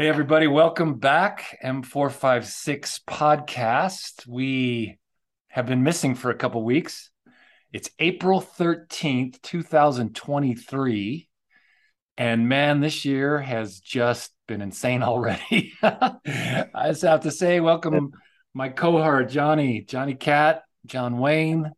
Hey, 0.00 0.08
everybody, 0.08 0.46
welcome 0.46 0.94
back. 0.94 1.58
M456 1.62 3.00
podcast. 3.06 4.26
We 4.26 4.98
have 5.48 5.66
been 5.66 5.82
missing 5.82 6.14
for 6.14 6.30
a 6.30 6.34
couple 6.34 6.64
weeks. 6.64 7.10
It's 7.70 7.90
April 7.98 8.40
13th, 8.40 9.42
2023. 9.42 11.28
And 12.16 12.48
man, 12.48 12.80
this 12.80 13.04
year 13.04 13.40
has 13.40 13.78
just 13.78 14.32
been 14.48 14.62
insane 14.62 15.02
already. 15.02 15.74
I 15.82 16.64
just 16.86 17.02
have 17.02 17.24
to 17.24 17.30
say, 17.30 17.60
welcome 17.60 18.12
my 18.54 18.70
cohort, 18.70 19.28
Johnny, 19.28 19.82
Johnny 19.82 20.14
Cat, 20.14 20.62
John 20.86 21.18
Wayne. 21.18 21.72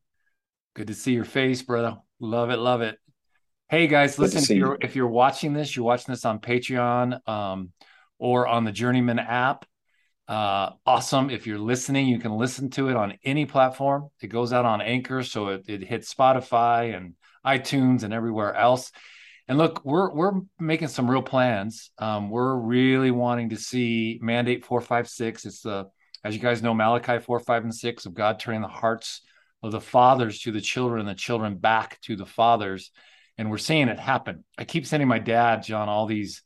Good 0.75 0.86
to 0.86 0.95
see 0.95 1.12
your 1.12 1.25
face, 1.25 1.62
brother. 1.62 1.96
Love 2.20 2.50
it, 2.50 2.59
love 2.59 2.82
it. 2.82 3.00
Hey 3.68 3.89
guys, 3.89 4.16
listen, 4.16 4.45
if 4.45 4.50
you're, 4.50 4.79
if 4.80 4.95
you're 4.95 5.09
watching 5.09 5.54
this, 5.54 5.75
you're 5.75 5.84
watching 5.84 6.12
this 6.12 6.25
on 6.25 6.39
Patreon. 6.39 7.29
Um, 7.29 7.73
or 8.22 8.46
on 8.46 8.62
the 8.62 8.71
Journeyman 8.71 9.18
app. 9.18 9.67
Uh, 10.29 10.71
awesome. 10.86 11.29
If 11.29 11.44
you're 11.44 11.58
listening, 11.58 12.07
you 12.07 12.21
can 12.21 12.30
listen 12.30 12.71
to 12.71 12.89
it 12.89 12.94
on 12.94 13.18
any 13.25 13.46
platform. 13.46 14.11
It 14.22 14.29
goes 14.29 14.53
out 14.53 14.64
on 14.64 14.80
Anchor, 14.80 15.25
so 15.25 15.49
it, 15.49 15.64
it 15.67 15.82
hits 15.82 16.14
Spotify 16.14 16.96
and 16.96 17.14
iTunes 17.44 18.04
and 18.04 18.14
everywhere 18.14 18.54
else. 18.54 18.93
And 19.49 19.58
look, 19.58 19.85
we're 19.85 20.14
we're 20.14 20.40
making 20.61 20.86
some 20.86 21.11
real 21.11 21.22
plans. 21.22 21.90
Um, 21.99 22.30
we're 22.30 22.54
really 22.54 23.11
wanting 23.11 23.50
to 23.50 23.57
see 23.57 24.21
Mandate 24.22 24.64
four 24.64 24.80
five 24.80 25.08
six. 25.08 25.44
It's 25.44 25.63
the 25.63 25.86
as 26.22 26.32
you 26.36 26.41
guys 26.41 26.63
know, 26.63 26.75
Malachi 26.75 27.18
four 27.18 27.41
five 27.41 27.64
and 27.64 27.75
six 27.75 28.07
of 28.07 28.14
God 28.14 28.39
turning 28.39 28.63
the 28.63 28.68
hearts 28.68 29.22
of 29.64 29.72
the 29.72 29.80
fathers 29.80 30.39
to 30.43 30.52
the 30.52 30.61
children 30.61 31.00
and 31.00 31.08
the 31.08 31.14
children 31.14 31.57
back 31.57 32.00
to 32.02 32.14
the 32.14 32.27
fathers. 32.27 32.92
And 33.36 33.50
we're 33.50 33.58
seeing 33.58 33.89
it 33.89 33.98
happen. 33.98 34.44
I 34.56 34.64
keep 34.64 34.86
sending 34.86 35.08
my 35.08 35.19
dad, 35.19 35.64
John, 35.64 35.89
all 35.89 36.06
these 36.06 36.42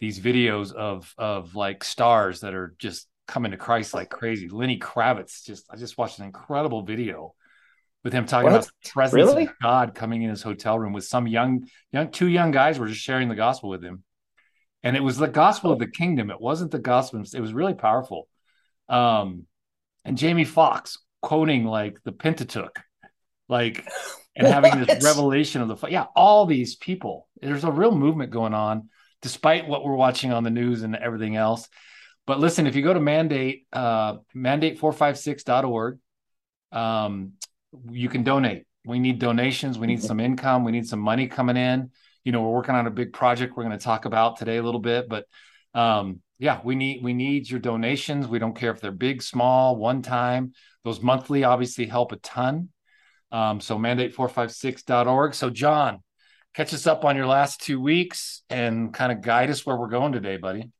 these 0.00 0.18
videos 0.18 0.72
of 0.72 1.14
of 1.18 1.54
like 1.54 1.84
stars 1.84 2.40
that 2.40 2.54
are 2.54 2.74
just 2.78 3.06
coming 3.28 3.52
to 3.52 3.56
Christ 3.56 3.94
like 3.94 4.10
crazy. 4.10 4.48
Lenny 4.48 4.78
Kravitz 4.78 5.44
just 5.44 5.66
I 5.70 5.76
just 5.76 5.96
watched 5.98 6.18
an 6.18 6.24
incredible 6.24 6.82
video 6.82 7.34
with 8.02 8.12
him 8.12 8.26
talking 8.26 8.50
what? 8.50 8.56
about 8.56 8.70
the 8.82 8.90
presence 8.90 9.14
really? 9.14 9.44
of 9.44 9.52
God 9.62 9.94
coming 9.94 10.22
in 10.22 10.30
his 10.30 10.42
hotel 10.42 10.78
room 10.78 10.92
with 10.92 11.04
some 11.04 11.26
young 11.26 11.66
young 11.92 12.10
two 12.10 12.28
young 12.28 12.50
guys 12.50 12.78
were 12.78 12.88
just 12.88 13.00
sharing 13.00 13.28
the 13.28 13.34
gospel 13.34 13.68
with 13.68 13.84
him. 13.84 14.02
And 14.82 14.96
it 14.96 15.02
was 15.02 15.18
the 15.18 15.28
gospel 15.28 15.72
of 15.72 15.78
the 15.78 15.86
kingdom. 15.86 16.30
It 16.30 16.40
wasn't 16.40 16.70
the 16.70 16.78
gospel. 16.78 17.22
It 17.34 17.40
was 17.40 17.52
really 17.52 17.74
powerful. 17.74 18.26
Um, 18.88 19.44
and 20.06 20.16
Jamie 20.16 20.46
Foxx 20.46 20.98
quoting 21.20 21.66
like 21.66 22.02
the 22.04 22.12
Pentateuch, 22.12 22.80
like 23.46 23.86
and 24.34 24.46
having 24.46 24.82
this 24.82 25.04
revelation 25.04 25.60
of 25.60 25.68
the 25.68 25.88
yeah, 25.88 26.06
all 26.16 26.46
these 26.46 26.76
people. 26.76 27.28
There's 27.42 27.64
a 27.64 27.70
real 27.70 27.94
movement 27.94 28.30
going 28.30 28.54
on 28.54 28.88
despite 29.22 29.68
what 29.68 29.84
we're 29.84 29.94
watching 29.94 30.32
on 30.32 30.44
the 30.44 30.50
news 30.50 30.82
and 30.82 30.96
everything 30.96 31.36
else. 31.36 31.68
But 32.26 32.38
listen, 32.38 32.66
if 32.66 32.76
you 32.76 32.82
go 32.82 32.94
to 32.94 33.00
mandate, 33.00 33.66
uh, 33.72 34.18
mandate456.org, 34.36 35.98
um, 36.72 37.32
you 37.90 38.08
can 38.08 38.22
donate. 38.22 38.64
We 38.84 38.98
need 38.98 39.18
donations. 39.18 39.78
We 39.78 39.86
need 39.86 39.98
mm-hmm. 39.98 40.06
some 40.06 40.20
income. 40.20 40.64
We 40.64 40.72
need 40.72 40.88
some 40.88 41.00
money 41.00 41.26
coming 41.26 41.56
in. 41.56 41.90
You 42.24 42.32
know, 42.32 42.42
we're 42.42 42.54
working 42.54 42.74
on 42.74 42.86
a 42.86 42.90
big 42.90 43.12
project 43.12 43.56
we're 43.56 43.64
going 43.64 43.78
to 43.78 43.84
talk 43.84 44.04
about 44.04 44.36
today 44.36 44.58
a 44.58 44.62
little 44.62 44.80
bit, 44.80 45.08
but 45.08 45.26
um, 45.74 46.20
yeah, 46.38 46.60
we 46.64 46.74
need 46.74 47.02
we 47.02 47.12
need 47.12 47.48
your 47.48 47.60
donations. 47.60 48.26
We 48.26 48.38
don't 48.38 48.56
care 48.56 48.70
if 48.70 48.80
they're 48.80 48.92
big, 48.92 49.22
small, 49.22 49.76
one 49.76 50.02
time. 50.02 50.52
Those 50.84 51.02
monthly 51.02 51.44
obviously 51.44 51.86
help 51.86 52.12
a 52.12 52.16
ton. 52.16 52.70
Um, 53.30 53.60
so 53.60 53.78
mandate456.org. 53.78 55.34
So 55.34 55.50
John, 55.50 56.02
catch 56.54 56.74
us 56.74 56.86
up 56.86 57.04
on 57.04 57.16
your 57.16 57.26
last 57.26 57.60
two 57.60 57.80
weeks 57.80 58.42
and 58.50 58.92
kind 58.92 59.12
of 59.12 59.20
guide 59.20 59.50
us 59.50 59.64
where 59.64 59.76
we're 59.76 59.88
going 59.88 60.12
today, 60.12 60.36
buddy. 60.36 60.70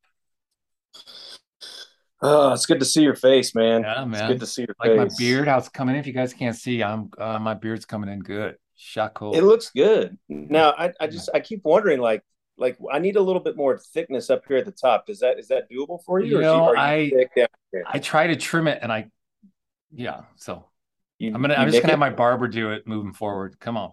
Oh, 2.22 2.52
it's 2.52 2.66
good 2.66 2.80
to 2.80 2.84
see 2.84 3.02
your 3.02 3.16
face, 3.16 3.54
man. 3.54 3.82
Yeah, 3.82 4.04
man. 4.04 4.22
It's 4.24 4.32
good 4.32 4.40
to 4.40 4.46
see 4.46 4.62
your 4.62 4.76
like 4.78 4.90
face. 4.90 5.18
my 5.18 5.24
beard, 5.24 5.48
how 5.48 5.58
it's 5.58 5.68
coming 5.68 5.94
in. 5.94 6.00
If 6.00 6.06
you 6.06 6.12
guys 6.12 6.34
can't 6.34 6.56
see, 6.56 6.82
I'm 6.82 7.10
uh, 7.18 7.38
my 7.38 7.54
beard's 7.54 7.86
coming 7.86 8.10
in 8.10 8.20
good. 8.20 8.56
Shako. 8.76 9.32
It 9.32 9.42
looks 9.42 9.70
good. 9.70 10.18
Now, 10.28 10.70
I, 10.70 10.92
I 11.00 11.06
just 11.06 11.30
I 11.34 11.40
keep 11.40 11.62
wondering, 11.64 12.00
like, 12.00 12.22
like 12.58 12.76
I 12.92 12.98
need 12.98 13.16
a 13.16 13.22
little 13.22 13.40
bit 13.40 13.56
more 13.56 13.78
thickness 13.78 14.28
up 14.28 14.42
here 14.48 14.58
at 14.58 14.66
the 14.66 14.72
top. 14.72 15.08
Is 15.08 15.20
that 15.20 15.38
is 15.38 15.48
that 15.48 15.70
doable 15.70 16.02
for 16.04 16.20
you? 16.20 16.36
You 16.36 16.42
know, 16.42 16.74
I 16.76 17.10
I 17.86 17.98
try 17.98 18.26
to 18.26 18.36
trim 18.36 18.68
it, 18.68 18.80
and 18.82 18.92
I, 18.92 19.10
yeah. 19.90 20.22
So 20.36 20.66
you, 21.18 21.32
I'm 21.34 21.40
gonna 21.40 21.54
I'm 21.54 21.70
just 21.70 21.80
gonna 21.80 21.88
it? 21.88 21.90
have 21.92 21.98
my 21.98 22.10
barber 22.10 22.48
do 22.48 22.70
it 22.72 22.86
moving 22.86 23.14
forward. 23.14 23.58
Come 23.60 23.78
on 23.78 23.92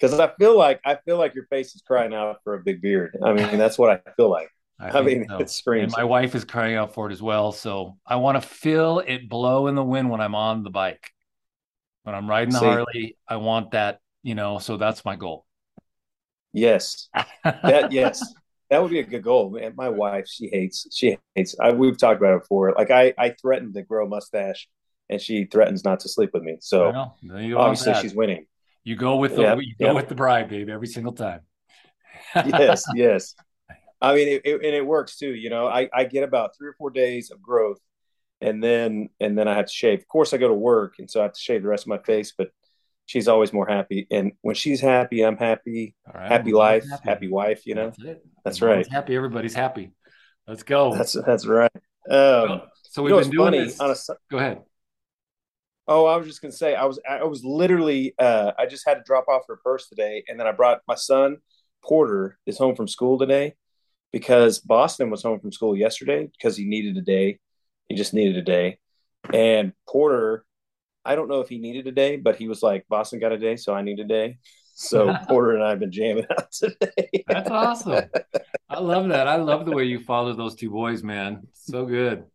because 0.00 0.18
I 0.18 0.30
feel 0.38 0.56
like 0.56 0.80
I 0.84 0.96
feel 1.04 1.18
like 1.18 1.34
your 1.34 1.46
face 1.46 1.74
is 1.74 1.82
crying 1.82 2.14
out 2.14 2.38
for 2.44 2.54
a 2.54 2.60
big 2.60 2.80
beard. 2.80 3.16
I 3.22 3.32
mean, 3.32 3.58
that's 3.58 3.78
what 3.78 3.90
I 3.90 4.10
feel 4.16 4.30
like. 4.30 4.48
I, 4.80 4.98
I 4.98 5.02
mean, 5.02 5.26
so. 5.28 5.38
it 5.38 5.50
screams. 5.50 5.92
And 5.92 6.00
my 6.00 6.04
wife 6.04 6.34
is 6.34 6.44
crying 6.44 6.74
out 6.74 6.94
for 6.94 7.10
it 7.10 7.12
as 7.12 7.20
well. 7.20 7.52
So 7.52 7.98
I 8.06 8.16
want 8.16 8.40
to 8.40 8.48
feel 8.48 9.00
it 9.00 9.28
blow 9.28 9.66
in 9.66 9.74
the 9.74 9.84
wind 9.84 10.08
when 10.08 10.22
I'm 10.22 10.34
on 10.34 10.62
the 10.62 10.70
bike. 10.70 11.10
When 12.04 12.14
I'm 12.14 12.28
riding 12.28 12.54
See, 12.54 12.64
Harley, 12.64 13.18
I 13.28 13.36
want 13.36 13.72
that, 13.72 14.00
you 14.22 14.34
know, 14.34 14.58
so 14.58 14.78
that's 14.78 15.04
my 15.04 15.16
goal. 15.16 15.44
Yes. 16.52 17.08
That 17.44 17.92
yes. 17.92 18.22
That 18.70 18.80
would 18.80 18.90
be 18.90 19.00
a 19.00 19.04
good 19.04 19.22
goal. 19.22 19.50
Man, 19.50 19.74
my 19.76 19.88
wife, 19.88 20.28
she 20.28 20.48
hates, 20.48 20.86
she 20.92 21.18
hates. 21.34 21.56
I, 21.60 21.72
we've 21.72 21.98
talked 21.98 22.20
about 22.20 22.36
it 22.36 22.42
before. 22.42 22.72
Like 22.76 22.90
I, 22.90 23.12
I 23.18 23.30
threatened 23.30 23.74
to 23.74 23.82
grow 23.82 24.06
a 24.06 24.08
mustache, 24.08 24.68
and 25.08 25.20
she 25.20 25.46
threatens 25.46 25.84
not 25.84 26.00
to 26.00 26.08
sleep 26.08 26.30
with 26.32 26.44
me. 26.44 26.58
So 26.60 27.12
obviously, 27.28 27.94
she's 27.94 28.14
winning. 28.14 28.46
You 28.84 28.96
go 28.96 29.16
with 29.16 29.36
the 29.36 29.58
you 29.60 29.74
go 29.78 29.94
with 29.94 30.08
the 30.08 30.14
bride, 30.14 30.48
babe, 30.48 30.68
every 30.68 30.86
single 30.86 31.12
time. 31.12 31.40
yes, 32.34 32.84
yes. 32.94 33.34
I 34.00 34.14
mean, 34.14 34.28
it, 34.28 34.42
it, 34.44 34.54
and 34.54 34.74
it 34.74 34.86
works 34.86 35.16
too. 35.16 35.34
You 35.34 35.50
know, 35.50 35.66
I, 35.66 35.88
I 35.92 36.04
get 36.04 36.24
about 36.24 36.56
three 36.56 36.68
or 36.68 36.74
four 36.78 36.90
days 36.90 37.30
of 37.30 37.42
growth, 37.42 37.78
and 38.40 38.64
then 38.64 39.10
and 39.20 39.36
then 39.36 39.48
I 39.48 39.54
have 39.54 39.66
to 39.66 39.72
shave. 39.72 40.00
Of 40.00 40.08
course, 40.08 40.32
I 40.32 40.38
go 40.38 40.48
to 40.48 40.54
work, 40.54 40.94
and 40.98 41.10
so 41.10 41.20
I 41.20 41.24
have 41.24 41.34
to 41.34 41.40
shave 41.40 41.62
the 41.62 41.68
rest 41.68 41.84
of 41.84 41.88
my 41.88 41.98
face. 41.98 42.32
But 42.36 42.50
she's 43.04 43.28
always 43.28 43.52
more 43.52 43.66
happy, 43.66 44.06
and 44.10 44.32
when 44.40 44.54
she's 44.54 44.80
happy, 44.80 45.22
I'm 45.22 45.36
happy. 45.36 45.94
Right, 46.12 46.28
happy 46.28 46.52
life, 46.52 46.84
happy. 46.88 47.08
happy. 47.08 47.28
wife. 47.28 47.66
You 47.66 47.74
know, 47.74 47.92
that's, 47.98 48.20
that's 48.44 48.62
right. 48.62 48.86
Happy, 48.90 49.14
everybody's 49.14 49.54
happy. 49.54 49.92
Let's 50.48 50.62
go. 50.62 50.94
That's 50.94 51.12
that's 51.12 51.46
right. 51.46 51.70
Um, 52.08 52.62
so 52.84 53.02
we've 53.02 53.14
been 53.14 53.30
doing 53.30 53.46
funny, 53.46 53.64
this. 53.64 53.78
On 53.80 53.90
a, 53.90 53.94
go 54.30 54.38
ahead. 54.38 54.62
Oh, 55.90 56.06
I 56.06 56.16
was 56.16 56.28
just 56.28 56.40
gonna 56.40 56.52
say 56.52 56.76
I 56.76 56.84
was 56.84 57.00
I 57.06 57.24
was 57.24 57.44
literally 57.44 58.14
uh, 58.16 58.52
I 58.56 58.66
just 58.66 58.86
had 58.86 58.94
to 58.94 59.02
drop 59.04 59.26
off 59.26 59.42
her 59.48 59.56
purse 59.56 59.88
today, 59.88 60.22
and 60.28 60.38
then 60.38 60.46
I 60.46 60.52
brought 60.52 60.82
my 60.86 60.94
son 60.94 61.38
Porter 61.84 62.38
is 62.46 62.56
home 62.56 62.76
from 62.76 62.86
school 62.86 63.18
today 63.18 63.54
because 64.12 64.60
Boston 64.60 65.10
was 65.10 65.24
home 65.24 65.40
from 65.40 65.50
school 65.50 65.76
yesterday 65.76 66.30
because 66.38 66.56
he 66.56 66.64
needed 66.64 66.96
a 66.96 67.00
day. 67.00 67.40
He 67.88 67.96
just 67.96 68.14
needed 68.14 68.36
a 68.36 68.42
day, 68.42 68.78
and 69.34 69.72
Porter, 69.88 70.44
I 71.04 71.16
don't 71.16 71.28
know 71.28 71.40
if 71.40 71.48
he 71.48 71.58
needed 71.58 71.88
a 71.88 71.92
day, 71.92 72.16
but 72.16 72.36
he 72.36 72.46
was 72.46 72.62
like 72.62 72.86
Boston 72.88 73.18
got 73.18 73.32
a 73.32 73.38
day, 73.38 73.56
so 73.56 73.74
I 73.74 73.82
need 73.82 73.98
a 73.98 74.04
day. 74.04 74.38
So 74.76 75.12
Porter 75.26 75.56
and 75.56 75.64
I 75.64 75.70
have 75.70 75.80
been 75.80 75.90
jamming 75.90 76.26
out 76.30 76.52
today. 76.52 77.24
That's 77.26 77.50
awesome. 77.50 78.04
I 78.68 78.78
love 78.78 79.08
that. 79.08 79.26
I 79.26 79.36
love 79.36 79.64
the 79.64 79.72
way 79.72 79.86
you 79.86 79.98
follow 79.98 80.34
those 80.34 80.54
two 80.54 80.70
boys, 80.70 81.02
man. 81.02 81.48
So 81.52 81.84
good 81.84 82.26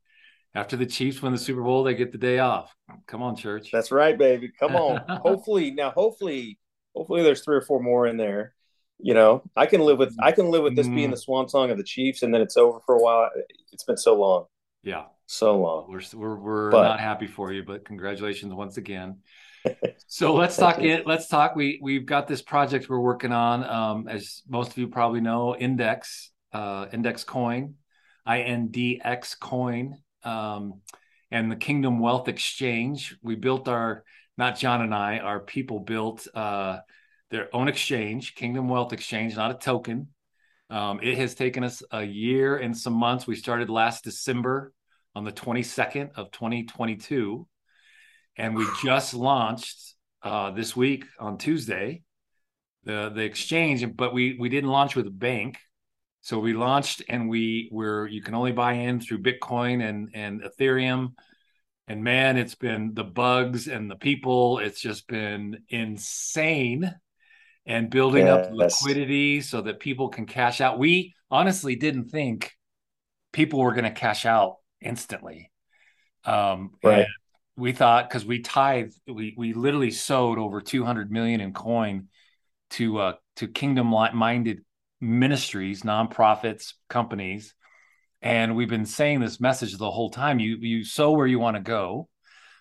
after 0.56 0.78
the 0.78 0.86
Chiefs 0.86 1.22
win 1.22 1.34
the 1.34 1.38
Super 1.38 1.62
Bowl, 1.62 1.84
they 1.84 1.94
get 1.94 2.14
the 2.14 2.18
day 2.18 2.40
off. 2.40 2.74
Come 3.08 3.22
on, 3.22 3.36
church. 3.36 3.70
That's 3.72 3.92
right, 3.92 4.18
baby. 4.18 4.52
Come 4.58 4.76
on. 4.76 5.04
hopefully, 5.24 5.72
now, 5.72 5.92
hopefully, 5.92 6.58
hopefully, 6.96 7.24
there's 7.24 7.42
three 7.42 7.58
or 7.58 7.62
four 7.62 7.84
more 7.84 8.08
in 8.08 8.16
there. 8.16 8.54
You 8.98 9.14
know, 9.14 9.44
I 9.58 9.66
can 9.66 9.82
live 9.82 9.98
with 9.98 10.16
I 10.24 10.32
can 10.32 10.50
live 10.50 10.64
with 10.64 10.78
this 10.78 10.88
being 10.88 11.12
the 11.12 11.18
swan 11.18 11.50
song 11.50 11.70
of 11.70 11.78
the 11.78 11.84
Chiefs, 11.84 12.24
and 12.24 12.34
then 12.34 12.42
it's 12.42 12.56
over 12.56 12.80
for 12.86 12.96
a 12.96 13.00
while. 13.00 13.30
It's 13.74 13.84
been 13.84 13.98
so 13.98 14.16
long. 14.16 14.46
Yeah, 14.84 15.04
so 15.26 15.60
long. 15.60 15.88
We're 15.90 16.02
we're, 16.14 16.36
we're 16.38 16.72
but, 16.72 16.84
not 16.84 17.02
happy 17.02 17.28
for 17.28 17.52
you, 17.52 17.64
but 17.64 17.84
congratulations 17.84 18.54
once 18.54 18.78
again. 18.78 19.18
so 20.08 20.34
let's 20.34 20.56
talk 20.56 20.80
it. 20.82 21.06
Let's 21.06 21.28
talk. 21.28 21.58
We 21.58 21.80
we've 21.82 22.06
got 22.06 22.30
this 22.30 22.42
project 22.42 22.88
we're 22.88 23.00
working 23.00 23.34
on. 23.34 23.66
Um, 23.66 24.08
as 24.08 24.44
most 24.48 24.72
of 24.72 24.78
you 24.78 24.88
probably 24.88 25.20
know, 25.20 25.58
Index, 25.58 26.32
uh, 26.54 26.86
Index 26.94 27.26
Coin, 27.26 27.74
I 28.26 28.44
N 28.44 28.70
D 28.70 29.02
X 29.04 29.36
Coin 29.36 29.98
um, 30.26 30.82
and 31.32 31.52
the 31.52 31.56
Kingdom 31.56 32.00
Wealth 32.00 32.28
Exchange. 32.28 33.16
We 33.22 33.36
built 33.36 33.68
our, 33.68 34.04
not 34.38 34.58
John 34.58 34.82
and 34.82 34.94
I, 34.94 35.20
our 35.20 35.40
people 35.40 35.80
built 35.80 36.28
uh, 36.34 36.80
their 37.32 37.54
own 37.56 37.68
exchange, 37.68 38.36
Kingdom 38.36 38.68
Wealth 38.70 38.94
Exchange, 38.94 39.36
not 39.36 39.52
a 39.52 39.56
token. 39.56 40.10
Um, 40.70 41.00
it 41.02 41.18
has 41.18 41.36
taken 41.36 41.64
us 41.64 41.84
a 41.92 42.04
year 42.04 42.58
and 42.58 42.76
some 42.76 42.94
months. 42.94 43.28
We 43.28 43.36
started 43.36 43.70
last 43.70 44.04
December 44.04 44.74
on 45.14 45.24
the 45.24 45.32
22nd 45.32 46.12
of 46.16 46.32
2022. 46.32 47.48
And 48.38 48.56
we 48.56 48.66
just 48.84 49.14
launched 49.14 49.96
uh, 50.24 50.52
this 50.52 50.76
week 50.76 51.06
on 51.20 51.38
Tuesday 51.38 52.02
the 52.86 53.12
the 53.14 53.22
exchange, 53.22 53.86
but 53.96 54.14
we 54.14 54.38
we 54.40 54.50
didn't 54.50 54.70
launch 54.70 54.96
with 54.96 55.08
a 55.08 55.12
bank. 55.12 55.58
So 56.26 56.40
we 56.40 56.54
launched 56.54 57.04
and 57.08 57.30
we 57.30 57.70
were 57.72 58.08
you 58.08 58.20
can 58.20 58.34
only 58.34 58.52
buy 58.52 58.74
in 58.74 59.00
through 59.00 59.20
Bitcoin 59.22 59.88
and 59.88 60.10
and 60.16 60.42
Ethereum. 60.42 61.14
And 61.88 62.04
man, 62.04 62.36
it's 62.36 62.56
been 62.56 62.96
the 62.96 63.04
bugs 63.04 63.68
and 63.68 63.92
the 63.92 63.96
people, 63.96 64.58
it's 64.58 64.82
just 64.82 65.08
been 65.08 65.62
insane 65.70 66.92
and 67.68 67.92
building 67.92 68.26
yes. 68.26 68.48
up 68.48 68.52
liquidity 68.52 69.42
so 69.42 69.62
that 69.62 69.80
people 69.80 70.10
can 70.10 70.26
cash 70.26 70.62
out. 70.62 70.80
We 70.80 71.14
honestly 71.30 71.76
didn't 71.76 72.06
think 72.06 72.54
people 73.32 73.60
were 73.60 73.74
going 73.74 73.84
to 73.84 73.92
cash 73.92 74.26
out 74.26 74.56
instantly. 74.82 75.52
Um, 76.24 76.72
Right. 76.84 77.06
we 77.56 77.72
thought 77.72 78.10
because 78.10 78.26
we 78.26 78.40
tithe, 78.40 78.94
we 79.08 79.36
we 79.38 79.54
literally 79.54 79.92
sowed 79.92 80.40
over 80.40 80.60
200 80.60 81.12
million 81.12 81.40
in 81.40 81.54
coin 81.54 82.08
to 82.72 82.98
uh 82.98 83.14
to 83.36 83.48
kingdom 83.48 83.94
minded 84.16 84.66
ministries, 85.06 85.84
nonprofits, 85.84 86.74
companies, 86.90 87.54
and 88.22 88.56
we've 88.56 88.70
been 88.70 88.86
saying 88.86 89.20
this 89.20 89.40
message 89.40 89.78
the 89.78 89.92
whole 89.92 90.10
time. 90.10 90.40
You 90.40 90.58
you 90.58 90.84
sow 90.84 91.12
where 91.12 91.28
you 91.28 91.40
want 91.40 91.58
to 91.58 91.62
go. 91.64 92.10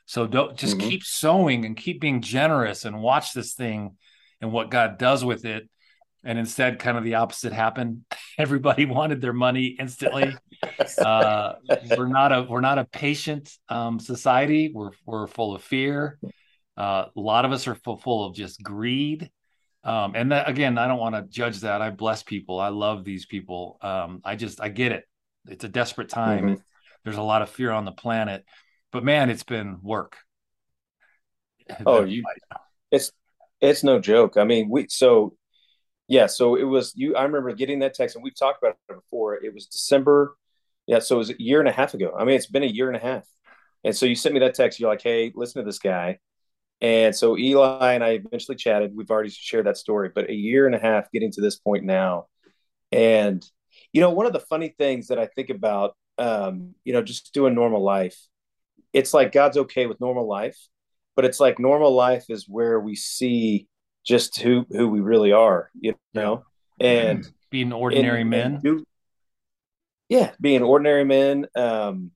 So 0.06 0.26
don't 0.26 0.56
just 0.56 0.76
Mhm. 0.76 0.88
keep 0.88 1.02
sowing 1.04 1.64
and 1.64 1.76
keep 1.76 2.00
being 2.00 2.20
generous 2.20 2.84
and 2.84 3.00
watch 3.00 3.32
this 3.32 3.54
thing 3.54 3.96
and 4.40 4.52
what 4.52 4.70
God 4.70 4.98
does 4.98 5.24
with 5.24 5.46
it. 5.46 5.68
And 6.22 6.38
instead, 6.38 6.78
kind 6.78 6.98
of 6.98 7.04
the 7.04 7.14
opposite 7.16 7.52
happened. 7.52 8.04
Everybody 8.38 8.84
wanted 8.84 9.20
their 9.20 9.32
money 9.32 9.66
instantly. 9.78 10.34
Uh, 10.98 11.54
we're 11.96 12.08
not 12.08 12.32
a 12.32 12.42
we're 12.42 12.60
not 12.60 12.78
a 12.78 12.84
patient 12.84 13.50
um, 13.68 13.98
society. 14.00 14.70
We're 14.72 14.92
we're 15.04 15.26
full 15.26 15.54
of 15.54 15.62
fear. 15.62 16.18
Uh, 16.76 17.06
a 17.14 17.20
lot 17.20 17.44
of 17.44 17.52
us 17.52 17.66
are 17.68 17.74
full, 17.74 17.98
full 17.98 18.26
of 18.26 18.34
just 18.34 18.62
greed. 18.62 19.30
Um, 19.84 20.12
and 20.14 20.32
that, 20.32 20.48
again, 20.48 20.78
I 20.78 20.88
don't 20.88 20.98
want 20.98 21.14
to 21.14 21.22
judge 21.22 21.60
that. 21.60 21.82
I 21.82 21.90
bless 21.90 22.22
people. 22.22 22.58
I 22.58 22.68
love 22.68 23.04
these 23.04 23.26
people. 23.26 23.78
Um, 23.82 24.20
I 24.24 24.36
just 24.36 24.60
I 24.60 24.68
get 24.68 24.92
it. 24.92 25.04
It's 25.46 25.64
a 25.64 25.68
desperate 25.68 26.08
time. 26.08 26.56
Mhm. 26.56 26.62
There's 27.04 27.18
a 27.18 27.22
lot 27.22 27.42
of 27.42 27.50
fear 27.50 27.70
on 27.70 27.84
the 27.84 27.92
planet, 27.92 28.44
but 28.90 29.04
man, 29.04 29.28
it's 29.28 29.42
been 29.42 29.78
work. 29.82 30.16
Oh, 31.86 32.04
you 32.04 32.22
it's 32.90 33.12
it's 33.60 33.84
no 33.84 33.98
joke. 33.98 34.36
I 34.36 34.44
mean, 34.44 34.68
we 34.70 34.86
so 34.88 35.36
yeah, 36.08 36.26
so 36.26 36.56
it 36.56 36.64
was 36.64 36.92
you 36.96 37.16
I 37.16 37.24
remember 37.24 37.52
getting 37.54 37.80
that 37.80 37.94
text 37.94 38.16
and 38.16 38.24
we've 38.24 38.36
talked 38.36 38.62
about 38.62 38.76
it 38.88 38.94
before. 38.94 39.36
It 39.42 39.54
was 39.54 39.66
December. 39.66 40.36
Yeah, 40.86 40.98
so 41.00 41.16
it 41.16 41.18
was 41.18 41.30
a 41.30 41.36
year 41.42 41.60
and 41.60 41.68
a 41.68 41.72
half 41.72 41.94
ago. 41.94 42.14
I 42.18 42.24
mean, 42.24 42.36
it's 42.36 42.46
been 42.46 42.62
a 42.62 42.66
year 42.66 42.88
and 42.88 42.96
a 42.96 43.00
half. 43.00 43.24
And 43.84 43.96
so 43.96 44.06
you 44.06 44.14
sent 44.14 44.34
me 44.34 44.40
that 44.40 44.54
text. 44.54 44.80
You're 44.80 44.90
like, 44.90 45.02
"Hey, 45.02 45.32
listen 45.34 45.62
to 45.62 45.66
this 45.66 45.78
guy." 45.78 46.18
And 46.84 47.16
so 47.16 47.38
Eli 47.38 47.94
and 47.94 48.04
I 48.04 48.10
eventually 48.10 48.56
chatted. 48.56 48.94
We've 48.94 49.10
already 49.10 49.30
shared 49.30 49.64
that 49.64 49.78
story, 49.78 50.10
but 50.14 50.28
a 50.28 50.34
year 50.34 50.66
and 50.66 50.74
a 50.74 50.78
half 50.78 51.10
getting 51.10 51.30
to 51.32 51.40
this 51.40 51.56
point 51.56 51.84
now. 51.84 52.26
And 52.92 53.42
you 53.94 54.02
know, 54.02 54.10
one 54.10 54.26
of 54.26 54.34
the 54.34 54.40
funny 54.40 54.74
things 54.76 55.08
that 55.08 55.18
I 55.18 55.26
think 55.26 55.48
about, 55.48 55.96
um, 56.18 56.74
you 56.84 56.92
know, 56.92 57.02
just 57.02 57.32
doing 57.32 57.54
normal 57.54 57.82
life, 57.82 58.18
it's 58.92 59.14
like 59.14 59.32
God's 59.32 59.56
okay 59.56 59.86
with 59.86 59.98
normal 59.98 60.28
life, 60.28 60.58
but 61.16 61.24
it's 61.24 61.40
like 61.40 61.58
normal 61.58 61.94
life 61.94 62.26
is 62.28 62.46
where 62.46 62.78
we 62.78 62.96
see 62.96 63.66
just 64.04 64.38
who 64.40 64.66
who 64.70 64.88
we 64.88 65.00
really 65.00 65.32
are, 65.32 65.70
you 65.80 65.94
know, 66.12 66.44
and 66.78 67.26
being 67.50 67.72
ordinary 67.72 68.20
and- 68.20 68.30
men. 68.30 68.52
and 68.56 68.62
do- 68.62 68.84
yeah, 70.10 70.32
being 70.38 70.62
ordinary 70.62 71.04
men. 71.04 71.46
Um, 71.56 72.10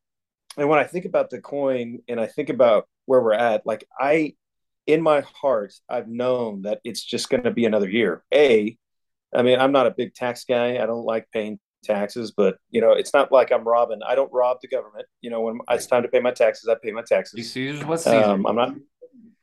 and 0.59 0.69
when 0.69 0.79
I 0.79 0.85
think 0.85 1.07
about 1.07 1.31
the 1.31 1.41
coin 1.41 2.01
and 2.07 2.21
I 2.21 2.27
think 2.27 2.51
about 2.51 2.87
where 3.07 3.23
we're 3.23 3.33
at, 3.33 3.65
like 3.65 3.89
I, 3.99 4.35
in 4.89 5.03
my 5.03 5.21
heart, 5.21 5.75
I've 5.89 6.09
known 6.09 6.63
that 6.63 6.81
it's 6.83 7.05
just 7.05 7.29
going 7.29 7.43
to 7.45 7.51
be 7.51 7.67
another 7.67 7.89
year. 7.89 8.25
A, 8.33 8.77
I 9.35 9.43
mean, 9.43 9.61
I'm 9.61 9.71
not 9.71 9.87
a 9.87 9.91
big 9.91 10.15
tax 10.15 10.45
guy. 10.45 10.83
I 10.83 10.87
don't 10.87 11.05
like 11.05 11.29
paying 11.31 11.61
taxes, 11.85 12.33
but 12.35 12.57
you 12.71 12.81
know, 12.81 12.93
it's 12.93 13.13
not 13.13 13.31
like 13.31 13.53
I'm 13.53 13.69
robbing. 13.69 14.01
I 14.05 14.15
don't 14.15 14.33
rob 14.33 14.57
the 14.63 14.69
government. 14.69 15.07
You 15.21 15.29
know, 15.29 15.43
when 15.43 15.59
it's 15.71 15.87
time 15.87 16.03
to 16.03 16.09
pay 16.09 16.21
my 16.21 16.31
taxes, 16.31 16.69
I 16.69 16.77
pay 16.83 16.91
my 16.91 17.03
You 17.03 17.07
taxes. 17.07 17.53
Caesar's 17.53 17.85
what 17.85 18.01
Caesar. 18.01 18.17
Um, 18.17 18.47
I'm 18.47 18.57
not 18.57 18.75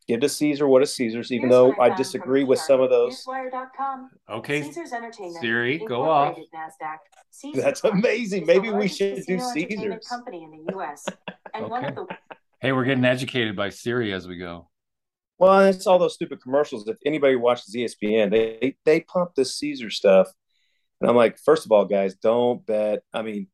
give 0.07 0.19
to 0.21 0.29
Caesar 0.29 0.67
what 0.67 0.81
is 0.81 0.93
Caesar's, 0.95 1.31
even 1.31 1.49
Here's 1.49 1.51
though 1.51 1.73
I 1.73 1.91
I 1.91 1.95
disagree 1.95 2.43
with 2.43 2.59
some 2.59 2.81
of 2.81 2.89
those. 2.89 3.23
Okay, 4.27 4.63
Caesars 4.63 4.93
Entertainment. 4.93 5.41
Siri, 5.41 5.77
go 5.77 6.09
off. 6.09 6.37
Incorporated 6.37 6.49
NASDAQ. 6.55 6.97
Caesars 7.29 7.63
That's 7.63 7.83
amazing. 7.83 8.47
Maybe 8.47 8.71
we 8.71 8.87
should 8.87 9.23
do 9.27 9.37
casino 9.37 9.43
entertainment 9.43 10.03
Caesars. 10.03 10.07
Company 10.07 10.43
in 10.43 10.51
the 10.51 10.73
U.S. 10.73 11.05
and 11.53 11.69
one 11.69 11.85
of 11.85 11.93
the 11.93 12.07
Hey, 12.61 12.71
we're 12.71 12.85
getting 12.85 13.05
educated 13.05 13.55
by 13.55 13.69
Siri 13.69 14.11
as 14.11 14.27
we 14.27 14.37
go. 14.37 14.69
Well, 15.37 15.61
it's 15.61 15.85
all 15.87 15.99
those 15.99 16.13
stupid 16.13 16.41
commercials. 16.41 16.87
If 16.87 16.97
anybody 17.05 17.35
watches 17.35 17.73
ESPN, 17.75 18.31
they 18.31 18.77
they 18.85 19.01
pump 19.01 19.31
this 19.35 19.57
Caesar 19.57 19.89
stuff, 19.89 20.31
and 21.01 21.09
I'm 21.09 21.15
like, 21.15 21.37
first 21.39 21.65
of 21.65 21.71
all, 21.71 21.85
guys, 21.85 22.15
don't 22.15 22.65
bet. 22.65 23.03
I 23.13 23.21
mean, 23.21 23.47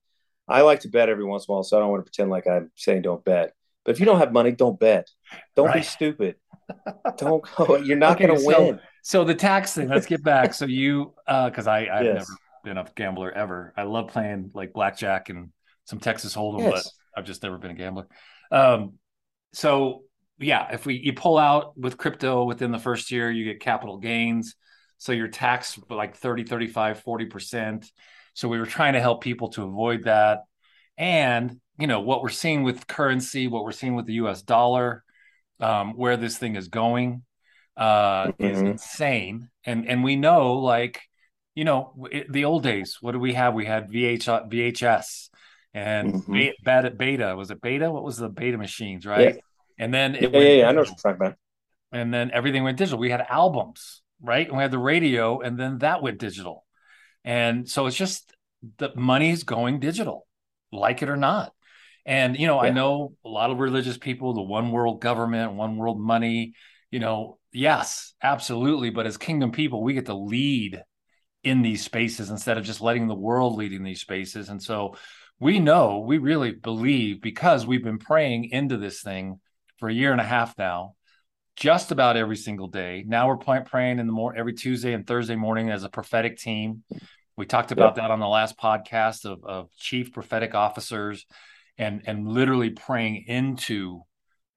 I 0.48 0.62
like 0.62 0.82
to 0.82 0.90
bet 0.90 1.10
every 1.10 1.26
once 1.26 1.48
in 1.48 1.52
a 1.52 1.56
while, 1.56 1.64
so 1.64 1.78
I 1.78 1.80
don't 1.80 1.90
want 1.90 2.06
to 2.06 2.10
pretend 2.12 2.30
like 2.30 2.46
I'm 2.48 2.72
saying 2.76 3.02
don't 3.02 3.24
bet. 3.26 3.54
But 3.84 3.94
if 3.94 4.00
you 4.00 4.06
don't 4.06 4.20
have 4.20 4.32
money, 4.32 4.52
don't 4.52 4.80
bet. 4.80 5.10
Don't 5.56 5.74
be 5.74 5.82
stupid. 5.82 6.36
Don't 7.18 7.44
go. 7.58 7.76
You're 7.84 7.98
not 7.98 8.18
Okay, 8.18 8.28
going 8.28 8.38
to 8.38 8.44
so- 8.46 8.66
win. 8.66 8.80
So 9.04 9.24
the 9.24 9.34
tax 9.34 9.74
thing. 9.74 9.88
Let's 9.90 10.06
get 10.06 10.24
back. 10.24 10.54
So 10.54 10.66
you, 10.66 11.16
because 11.26 11.66
I 11.66 11.88
I've 11.92 12.06
Yes. 12.06 12.30
never 12.30 12.40
been 12.64 12.78
a 12.78 12.86
gambler 12.96 13.32
ever. 13.32 13.74
I 13.76 13.84
love 13.84 14.10
playing 14.10 14.52
like 14.54 14.72
blackjack 14.74 15.30
and 15.30 15.50
some 15.86 16.00
Texas 16.00 16.36
Hold'em, 16.36 16.60
Yes. 16.60 16.72
but 16.84 17.20
I've 17.20 17.26
just 17.26 17.42
never 17.42 17.58
been 17.58 17.72
a 17.72 17.74
gambler. 17.74 18.08
Um, 18.52 19.00
so 19.54 20.04
yeah, 20.42 20.74
if 20.74 20.86
we 20.86 20.96
you 20.96 21.14
pull 21.14 21.38
out 21.38 21.78
with 21.78 21.98
crypto 21.98 22.44
within 22.46 22.72
the 22.72 22.80
first 22.80 23.12
year, 23.12 23.32
you 23.32 23.46
get 23.46 23.60
capital 23.62 23.98
gains. 23.98 24.56
So 24.98 25.12
you're 25.14 25.28
taxed 25.28 25.80
like 25.90 26.16
30, 26.16 26.44
35, 26.44 27.02
40%. 27.02 27.92
So 28.34 28.48
we 28.48 28.60
were 28.60 28.66
trying 28.66 28.94
to 28.94 29.02
help 29.02 29.22
people 29.24 29.50
to 29.50 29.64
avoid 29.64 30.04
that. 30.04 30.40
And 30.98 31.60
you 31.80 31.88
know 31.88 32.02
what 32.02 32.22
we're 32.22 32.30
seeing 32.30 32.64
with 32.64 32.88
currency, 32.88 33.48
what 33.48 33.64
we're 33.64 33.72
seeing 33.72 33.96
with 33.96 34.06
the 34.06 34.14
US 34.16 34.42
dollar, 34.42 35.04
um, 35.60 35.94
where 35.94 36.18
this 36.18 36.38
thing 36.38 36.56
is 36.56 36.68
going 36.70 37.24
uh 37.78 38.32
is 38.40 38.62
Mhm. 38.62 38.68
insane 38.68 39.50
and 39.66 39.88
and 39.88 40.04
we 40.04 40.16
know 40.18 40.56
like 40.56 41.02
you 41.56 41.64
know 41.64 42.08
it, 42.12 42.32
the 42.32 42.44
old 42.46 42.64
days 42.64 42.98
what 43.02 43.14
did 43.14 43.22
we 43.22 43.34
have 43.34 43.54
we 43.54 43.66
had 43.66 43.90
VH, 43.90 44.26
vhs 44.28 45.30
and 45.74 46.14
Mhm. 46.14 46.34
be- 46.34 46.54
beta, 46.64 46.92
beta 46.92 47.36
was 47.36 47.50
it 47.50 47.62
beta 47.62 47.90
what 47.90 48.04
was 48.04 48.18
the 48.18 48.28
beta 48.30 48.58
machines 48.58 49.06
right 49.06 49.38
and 49.82 49.94
then 49.94 50.16
Yeah, 50.20 50.28
it 50.28 50.32
yeah, 50.34 50.40
went 50.40 50.58
yeah. 50.62 50.70
I 50.70 50.72
know 50.72 50.82
what 50.82 50.88
digital. 50.88 51.02
you're 51.04 51.14
talking 51.14 51.26
about. 51.28 51.38
and 51.92 52.14
then 52.14 52.32
everything 52.32 52.64
went 52.64 52.78
digital 52.78 53.00
we 53.00 53.10
had 53.10 53.26
albums 53.30 54.02
right 54.22 54.48
and 54.48 54.56
we 54.58 54.62
had 54.62 54.72
the 54.72 54.78
radio 54.78 55.40
and 55.42 55.60
then 55.60 55.80
that 55.80 56.02
went 56.02 56.20
digital 56.20 56.66
and 57.24 57.70
so 57.70 57.88
it's 57.88 57.98
just 57.98 58.34
the 58.78 58.90
money's 58.96 59.44
going 59.44 59.80
digital 59.80 60.28
like 60.72 61.02
it 61.02 61.10
or 61.10 61.18
not 61.18 61.54
and 62.06 62.38
you 62.40 62.48
know 62.48 62.60
i 62.60 62.70
know 62.70 63.14
a 63.26 63.30
lot 63.30 63.52
of 63.52 63.60
religious 63.60 63.98
people 63.98 64.34
the 64.34 64.42
one 64.42 64.72
world 64.72 65.02
government 65.02 65.54
one 65.54 65.78
world 65.78 66.00
money 66.00 66.54
you 66.92 67.00
know 67.00 67.38
yes 67.52 68.14
absolutely 68.24 68.90
but 68.90 69.06
as 69.08 69.18
kingdom 69.18 69.52
people 69.52 69.84
we 69.84 69.94
get 69.94 70.08
to 70.08 70.14
lead 70.16 70.84
in 71.44 71.62
these 71.62 71.84
spaces 71.84 72.30
instead 72.30 72.58
of 72.58 72.64
just 72.64 72.82
letting 72.82 73.08
the 73.08 73.16
world 73.16 73.56
lead 73.58 73.74
in 73.74 73.84
these 73.84 74.02
spaces 74.02 74.50
and 74.50 74.62
so 74.62 74.96
we 75.40 75.60
know 75.60 76.00
we 76.00 76.20
really 76.20 76.52
believe 76.52 77.22
because 77.22 77.66
we've 77.66 77.84
been 77.84 77.98
praying 77.98 78.46
into 78.52 78.78
this 78.78 79.02
thing 79.02 79.40
for 79.82 79.90
a 79.90 79.94
year 79.94 80.14
and 80.14 80.22
a 80.22 80.26
half 80.26 80.58
now 80.58 80.96
just 81.58 81.92
about 81.92 82.16
every 82.16 82.38
single 82.38 82.68
day. 82.68 83.04
Now 83.06 83.28
we're 83.28 83.38
pray- 83.38 83.64
praying 83.66 84.00
in 84.00 84.08
the 84.08 84.14
more 84.14 84.34
every 84.34 84.54
tuesday 84.54 84.94
and 84.94 85.06
thursday 85.06 85.36
morning 85.36 85.70
as 85.70 85.84
a 85.84 85.90
prophetic 85.90 86.38
team. 86.38 86.84
We 87.36 87.46
talked 87.46 87.72
about 87.72 87.96
that 87.96 88.12
on 88.12 88.20
the 88.20 88.28
last 88.28 88.58
podcast 88.58 89.26
of, 89.26 89.44
of 89.44 89.70
chief 89.76 90.14
prophetic 90.14 90.54
officers 90.56 91.26
and 91.78 92.04
and 92.06 92.28
literally 92.28 92.70
praying 92.70 93.26
into 93.28 94.04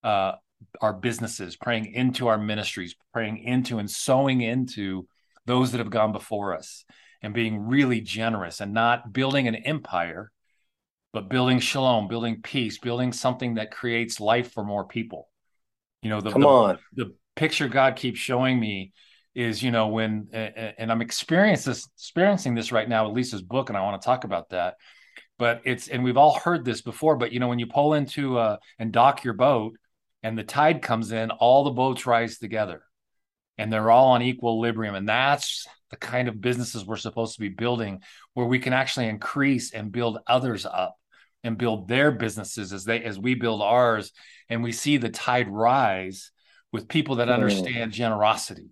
uh, 0.05 0.33
our 0.81 0.93
businesses, 0.93 1.57
praying 1.57 1.93
into 1.95 2.29
our 2.29 2.39
ministries, 2.39 2.95
praying 3.13 3.39
into 3.39 3.79
and 3.79 3.91
sowing 3.91 4.43
into 4.43 5.07
those 5.47 5.73
that 5.73 5.79
have 5.79 5.91
gone 5.91 6.13
before 6.13 6.55
us, 6.55 6.85
and 7.23 7.33
being 7.33 7.59
really 7.59 8.01
generous 8.01 8.61
and 8.61 8.75
not 8.75 9.13
building 9.13 9.49
an 9.49 9.55
empire, 9.55 10.31
but 11.15 11.29
building 11.29 11.61
shalom, 11.61 12.09
building 12.09 12.43
peace, 12.43 12.79
building 12.79 13.13
something 13.13 13.55
that 13.55 13.71
creates 13.71 14.19
life 14.19 14.53
for 14.53 14.65
more 14.65 14.85
people. 14.85 15.29
You 16.03 16.11
know, 16.11 16.21
the, 16.21 16.33
Come 16.33 16.43
the, 16.43 16.49
on. 16.49 16.79
the 16.93 17.15
picture 17.37 17.69
God 17.69 17.95
keeps 17.95 18.19
showing 18.19 18.59
me 18.59 18.93
is, 19.33 19.63
you 19.63 19.71
know, 19.71 19.89
when 19.89 20.29
and 20.33 20.91
I'm 20.91 21.01
experiencing 21.01 21.71
this, 21.71 21.89
experiencing 21.97 22.57
this 22.57 22.73
right 22.73 22.89
now 22.89 23.07
with 23.07 23.15
Lisa's 23.15 23.43
book, 23.43 23.69
and 23.69 23.79
I 23.79 23.83
want 23.83 24.03
to 24.03 24.05
talk 24.05 24.25
about 24.25 24.51
that. 24.51 24.75
But 25.39 25.63
it's 25.65 25.87
and 25.87 26.03
we've 26.03 26.17
all 26.17 26.35
heard 26.35 26.65
this 26.65 26.83
before. 26.83 27.17
But 27.17 27.33
you 27.33 27.39
know, 27.39 27.49
when 27.49 27.61
you 27.61 27.69
pull 27.69 27.95
into 27.95 28.37
uh, 28.37 28.57
and 28.81 28.93
dock 28.93 29.23
your 29.23 29.35
boat, 29.35 29.77
and 30.25 30.37
the 30.37 30.45
tide 30.45 30.83
comes 30.83 31.13
in, 31.13 31.31
all 31.31 31.63
the 31.63 31.71
boats 31.71 32.07
rise 32.07 32.39
together, 32.39 32.83
and 33.57 33.73
they're 33.73 33.91
all 33.91 34.09
on 34.09 34.23
equilibrium, 34.23 34.97
and 34.97 35.09
that's 35.09 35.65
the 35.91 35.97
kind 35.97 36.27
of 36.27 36.41
businesses 36.41 36.85
we're 36.85 36.97
supposed 36.97 37.35
to 37.35 37.41
be 37.41 37.51
building, 37.51 38.01
where 38.35 38.47
we 38.47 38.59
can 38.59 38.73
actually 38.73 39.07
increase 39.07 39.73
and 39.73 39.93
build 39.93 40.19
others 40.27 40.67
up 40.67 40.97
and 41.45 41.59
build 41.59 41.87
their 41.87 42.11
businesses 42.11 42.73
as 42.73 42.85
they 42.85 43.05
as 43.05 43.19
we 43.19 43.35
build 43.35 43.63
ours, 43.63 44.13
and 44.49 44.63
we 44.63 44.73
see 44.73 44.97
the 44.97 45.11
tide 45.11 45.49
rise 45.49 46.33
with 46.73 46.89
people 46.89 47.17
that 47.17 47.29
Mm. 47.29 47.35
understand 47.35 47.93
generosity, 47.93 48.71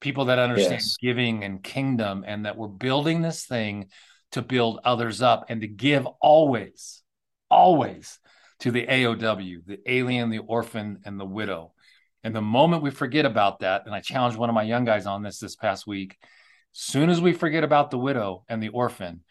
people 0.00 0.24
that 0.24 0.38
understand 0.40 0.80
Yes. 0.80 0.96
giving 1.00 1.44
and 1.44 1.62
kingdom, 1.62 2.24
and 2.26 2.46
that 2.46 2.56
we're 2.56 2.68
building 2.68 3.22
this 3.22 3.46
thing 3.46 3.90
to 4.32 4.42
build 4.42 4.80
others 4.84 5.22
up 5.22 5.46
and 5.48 5.60
to 5.60 5.68
give 5.68 6.06
always, 6.20 7.02
always 7.50 8.18
to 8.60 8.70
the 8.70 8.86
AOW, 8.86 9.62
the 9.64 9.80
alien, 9.86 10.30
the 10.30 10.38
orphan, 10.40 10.98
and 11.04 11.20
the 11.20 11.24
widow. 11.24 11.72
And 12.24 12.34
the 12.34 12.42
moment 12.42 12.82
we 12.82 12.90
forget 12.90 13.24
about 13.24 13.60
that, 13.60 13.86
and 13.86 13.94
I 13.94 14.00
challenged 14.00 14.36
one 14.36 14.48
of 14.48 14.54
my 14.54 14.64
young 14.64 14.84
guys 14.84 15.06
on 15.06 15.22
this 15.22 15.38
this 15.38 15.56
past 15.56 15.86
week, 15.86 16.16
soon 16.72 17.08
as 17.10 17.20
we 17.20 17.32
forget 17.32 17.64
about 17.64 17.90
the 17.90 17.98
widow 17.98 18.44
and 18.48 18.62
the 18.62 18.68
orphan, 18.68 19.22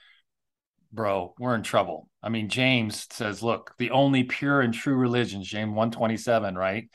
bro, 0.92 1.34
we're 1.40 1.56
in 1.56 1.64
trouble. 1.64 2.10
I 2.22 2.30
mean, 2.30 2.50
James 2.50 3.08
says, 3.12 3.44
look, 3.44 3.74
the 3.78 3.92
only 3.92 4.24
pure 4.24 4.62
and 4.62 4.74
true 4.74 4.96
religion, 4.96 5.44
James 5.44 5.70
127, 5.70 6.56
right, 6.56 6.90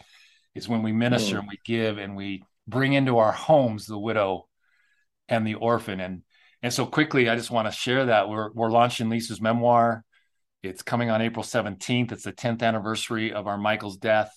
is 0.54 0.68
when 0.68 0.82
we 0.82 0.92
minister 0.92 1.36
mm. 1.36 1.40
and 1.40 1.48
we 1.48 1.58
give 1.64 1.98
and 1.98 2.16
we 2.16 2.44
bring 2.66 2.92
into 2.92 3.18
our 3.18 3.32
homes 3.32 3.86
the 3.86 3.98
widow 3.98 4.48
and 5.28 5.46
the 5.46 5.54
orphan. 5.54 6.00
And 6.00 6.22
and 6.62 6.72
so 6.72 6.86
quickly, 6.86 7.28
I 7.28 7.36
just 7.36 7.50
want 7.50 7.66
to 7.66 7.72
share 7.72 8.06
that 8.06 8.28
we're 8.28 8.52
we're 8.52 8.70
launching 8.70 9.08
Lisa's 9.08 9.40
memoir. 9.40 10.04
It's 10.62 10.82
coming 10.82 11.10
on 11.10 11.22
April 11.22 11.44
17th. 11.44 12.12
It's 12.12 12.22
the 12.22 12.32
10th 12.32 12.62
anniversary 12.62 13.32
of 13.32 13.48
our 13.48 13.58
Michael's 13.58 13.96
death. 13.96 14.32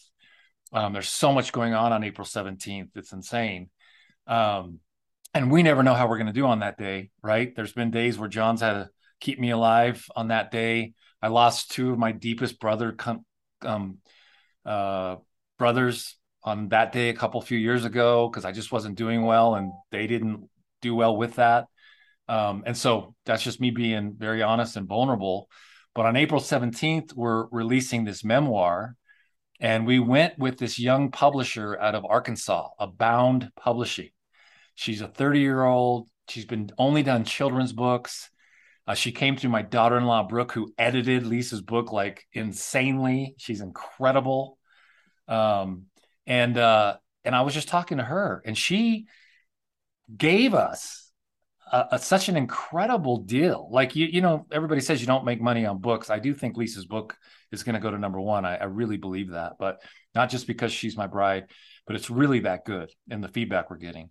Um, 0.73 0.91
there's 0.93 1.09
so 1.09 1.31
much 1.31 1.51
going 1.51 1.75
on 1.75 1.93
on 1.93 2.03
April 2.03 2.25
17th. 2.25 2.89
It's 2.95 3.13
insane. 3.13 3.69
Um, 4.25 4.79
and 5.35 5.51
we 5.51 5.61
never 5.61 5.83
know 5.83 5.93
how 5.93 6.07
we're 6.07 6.17
going 6.17 6.27
to 6.27 6.33
do 6.33 6.47
on 6.47 6.59
that 6.59 6.77
day, 6.77 7.11
right? 7.21 7.55
There's 7.55 7.73
been 7.73 7.91
days 7.91 8.17
where 8.17 8.29
John's 8.29 8.61
had 8.61 8.73
to 8.73 8.89
keep 9.19 9.39
me 9.39 9.51
alive 9.51 10.05
on 10.15 10.29
that 10.29 10.51
day. 10.51 10.93
I 11.21 11.27
lost 11.29 11.71
two 11.71 11.91
of 11.91 11.99
my 11.99 12.11
deepest 12.11 12.59
brother 12.59 12.95
um, 13.61 13.97
uh, 14.65 15.17
brothers 15.57 16.17
on 16.43 16.69
that 16.69 16.91
day 16.91 17.09
a 17.09 17.15
couple 17.15 17.41
few 17.41 17.57
years 17.57 17.85
ago 17.85 18.29
because 18.29 18.45
I 18.45 18.51
just 18.51 18.71
wasn't 18.71 18.97
doing 18.97 19.23
well 19.23 19.55
and 19.55 19.71
they 19.91 20.07
didn't 20.07 20.49
do 20.81 20.93
well 20.93 21.17
with 21.17 21.35
that. 21.35 21.65
Um, 22.27 22.63
and 22.65 22.77
so 22.77 23.15
that's 23.25 23.43
just 23.43 23.61
me 23.61 23.71
being 23.71 24.15
very 24.17 24.41
honest 24.43 24.77
and 24.77 24.87
vulnerable. 24.87 25.49
But 25.93 26.05
on 26.05 26.15
April 26.15 26.41
17th, 26.41 27.13
we're 27.13 27.47
releasing 27.47 28.03
this 28.03 28.23
memoir. 28.23 28.95
And 29.59 29.87
we 29.87 29.99
went 29.99 30.37
with 30.37 30.57
this 30.57 30.77
young 30.77 31.11
publisher 31.11 31.79
out 31.79 31.95
of 31.95 32.05
Arkansas, 32.05 32.67
Abound 32.77 33.49
Publishing. 33.55 34.09
She's 34.75 35.01
a 35.01 35.07
30 35.07 35.39
year 35.39 35.63
old. 35.63 36.09
She's 36.27 36.45
been 36.45 36.69
only 36.77 37.03
done 37.03 37.23
children's 37.23 37.71
books. 37.71 38.29
Uh, 38.87 38.93
she 38.93 39.11
came 39.11 39.35
through 39.35 39.49
my 39.49 39.63
daughter 39.63 39.97
in 39.97 40.05
law, 40.05 40.23
Brooke, 40.23 40.51
who 40.51 40.73
edited 40.77 41.25
Lisa's 41.25 41.61
book 41.61 41.91
like 41.91 42.25
insanely. 42.33 43.35
She's 43.37 43.61
incredible. 43.61 44.59
Um, 45.27 45.85
and 46.27 46.57
uh, 46.57 46.97
and 47.23 47.35
I 47.35 47.41
was 47.41 47.53
just 47.53 47.67
talking 47.67 47.97
to 47.97 48.03
her, 48.03 48.43
and 48.45 48.57
she 48.57 49.07
gave 50.15 50.53
us 50.53 51.11
a, 51.71 51.85
a, 51.93 51.99
such 51.99 52.29
an 52.29 52.37
incredible 52.37 53.17
deal. 53.17 53.67
Like 53.71 53.95
you, 53.95 54.05
you 54.05 54.21
know, 54.21 54.45
everybody 54.51 54.81
says 54.81 55.01
you 55.01 55.07
don't 55.07 55.25
make 55.25 55.41
money 55.41 55.65
on 55.65 55.79
books. 55.79 56.09
I 56.09 56.19
do 56.19 56.33
think 56.33 56.57
Lisa's 56.57 56.85
book 56.85 57.17
is 57.51 57.63
going 57.63 57.73
to 57.73 57.81
go 57.81 57.91
to 57.91 57.97
number 57.97 58.19
one. 58.19 58.45
I, 58.45 58.57
I, 58.57 58.65
really 58.65 58.97
believe 58.97 59.31
that, 59.31 59.53
but 59.59 59.81
not 60.13 60.29
just 60.29 60.47
because 60.47 60.71
she's 60.71 60.97
my 60.97 61.07
bride, 61.07 61.45
but 61.87 61.95
it's 61.95 62.09
really 62.09 62.41
that 62.41 62.65
good 62.65 62.91
and 63.09 63.23
the 63.23 63.29
feedback 63.29 63.69
we're 63.69 63.77
getting. 63.77 64.09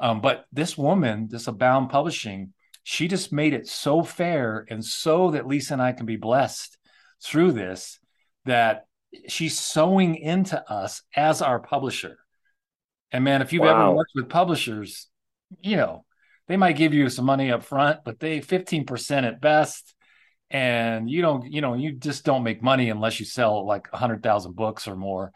Um, 0.00 0.20
but 0.20 0.44
this 0.52 0.76
woman, 0.76 1.28
this 1.30 1.46
Abound 1.46 1.90
Publishing, 1.90 2.52
she 2.88 3.08
just 3.08 3.32
made 3.32 3.52
it 3.52 3.66
so 3.66 4.04
fair 4.04 4.64
and 4.70 4.84
so 4.84 5.32
that 5.32 5.44
Lisa 5.44 5.72
and 5.72 5.82
I 5.82 5.90
can 5.90 6.06
be 6.06 6.14
blessed 6.14 6.78
through 7.20 7.50
this 7.50 7.98
that 8.44 8.84
she's 9.26 9.58
sewing 9.58 10.14
into 10.14 10.62
us 10.70 11.02
as 11.16 11.42
our 11.42 11.58
publisher. 11.58 12.16
And 13.10 13.24
man, 13.24 13.42
if 13.42 13.52
you've 13.52 13.64
wow. 13.64 13.86
ever 13.88 13.96
worked 13.96 14.12
with 14.14 14.28
publishers, 14.28 15.08
you 15.60 15.76
know, 15.76 16.04
they 16.46 16.56
might 16.56 16.76
give 16.76 16.94
you 16.94 17.08
some 17.08 17.24
money 17.24 17.50
up 17.50 17.64
front, 17.64 18.04
but 18.04 18.20
they 18.20 18.38
15% 18.38 19.24
at 19.24 19.40
best. 19.40 19.92
And 20.48 21.10
you 21.10 21.22
don't, 21.22 21.52
you 21.52 21.62
know, 21.62 21.74
you 21.74 21.90
just 21.90 22.24
don't 22.24 22.44
make 22.44 22.62
money 22.62 22.88
unless 22.88 23.18
you 23.18 23.26
sell 23.26 23.66
like 23.66 23.88
a 23.92 23.96
hundred 23.96 24.22
thousand 24.22 24.54
books 24.54 24.86
or 24.86 24.94
more. 24.94 25.32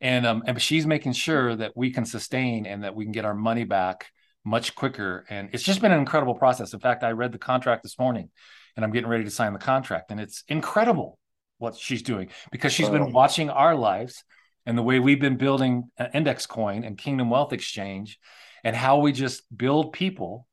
And 0.00 0.26
um, 0.26 0.42
and 0.48 0.60
she's 0.60 0.84
making 0.84 1.12
sure 1.12 1.54
that 1.54 1.76
we 1.76 1.92
can 1.92 2.04
sustain 2.04 2.66
and 2.66 2.82
that 2.82 2.96
we 2.96 3.04
can 3.04 3.12
get 3.12 3.24
our 3.24 3.36
money 3.36 3.62
back 3.62 4.06
much 4.48 4.74
quicker. 4.74 5.24
And 5.28 5.50
it's 5.52 5.62
just 5.62 5.80
been 5.80 5.92
an 5.92 5.98
incredible 5.98 6.34
process. 6.34 6.72
In 6.72 6.80
fact, 6.80 7.04
I 7.04 7.10
read 7.10 7.32
the 7.32 7.38
contract 7.38 7.82
this 7.82 7.98
morning 7.98 8.30
and 8.76 8.84
I'm 8.84 8.92
getting 8.92 9.10
ready 9.10 9.24
to 9.24 9.30
sign 9.30 9.52
the 9.52 9.58
contract. 9.58 10.10
And 10.10 10.20
it's 10.20 10.42
incredible 10.48 11.18
what 11.58 11.76
she's 11.76 12.02
doing 12.02 12.30
because 12.50 12.72
she's 12.72 12.88
been 12.88 13.12
watching 13.12 13.50
our 13.50 13.74
lives 13.74 14.24
and 14.64 14.78
the 14.78 14.82
way 14.82 15.00
we've 15.00 15.20
been 15.20 15.36
building 15.36 15.90
index 16.14 16.46
coin 16.46 16.84
and 16.84 16.96
kingdom 16.96 17.30
wealth 17.30 17.52
exchange 17.52 18.18
and 18.64 18.76
how 18.76 18.98
we 18.98 19.12
just 19.12 19.42
build 19.56 19.92
people 19.92 20.46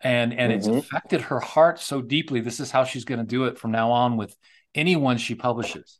and 0.00 0.34
and 0.34 0.52
mm-hmm. 0.52 0.58
it's 0.58 0.86
affected 0.86 1.22
her 1.22 1.40
heart 1.40 1.80
so 1.80 2.02
deeply 2.02 2.40
this 2.40 2.60
is 2.60 2.70
how 2.70 2.84
she's 2.84 3.04
going 3.04 3.20
to 3.20 3.26
do 3.26 3.44
it 3.44 3.58
from 3.58 3.70
now 3.70 3.90
on 3.90 4.16
with 4.16 4.36
anyone 4.74 5.16
she 5.16 5.34
publishes 5.34 5.98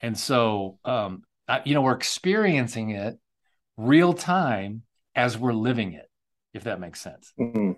and 0.00 0.18
so 0.18 0.78
um 0.84 1.22
I, 1.48 1.62
you 1.64 1.74
know 1.74 1.82
we're 1.82 1.96
experiencing 1.96 2.90
it 2.90 3.18
real 3.76 4.12
time 4.12 4.82
as 5.14 5.38
we're 5.38 5.54
living 5.54 5.94
it 5.94 6.10
if 6.54 6.64
that 6.64 6.80
makes 6.80 7.00
sense 7.00 7.32
mm-hmm. 7.38 7.72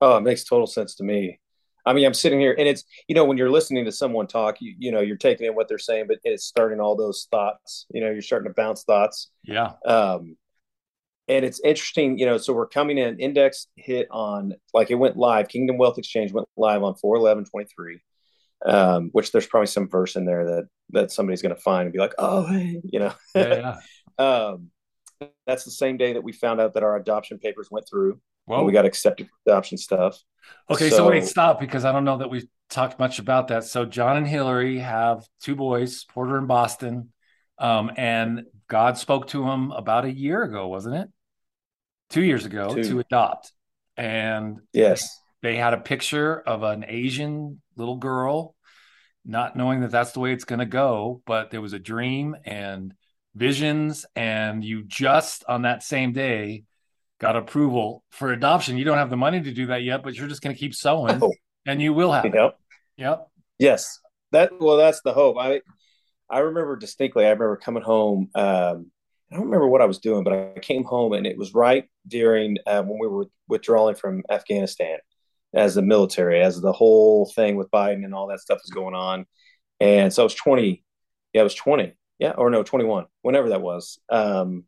oh 0.00 0.16
it 0.16 0.22
makes 0.22 0.44
total 0.44 0.66
sense 0.66 0.94
to 0.96 1.04
me 1.04 1.38
i 1.86 1.92
mean 1.92 2.04
i'm 2.04 2.14
sitting 2.14 2.40
here 2.40 2.54
and 2.58 2.68
it's 2.68 2.84
you 3.08 3.14
know 3.14 3.24
when 3.24 3.36
you're 3.36 3.50
listening 3.50 3.84
to 3.84 3.92
someone 3.92 4.26
talk 4.26 4.56
you, 4.60 4.74
you 4.78 4.92
know 4.92 5.00
you're 5.00 5.16
taking 5.16 5.46
in 5.46 5.54
what 5.54 5.68
they're 5.68 5.78
saying 5.78 6.06
but 6.06 6.18
it's 6.24 6.44
starting 6.44 6.80
all 6.80 6.96
those 6.96 7.26
thoughts 7.30 7.86
you 7.92 8.00
know 8.00 8.10
you're 8.10 8.22
starting 8.22 8.48
to 8.48 8.54
bounce 8.54 8.84
thoughts 8.84 9.30
yeah 9.44 9.72
um 9.86 10.36
and 11.30 11.44
it's 11.44 11.60
interesting, 11.60 12.18
you 12.18 12.26
know. 12.26 12.38
So 12.38 12.52
we're 12.52 12.66
coming 12.66 12.98
in. 12.98 13.20
Index 13.20 13.68
hit 13.76 14.08
on 14.10 14.54
like 14.74 14.90
it 14.90 14.96
went 14.96 15.16
live. 15.16 15.48
Kingdom 15.48 15.78
Wealth 15.78 15.96
Exchange 15.96 16.32
went 16.32 16.48
live 16.56 16.82
on 16.82 16.96
four 16.96 17.14
eleven 17.16 17.44
twenty 17.44 17.68
three, 17.74 18.02
um, 18.66 19.10
which 19.12 19.30
there's 19.30 19.46
probably 19.46 19.68
some 19.68 19.88
verse 19.88 20.16
in 20.16 20.24
there 20.24 20.44
that 20.44 20.68
that 20.90 21.12
somebody's 21.12 21.40
going 21.40 21.54
to 21.54 21.60
find 21.60 21.84
and 21.84 21.92
be 21.92 22.00
like, 22.00 22.14
oh, 22.18 22.46
hey, 22.46 22.80
you 22.84 22.98
know. 22.98 23.12
Yeah. 23.36 23.76
um, 24.18 24.70
that's 25.46 25.64
the 25.64 25.70
same 25.70 25.96
day 25.96 26.14
that 26.14 26.22
we 26.22 26.32
found 26.32 26.60
out 26.60 26.74
that 26.74 26.82
our 26.82 26.96
adoption 26.96 27.38
papers 27.38 27.68
went 27.70 27.88
through. 27.88 28.20
Well, 28.46 28.64
we 28.64 28.72
got 28.72 28.84
accepted 28.84 29.28
for 29.28 29.50
adoption 29.50 29.78
stuff. 29.78 30.18
Okay, 30.68 30.90
so, 30.90 30.96
so 30.96 31.08
wait, 31.08 31.24
stop 31.24 31.60
because 31.60 31.84
I 31.84 31.92
don't 31.92 32.04
know 32.04 32.18
that 32.18 32.30
we've 32.30 32.46
talked 32.68 32.98
much 32.98 33.18
about 33.18 33.48
that. 33.48 33.64
So 33.64 33.84
John 33.84 34.16
and 34.16 34.26
Hillary 34.26 34.78
have 34.78 35.24
two 35.40 35.54
boys, 35.54 36.04
Porter 36.04 36.36
and 36.36 36.48
Boston, 36.48 37.12
um, 37.58 37.92
and 37.96 38.44
God 38.68 38.98
spoke 38.98 39.28
to 39.28 39.48
him 39.48 39.70
about 39.70 40.04
a 40.04 40.12
year 40.12 40.42
ago, 40.42 40.66
wasn't 40.68 40.96
it? 40.96 41.08
two 42.10 42.22
years 42.22 42.44
ago 42.44 42.74
two. 42.74 42.82
to 42.82 42.98
adopt. 43.00 43.52
And 43.96 44.58
yes, 44.72 45.18
they 45.42 45.56
had 45.56 45.72
a 45.72 45.78
picture 45.78 46.38
of 46.38 46.62
an 46.62 46.84
Asian 46.86 47.60
little 47.76 47.96
girl, 47.96 48.54
not 49.24 49.56
knowing 49.56 49.80
that 49.80 49.90
that's 49.90 50.12
the 50.12 50.20
way 50.20 50.32
it's 50.32 50.44
going 50.44 50.58
to 50.58 50.66
go, 50.66 51.22
but 51.24 51.50
there 51.50 51.60
was 51.60 51.72
a 51.72 51.78
dream 51.78 52.36
and 52.44 52.92
visions. 53.34 54.06
And 54.16 54.64
you 54.64 54.82
just 54.82 55.44
on 55.48 55.62
that 55.62 55.82
same 55.82 56.12
day 56.12 56.64
got 57.20 57.36
approval 57.36 58.02
for 58.10 58.32
adoption. 58.32 58.76
You 58.76 58.84
don't 58.84 58.98
have 58.98 59.10
the 59.10 59.16
money 59.16 59.40
to 59.40 59.52
do 59.52 59.66
that 59.66 59.82
yet, 59.82 60.02
but 60.02 60.14
you're 60.14 60.28
just 60.28 60.42
going 60.42 60.54
to 60.54 60.60
keep 60.60 60.74
sowing 60.74 61.22
oh. 61.22 61.32
and 61.66 61.80
you 61.80 61.92
will 61.92 62.12
have 62.12 62.24
yep. 62.24 62.34
it. 62.34 62.54
Yep. 62.96 63.28
Yes. 63.58 64.00
That, 64.32 64.52
well, 64.58 64.76
that's 64.76 65.02
the 65.02 65.12
hope. 65.12 65.36
I, 65.38 65.60
I 66.28 66.38
remember 66.40 66.76
distinctly, 66.76 67.24
I 67.26 67.30
remember 67.30 67.56
coming 67.56 67.82
home, 67.82 68.30
um, 68.34 68.90
I 69.30 69.36
don't 69.36 69.44
remember 69.44 69.68
what 69.68 69.82
I 69.82 69.86
was 69.86 69.98
doing, 69.98 70.24
but 70.24 70.32
I 70.32 70.58
came 70.60 70.84
home 70.84 71.12
and 71.12 71.26
it 71.26 71.38
was 71.38 71.54
right 71.54 71.88
during 72.06 72.56
uh, 72.66 72.82
when 72.82 72.98
we 72.98 73.06
were 73.06 73.26
withdrawing 73.48 73.94
from 73.94 74.22
Afghanistan 74.30 74.98
as 75.54 75.74
the 75.74 75.82
military, 75.82 76.40
as 76.40 76.60
the 76.60 76.72
whole 76.72 77.30
thing 77.34 77.56
with 77.56 77.70
Biden 77.70 78.04
and 78.04 78.14
all 78.14 78.28
that 78.28 78.40
stuff 78.40 78.60
was 78.62 78.70
going 78.70 78.94
on. 78.94 79.26
And 79.78 80.12
so 80.12 80.22
I 80.22 80.24
was 80.24 80.34
20. 80.34 80.82
Yeah, 81.32 81.40
I 81.40 81.44
was 81.44 81.54
20. 81.54 81.92
Yeah, 82.20 82.32
or 82.32 82.50
no, 82.50 82.62
21, 82.62 83.06
whenever 83.22 83.48
that 83.48 83.62
was. 83.62 83.98
Um, 84.10 84.64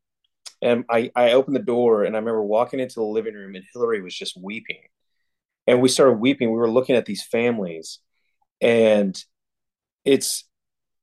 and 0.62 0.84
I, 0.88 1.10
I 1.14 1.32
opened 1.32 1.54
the 1.54 1.60
door 1.60 2.04
and 2.04 2.16
I 2.16 2.18
remember 2.18 2.42
walking 2.42 2.80
into 2.80 2.94
the 2.94 3.02
living 3.02 3.34
room 3.34 3.54
and 3.54 3.64
Hillary 3.72 4.00
was 4.00 4.16
just 4.16 4.40
weeping. 4.40 4.80
And 5.66 5.80
we 5.82 5.88
started 5.88 6.14
weeping. 6.14 6.50
We 6.50 6.58
were 6.58 6.70
looking 6.70 6.96
at 6.96 7.04
these 7.04 7.24
families 7.24 7.98
and 8.60 9.22
it's 10.04 10.48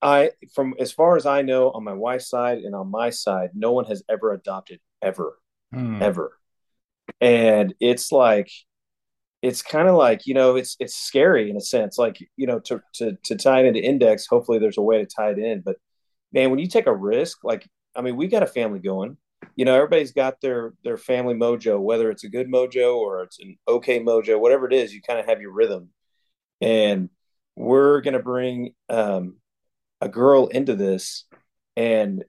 I, 0.02 0.32
from 0.56 0.76
as 0.80 0.92
far 0.92 1.18
as 1.18 1.26
I 1.26 1.42
know, 1.42 1.72
on 1.72 1.84
my 1.84 1.94
wife's 1.94 2.30
side 2.30 2.60
and 2.60 2.74
on 2.74 2.90
my 2.90 3.10
side, 3.10 3.52
no 3.54 3.74
one 3.74 3.86
has 3.86 4.02
ever 4.10 4.34
adopted 4.34 4.80
ever, 5.02 5.38
hmm. 5.74 6.02
ever. 6.02 6.38
And 7.20 7.74
it's 7.80 8.12
like, 8.12 8.50
it's 9.42 9.62
kind 9.62 9.88
of 9.88 9.96
like 9.96 10.26
you 10.26 10.34
know, 10.34 10.56
it's 10.56 10.76
it's 10.80 10.96
scary 10.96 11.50
in 11.50 11.58
a 11.58 11.62
sense. 11.62 11.98
Like 11.98 12.18
you 12.38 12.48
know, 12.48 12.60
to 12.62 12.82
to 12.96 13.18
to 13.26 13.36
tie 13.36 13.62
it 13.62 13.66
into 13.66 13.82
index. 13.82 14.26
Hopefully, 14.28 14.60
there's 14.60 14.78
a 14.78 14.82
way 14.82 15.00
to 15.00 15.06
tie 15.06 15.32
it 15.32 15.40
in. 15.40 15.62
But 15.62 15.78
man, 16.32 16.50
when 16.50 16.60
you 16.60 16.68
take 16.68 16.88
a 16.88 16.96
risk, 16.96 17.44
like 17.44 17.68
I 17.96 18.02
mean, 18.02 18.16
we 18.16 18.28
got 18.28 18.44
a 18.44 18.48
family 18.48 18.80
going. 18.80 19.18
You 19.56 19.66
know, 19.66 19.76
everybody's 19.76 20.12
got 20.12 20.42
their 20.42 20.74
their 20.84 20.98
family 20.98 21.36
mojo, 21.36 21.80
whether 21.80 22.10
it's 22.10 22.24
a 22.24 22.30
good 22.30 22.48
mojo 22.48 22.96
or 22.98 23.24
it's 23.24 23.40
an 23.40 23.58
okay 23.68 24.00
mojo, 24.00 24.40
whatever 24.40 24.68
it 24.68 24.74
is. 24.74 24.94
You 24.94 25.02
kind 25.02 25.20
of 25.20 25.26
have 25.26 25.42
your 25.42 25.52
rhythm, 25.52 25.90
and 26.62 27.10
we're 27.56 28.02
going 28.02 28.14
to 28.14 28.24
bring 28.24 28.74
um, 28.90 29.38
a 30.02 30.08
girl 30.08 30.48
into 30.48 30.76
this 30.76 31.26
and 31.76 32.24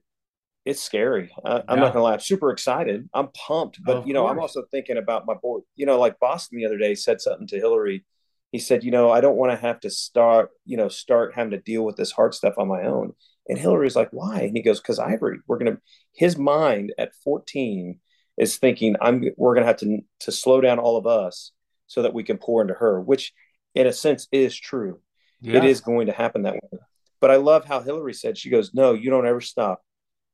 it's 0.63 0.81
scary. 0.81 1.31
I, 1.43 1.63
am 1.67 1.79
not 1.79 1.93
gonna 1.93 2.03
lie. 2.03 2.13
I'm 2.13 2.19
super 2.19 2.51
excited. 2.51 3.09
I'm 3.13 3.29
pumped, 3.29 3.83
but 3.83 4.07
you 4.07 4.13
know, 4.13 4.21
course. 4.21 4.31
I'm 4.31 4.39
also 4.39 4.63
thinking 4.69 4.97
about 4.97 5.25
my 5.25 5.33
boy. 5.33 5.59
You 5.75 5.85
know, 5.85 5.99
like 5.99 6.19
Boston 6.19 6.57
the 6.57 6.65
other 6.65 6.77
day 6.77 6.95
said 6.95 7.19
something 7.19 7.47
to 7.47 7.57
Hillary. 7.57 8.05
He 8.51 8.59
said, 8.59 8.83
you 8.83 8.91
know, 8.91 9.09
I 9.11 9.21
don't 9.21 9.37
want 9.37 9.51
to 9.51 9.57
have 9.65 9.79
to 9.81 9.89
start, 9.89 10.49
you 10.65 10.77
know, 10.77 10.89
start 10.89 11.33
having 11.35 11.51
to 11.51 11.59
deal 11.59 11.83
with 11.83 11.95
this 11.95 12.11
hard 12.11 12.33
stuff 12.33 12.55
on 12.57 12.67
my 12.67 12.83
own. 12.83 13.13
And 13.47 13.57
Hillary's 13.57 13.95
like, 13.95 14.09
why? 14.11 14.41
And 14.41 14.55
he 14.55 14.61
goes, 14.61 14.79
because 14.79 14.99
Ivory, 14.99 15.39
we're 15.47 15.57
gonna. 15.57 15.77
His 16.13 16.37
mind 16.37 16.93
at 16.97 17.15
14 17.23 17.99
is 18.37 18.57
thinking, 18.57 18.95
I'm. 19.01 19.23
We're 19.37 19.55
gonna 19.55 19.67
have 19.67 19.77
to 19.77 19.99
to 20.21 20.31
slow 20.31 20.61
down 20.61 20.79
all 20.79 20.97
of 20.97 21.07
us 21.07 21.51
so 21.87 22.01
that 22.01 22.13
we 22.13 22.23
can 22.23 22.37
pour 22.37 22.61
into 22.61 22.73
her. 22.75 23.01
Which 23.01 23.33
in 23.75 23.87
a 23.87 23.93
sense, 23.93 24.27
is 24.31 24.57
true. 24.57 24.99
Yeah. 25.41 25.57
It 25.57 25.65
is 25.65 25.81
going 25.81 26.07
to 26.07 26.13
happen 26.13 26.43
that 26.43 26.53
way. 26.53 26.79
But 27.19 27.31
I 27.31 27.37
love 27.37 27.65
how 27.65 27.81
Hillary 27.81 28.13
said, 28.13 28.37
she 28.37 28.49
goes, 28.49 28.73
No, 28.73 28.93
you 28.93 29.09
don't 29.09 29.27
ever 29.27 29.41
stop 29.41 29.81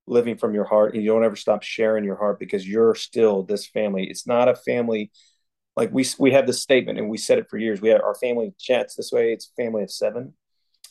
living 0.05 0.37
from 0.37 0.53
your 0.53 0.63
heart 0.63 0.93
and 0.93 1.03
you 1.03 1.09
don't 1.09 1.25
ever 1.25 1.35
stop 1.35 1.63
sharing 1.63 2.05
your 2.05 2.15
heart 2.15 2.39
because 2.39 2.67
you're 2.67 2.95
still 2.95 3.43
this 3.43 3.67
family. 3.67 4.07
It's 4.09 4.25
not 4.25 4.47
a 4.47 4.55
family 4.55 5.11
like 5.77 5.93
we 5.93 6.05
we 6.17 6.31
have 6.31 6.47
this 6.47 6.61
statement 6.61 6.97
and 6.97 7.07
we 7.07 7.17
said 7.17 7.37
it 7.37 7.49
for 7.49 7.57
years. 7.57 7.79
We 7.79 7.89
have 7.89 8.01
our 8.01 8.15
family 8.15 8.51
chats 8.59 8.95
this 8.95 9.11
way. 9.11 9.31
It's 9.31 9.51
family 9.55 9.83
of 9.83 9.91
seven. 9.91 10.33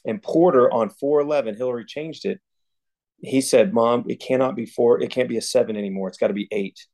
And 0.07 0.23
Porter 0.23 0.73
on 0.73 0.89
411, 0.89 1.57
Hillary 1.57 1.85
changed 1.85 2.25
it. 2.25 2.41
He 3.19 3.41
said, 3.41 3.75
Mom, 3.75 4.05
it 4.09 4.21
cannot 4.21 4.55
be 4.55 4.65
four, 4.65 5.03
it 5.03 5.11
can't 5.11 5.29
be 5.29 5.39
a 5.39 5.43
seven 5.43 5.77
anymore. 5.77 6.07
It's 6.09 6.19
got 6.19 6.29
to 6.29 6.35
be 6.35 6.47
eight. 6.53 6.87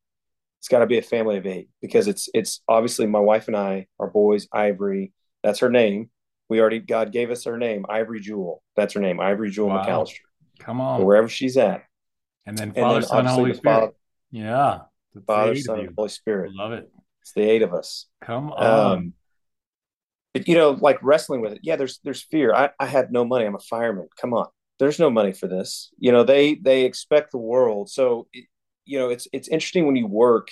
It's 0.61 0.69
got 0.69 0.79
to 0.79 0.87
be 0.87 0.97
a 0.97 1.03
family 1.03 1.37
of 1.37 1.47
eight 1.47 1.69
because 1.83 2.09
it's 2.09 2.31
it's 2.33 2.63
obviously 2.67 3.07
my 3.07 3.19
wife 3.19 3.49
and 3.49 3.57
I, 3.57 3.87
our 3.99 4.09
boys, 4.09 4.49
Ivory, 4.53 5.13
that's 5.43 5.59
her 5.59 5.71
name. 5.71 6.09
We 6.49 6.61
already 6.61 6.79
God 6.79 7.13
gave 7.13 7.31
us 7.31 7.45
her 7.45 7.59
name, 7.59 7.85
Ivory 7.89 8.21
Jewel. 8.21 8.63
That's 8.75 8.95
her 8.95 9.01
name, 9.01 9.21
Ivory 9.21 9.51
Jewel 9.51 9.69
Wow. 9.69 9.85
McAllister. 9.85 10.21
Come 10.61 10.81
on. 10.81 11.05
Wherever 11.05 11.29
she's 11.29 11.59
at. 11.59 11.83
And 12.47 12.57
then 12.57 12.69
And 12.69 12.77
Father, 12.77 13.01
then 13.01 13.09
Son, 13.09 13.27
Holy 13.27 13.51
the 13.53 13.59
Spirit. 13.59 13.81
Father, 13.81 13.93
yeah. 14.31 14.79
The 15.15 15.21
Father, 15.23 15.57
Son, 15.57 15.89
Holy 15.95 16.09
Spirit. 16.09 16.55
Love 16.55 16.73
it. 16.73 16.91
It's 17.23 17.33
the 17.33 17.43
eight 17.43 17.63
of 17.63 17.73
us. 17.73 18.07
Come 18.21 18.53
on. 18.53 18.93
Um, 18.93 19.13
but 20.35 20.49
you 20.49 20.55
know, 20.55 20.71
like 20.71 20.99
wrestling 21.03 21.41
with 21.41 21.53
it. 21.53 21.61
Yeah, 21.63 21.77
there's 21.77 21.99
there's 22.05 22.23
fear. 22.23 22.55
I, 22.55 22.71
I 22.79 22.87
had 22.87 23.13
no 23.13 23.25
money. 23.25 23.45
I'm 23.45 23.55
a 23.55 23.61
fireman. 23.61 24.09
Come 24.21 24.35
on, 24.35 24.47
there's 24.79 24.99
no 24.99 25.11
money 25.11 25.33
for 25.33 25.47
this. 25.47 25.91
You 25.99 26.13
know, 26.13 26.25
they 26.25 26.55
they 26.55 26.85
expect 26.85 27.33
the 27.33 27.39
world. 27.39 27.91
So, 27.91 28.29
it, 28.33 28.47
you 28.85 28.99
know, 28.99 29.11
it's 29.11 29.29
it's 29.33 29.49
interesting 29.49 29.87
when 29.87 29.97
you 29.97 30.07
work 30.07 30.49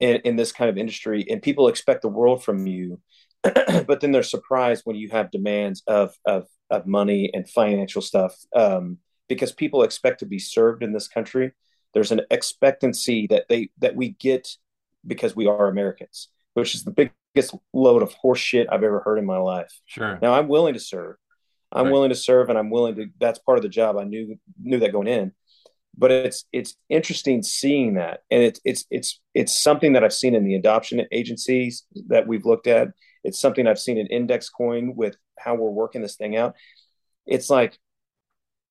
in, 0.00 0.16
in 0.24 0.36
this 0.36 0.52
kind 0.52 0.70
of 0.70 0.78
industry 0.78 1.26
and 1.30 1.42
people 1.42 1.68
expect 1.68 2.02
the 2.02 2.08
world 2.08 2.42
from 2.42 2.66
you, 2.66 3.00
but 3.42 4.00
then 4.00 4.12
they're 4.12 4.22
surprised 4.22 4.82
when 4.84 4.96
you 4.96 5.10
have 5.10 5.30
demands 5.30 5.82
of 5.86 6.14
of 6.24 6.46
of 6.70 6.86
money 6.86 7.30
and 7.34 7.48
financial 7.48 8.00
stuff 8.00 8.34
um, 8.56 8.98
because 9.28 9.52
people 9.52 9.82
expect 9.82 10.20
to 10.20 10.26
be 10.26 10.38
served 10.38 10.82
in 10.82 10.92
this 10.92 11.06
country. 11.06 11.52
There's 11.92 12.12
an 12.12 12.22
expectancy 12.30 13.26
that 13.28 13.44
they 13.50 13.68
that 13.78 13.94
we 13.94 14.10
get 14.18 14.48
because 15.06 15.34
we 15.36 15.46
are 15.46 15.68
Americans, 15.68 16.28
which 16.54 16.74
is 16.74 16.84
the 16.84 16.90
biggest 17.34 17.54
load 17.72 18.02
of 18.02 18.12
horse 18.14 18.38
shit 18.40 18.68
I've 18.70 18.84
ever 18.84 19.00
heard 19.00 19.18
in 19.18 19.24
my 19.26 19.38
life. 19.38 19.72
sure. 19.86 20.18
Now 20.22 20.34
I'm 20.34 20.48
willing 20.48 20.74
to 20.74 20.80
serve. 20.80 21.16
I'm 21.74 21.86
Right. 21.86 21.92
willing 21.92 22.10
to 22.10 22.14
serve 22.14 22.50
and 22.50 22.58
I'm 22.58 22.70
willing 22.70 22.96
to 22.96 23.06
that's 23.18 23.38
part 23.38 23.58
of 23.58 23.62
the 23.62 23.68
job. 23.70 23.96
I 23.96 24.04
knew 24.04 24.36
knew 24.62 24.78
that 24.80 24.92
going 24.92 25.08
in. 25.08 25.32
But 25.96 26.10
it's 26.10 26.44
it's 26.52 26.74
interesting 26.88 27.42
seeing 27.42 27.94
that. 27.94 28.20
And 28.30 28.42
it's 28.42 28.60
it's 28.64 28.84
it's 28.90 29.20
it's 29.34 29.58
something 29.58 29.92
that 29.94 30.04
I've 30.04 30.12
seen 30.12 30.34
in 30.34 30.44
the 30.44 30.54
adoption 30.54 31.04
agencies 31.12 31.84
that 32.08 32.26
we've 32.26 32.44
looked 32.46 32.66
at. 32.66 32.88
It's 33.24 33.40
something 33.40 33.66
I've 33.66 33.78
seen 33.78 33.98
in 33.98 34.06
index 34.08 34.48
coin 34.48 34.94
with 34.96 35.16
how 35.38 35.54
we're 35.54 35.70
working 35.70 36.02
this 36.02 36.16
thing 36.16 36.36
out. 36.36 36.54
It's 37.26 37.48
like 37.50 37.78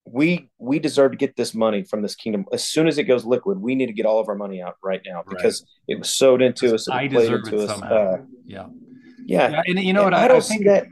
we 0.04 0.50
we 0.58 0.78
deserve 0.78 1.12
to 1.12 1.16
get 1.16 1.36
this 1.36 1.54
money 1.54 1.84
from 1.84 2.02
this 2.02 2.14
kingdom 2.14 2.44
as 2.52 2.64
soon 2.64 2.88
as 2.88 2.98
it 2.98 3.04
goes 3.04 3.24
liquid. 3.24 3.58
We 3.58 3.74
need 3.74 3.86
to 3.86 3.92
get 3.92 4.04
all 4.06 4.18
of 4.18 4.28
our 4.28 4.34
money 4.34 4.60
out 4.60 4.76
right 4.82 5.00
now 5.06 5.18
Right. 5.18 5.26
because 5.28 5.64
it 5.88 5.98
was 5.98 6.10
sowed 6.10 6.42
into 6.42 6.74
us. 6.74 6.88
I 6.88 7.06
deserve 7.06 7.46
it 7.46 7.54
us. 7.54 7.70
somehow. 7.70 7.94
Uh, 7.94 8.16
yeah. 8.44 8.66
yeah, 9.24 9.50
Yeah. 9.50 9.62
And 9.66 9.78
you 9.80 9.92
know 9.92 10.04
what? 10.04 10.14
I, 10.14 10.24
I, 10.24 10.28
don't 10.28 10.38
I 10.38 10.40
think 10.40 10.64
that. 10.66 10.86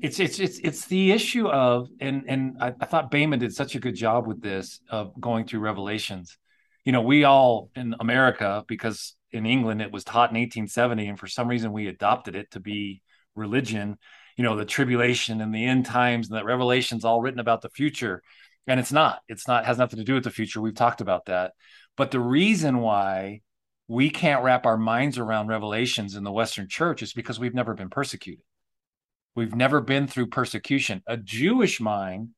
it's 0.00 0.18
it's 0.18 0.38
it's 0.40 0.58
it's 0.60 0.86
the 0.86 1.12
issue 1.12 1.46
of 1.48 1.88
and 2.00 2.24
and 2.26 2.56
I, 2.60 2.68
I 2.80 2.86
thought 2.86 3.10
Bayman 3.10 3.38
did 3.40 3.54
such 3.54 3.74
a 3.74 3.80
good 3.80 3.94
job 3.94 4.26
with 4.26 4.40
this 4.40 4.80
of 4.88 5.12
going 5.20 5.46
through 5.46 5.60
revelations. 5.60 6.38
You 6.84 6.92
know, 6.92 7.02
we 7.02 7.24
all 7.24 7.70
in 7.76 7.94
America 8.00 8.64
because 8.66 9.14
in 9.30 9.44
England 9.44 9.82
it 9.82 9.92
was 9.92 10.04
taught 10.04 10.30
in 10.30 10.36
1870, 10.40 11.06
and 11.06 11.18
for 11.18 11.26
some 11.26 11.48
reason 11.48 11.70
we 11.72 11.86
adopted 11.88 12.34
it 12.34 12.50
to 12.52 12.60
be 12.60 13.02
religion. 13.34 13.98
You 14.38 14.44
know, 14.44 14.56
the 14.56 14.64
tribulation 14.64 15.42
and 15.42 15.54
the 15.54 15.66
end 15.66 15.84
times 15.84 16.28
and 16.28 16.38
that 16.38 16.46
revelation's 16.46 17.04
all 17.04 17.20
written 17.20 17.40
about 17.40 17.60
the 17.60 17.68
future, 17.68 18.22
and 18.66 18.80
it's 18.80 18.92
not. 18.92 19.20
It's 19.28 19.46
not 19.46 19.66
has 19.66 19.76
nothing 19.76 19.98
to 19.98 20.04
do 20.04 20.14
with 20.14 20.24
the 20.24 20.30
future. 20.30 20.62
We've 20.62 20.74
talked 20.74 21.02
about 21.02 21.26
that, 21.26 21.52
but 21.96 22.10
the 22.10 22.20
reason 22.20 22.78
why 22.78 23.42
we 23.88 24.10
can't 24.10 24.44
wrap 24.44 24.64
our 24.64 24.76
minds 24.76 25.18
around 25.18 25.48
revelations 25.48 26.14
in 26.14 26.22
the 26.22 26.30
Western 26.30 26.68
church 26.68 27.02
is 27.02 27.12
because 27.12 27.40
we've 27.40 27.54
never 27.54 27.74
been 27.74 27.90
persecuted. 27.90 28.44
We've 29.34 29.54
never 29.54 29.80
been 29.80 30.06
through 30.06 30.28
persecution. 30.28 31.02
A 31.06 31.16
Jewish 31.16 31.80
mind, 31.80 32.30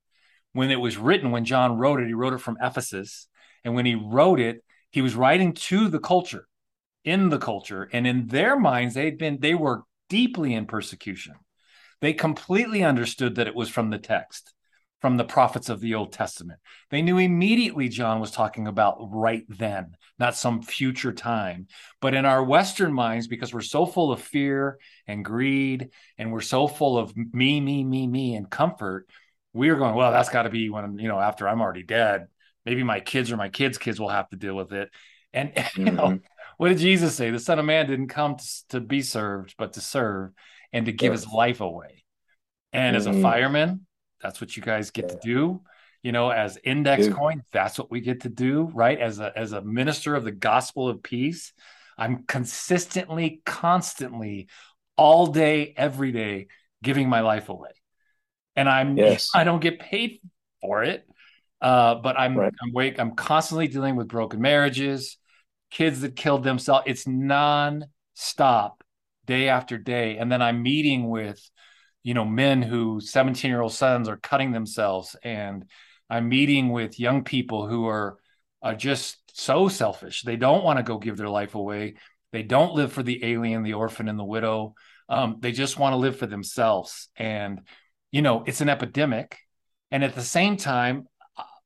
when 0.53 0.71
it 0.71 0.81
was 0.81 0.97
written, 0.97 1.31
when 1.31 1.45
John 1.45 1.77
wrote 1.77 2.01
it, 2.01 2.07
he 2.07 2.15
wrote 2.15 2.35
it 2.35 2.41
from 2.41 2.59
Ephesus. 2.63 3.29
And 3.65 3.75
when 3.75 3.85
he 3.85 3.95
wrote 3.95 4.41
it, 4.41 4.63
he 4.91 5.03
was 5.03 5.15
writing 5.15 5.53
to 5.55 5.89
the 5.89 6.01
culture, 6.01 6.47
in 7.05 7.31
the 7.31 7.39
culture. 7.39 7.89
And 7.93 8.07
in 8.07 8.29
their 8.29 8.59
minds, 8.59 8.95
they'd 8.95 9.19
been, 9.19 9.41
they 9.41 9.55
were 9.55 9.83
deeply 10.09 10.55
in 10.55 10.67
persecution. 10.67 11.35
They 12.01 12.13
completely 12.13 12.83
understood 12.83 13.37
that 13.37 13.47
it 13.47 13.55
was 13.55 13.69
from 13.69 13.91
the 13.91 13.99
text, 13.99 14.53
from 15.01 15.17
the 15.17 15.25
prophets 15.25 15.69
of 15.69 15.81
the 15.81 15.95
Old 15.95 16.13
Testament. 16.13 16.61
They 16.91 17.03
knew 17.03 17.19
immediately 17.19 17.89
John 17.89 18.21
was 18.21 18.31
talking 18.31 18.67
about 18.67 18.99
right 19.11 19.45
then, 19.49 19.97
not 20.19 20.37
some 20.37 20.63
future 20.63 21.13
time. 21.13 21.67
But 22.01 22.15
in 22.15 22.25
our 22.25 22.43
Western 22.43 22.93
minds, 22.93 23.29
because 23.29 23.53
we're 23.53 23.61
so 23.61 23.87
full 23.87 24.13
of 24.13 24.21
fear 24.21 24.79
and 25.07 25.25
greed, 25.25 25.91
and 26.19 26.33
we're 26.33 26.41
so 26.41 26.67
full 26.67 26.99
of 26.99 27.15
me, 27.17 27.61
me, 27.61 27.85
me, 27.85 28.07
me, 28.07 28.35
and 28.35 28.49
comfort, 28.49 29.07
we're 29.53 29.77
going, 29.77 29.95
well, 29.95 30.13
that's 30.13 30.29
got 30.29 30.43
to 30.45 30.51
be 30.51 30.71
when, 30.71 30.99
you 30.99 31.09
know, 31.09 31.19
after 31.19 31.49
I'm 31.49 31.61
already 31.61 31.83
dead. 31.83 32.29
Maybe 32.65 32.83
my 32.83 33.01
kids 33.01 33.33
or 33.33 33.37
my 33.37 33.49
kids' 33.49 33.79
kids 33.79 33.99
will 33.99 34.11
have 34.11 34.29
to 34.31 34.37
deal 34.37 34.55
with 34.55 34.73
it. 34.73 34.91
And, 35.33 35.53
you 35.77 35.85
know, 35.93 36.03
Mhm. 36.09 36.21
what 36.57 36.69
did 36.69 36.79
Jesus 36.79 37.15
say? 37.15 37.31
The 37.31 37.39
Son 37.39 37.59
of 37.59 37.65
Man 37.65 37.87
didn't 37.87 38.09
come 38.09 38.37
to, 38.37 38.47
to 38.71 38.81
be 38.81 39.03
served, 39.03 39.55
but 39.59 39.73
to 39.75 39.81
serve 39.81 40.33
and 40.73 40.87
to 40.87 40.93
give 40.93 41.13
his 41.13 41.27
life 41.27 41.61
away. 41.61 42.05
And 42.73 42.97
as 42.97 43.07
a 43.07 43.13
Mhm. 43.13 43.23
fireman, 43.23 43.87
that's 44.23 44.41
what 44.41 44.57
you 44.57 44.63
guys 44.63 44.91
get 44.91 45.09
to 45.09 45.17
do. 45.17 45.63
You 46.03 46.13
know, 46.13 46.31
as 46.31 46.59
index 46.65 47.05
Dude. 47.05 47.17
coin, 47.17 47.43
that's 47.53 47.79
what 47.79 47.91
we 47.91 48.01
get 48.01 48.23
to 48.23 48.29
do, 48.29 48.71
right? 48.75 48.99
As 48.99 49.19
a 49.19 49.33
as 49.37 49.53
a 49.53 49.61
minister 49.63 50.15
of 50.15 50.25
the 50.25 50.33
gospel 50.33 50.89
of 50.89 51.03
peace, 51.03 51.53
I'm 51.99 52.25
consistently, 52.25 53.43
constantly, 53.45 54.49
all 54.97 55.27
day, 55.27 55.75
every 55.77 56.13
day, 56.13 56.49
giving 56.83 57.09
my 57.09 57.21
life 57.21 57.49
away. 57.51 57.71
And 58.57 58.69
I'm 58.69 58.97
Yes. 58.97 59.31
I 59.35 59.45
don't 59.45 59.61
get 59.61 59.79
paid 59.81 60.21
for 60.61 60.83
it. 60.85 61.07
Uh, 61.61 61.97
but 61.97 62.19
I'm 62.19 62.35
Right. 62.37 62.53
I'm 62.63 62.73
wake 62.73 62.99
I'm 62.99 63.15
constantly 63.15 63.69
dealing 63.69 63.97
with 63.97 64.09
broken 64.09 64.41
marriages, 64.41 65.19
kids 65.71 66.01
that 66.01 66.17
killed 66.17 66.45
themselves. 66.45 66.85
It's 66.87 67.07
non-stop 67.07 68.80
day 69.31 69.49
after 69.49 69.79
day. 69.79 70.19
And 70.19 70.31
then 70.31 70.43
I'm 70.43 70.61
meeting 70.61 71.09
with, 71.09 71.41
you 72.03 72.15
know, 72.15 72.25
men 72.25 72.63
who 72.63 73.01
17 73.01 73.49
year 73.49 73.61
old 73.61 73.73
sons 73.73 74.09
are 74.09 74.17
cutting 74.17 74.51
themselves. 74.51 75.15
And 75.23 75.67
I'm 76.11 76.29
meeting 76.29 76.71
with 76.71 76.99
young 76.99 77.23
people 77.23 77.69
who 77.69 77.87
are, 77.87 78.19
are 78.61 78.75
just 78.75 79.19
so 79.33 79.69
selfish. 79.69 80.23
They 80.23 80.35
don't 80.35 80.65
want 80.65 80.79
to 80.79 80.83
go 80.83 80.99
give 80.99 81.17
their 81.17 81.29
life 81.29 81.55
away. 81.55 81.95
They 82.33 82.43
don't 82.43 82.75
live 82.75 82.93
for 82.93 83.05
the 83.05 83.25
alien, 83.25 83.63
the 83.63 83.75
orphan, 83.75 84.09
and 84.09 84.19
the 84.19 84.25
widow. 84.25 84.75
Um, 85.09 85.37
they 85.39 85.53
just 85.53 85.79
want 85.79 85.93
to 85.93 85.99
live 85.99 86.17
for 86.17 86.27
themselves. 86.27 87.09
And, 87.15 87.61
you 88.11 88.23
know, 88.23 88.43
it's 88.45 88.61
an 88.61 88.69
epidemic. 88.69 89.39
And 89.93 90.03
at 90.03 90.17
the 90.17 90.23
same 90.23 90.57
time, 90.57 91.07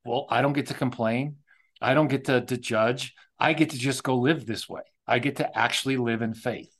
well, 0.05 0.27
I 0.29 0.43
don't 0.43 0.53
get 0.53 0.67
to 0.67 0.75
complain. 0.75 1.37
I 1.81 1.95
don't 1.95 2.09
get 2.09 2.25
to, 2.25 2.41
to 2.41 2.57
judge. 2.57 3.15
I 3.39 3.53
get 3.53 3.71
to 3.71 3.77
just 3.79 4.03
go 4.03 4.17
live 4.17 4.45
this 4.45 4.69
way. 4.69 4.83
I 5.07 5.17
get 5.17 5.37
to 5.37 5.57
actually 5.57 5.97
live 5.97 6.21
in 6.21 6.35
faith. 6.35 6.74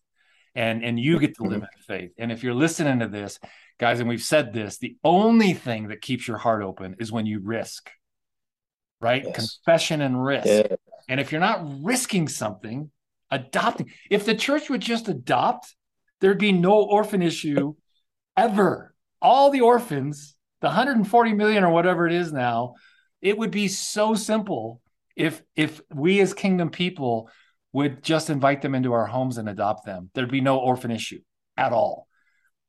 And 0.55 0.83
and 0.83 0.99
you 0.99 1.19
get 1.19 1.35
to 1.35 1.43
live 1.43 1.61
mm-hmm. 1.61 1.93
in 1.93 1.99
faith. 1.99 2.11
And 2.17 2.31
if 2.31 2.43
you're 2.43 2.53
listening 2.53 2.99
to 2.99 3.07
this, 3.07 3.39
guys, 3.77 3.99
and 3.99 4.07
we've 4.07 4.21
said 4.21 4.53
this, 4.53 4.77
the 4.77 4.95
only 5.03 5.53
thing 5.53 5.89
that 5.89 6.01
keeps 6.01 6.27
your 6.27 6.37
heart 6.37 6.63
open 6.63 6.95
is 6.99 7.11
when 7.11 7.25
you 7.25 7.41
risk. 7.41 7.89
Right? 9.01 9.23
Yes. 9.25 9.35
Confession 9.35 10.01
and 10.01 10.23
risk. 10.23 10.47
Yeah. 10.47 10.75
And 11.09 11.19
if 11.19 11.31
you're 11.31 11.41
not 11.41 11.83
risking 11.83 12.27
something, 12.27 12.89
adopting, 13.29 13.91
if 14.09 14.25
the 14.25 14.35
church 14.35 14.69
would 14.69 14.81
just 14.81 15.07
adopt, 15.07 15.75
there'd 16.21 16.37
be 16.37 16.51
no 16.51 16.83
orphan 16.83 17.21
issue 17.21 17.75
ever. 18.37 18.93
All 19.21 19.49
the 19.49 19.61
orphans, 19.61 20.35
the 20.61 20.67
140 20.67 21.33
million 21.33 21.63
or 21.63 21.69
whatever 21.69 22.07
it 22.07 22.13
is 22.13 22.31
now, 22.31 22.75
it 23.21 23.37
would 23.37 23.51
be 23.51 23.67
so 23.67 24.13
simple 24.13 24.81
if 25.15 25.41
if 25.55 25.81
we 25.93 26.19
as 26.19 26.33
kingdom 26.33 26.69
people 26.69 27.29
would 27.75 28.01
just 28.01 28.29
invite 28.29 28.61
them 28.61 28.73
into 28.73 28.93
our 28.93 29.05
homes 29.05 29.37
and 29.37 29.49
adopt 29.49 29.85
them. 29.85 30.09
There'd 30.13 30.31
be 30.31 30.39
no 30.39 30.57
orphan 30.59 30.91
issue 30.91 31.19
at 31.57 31.73
all. 31.73 32.07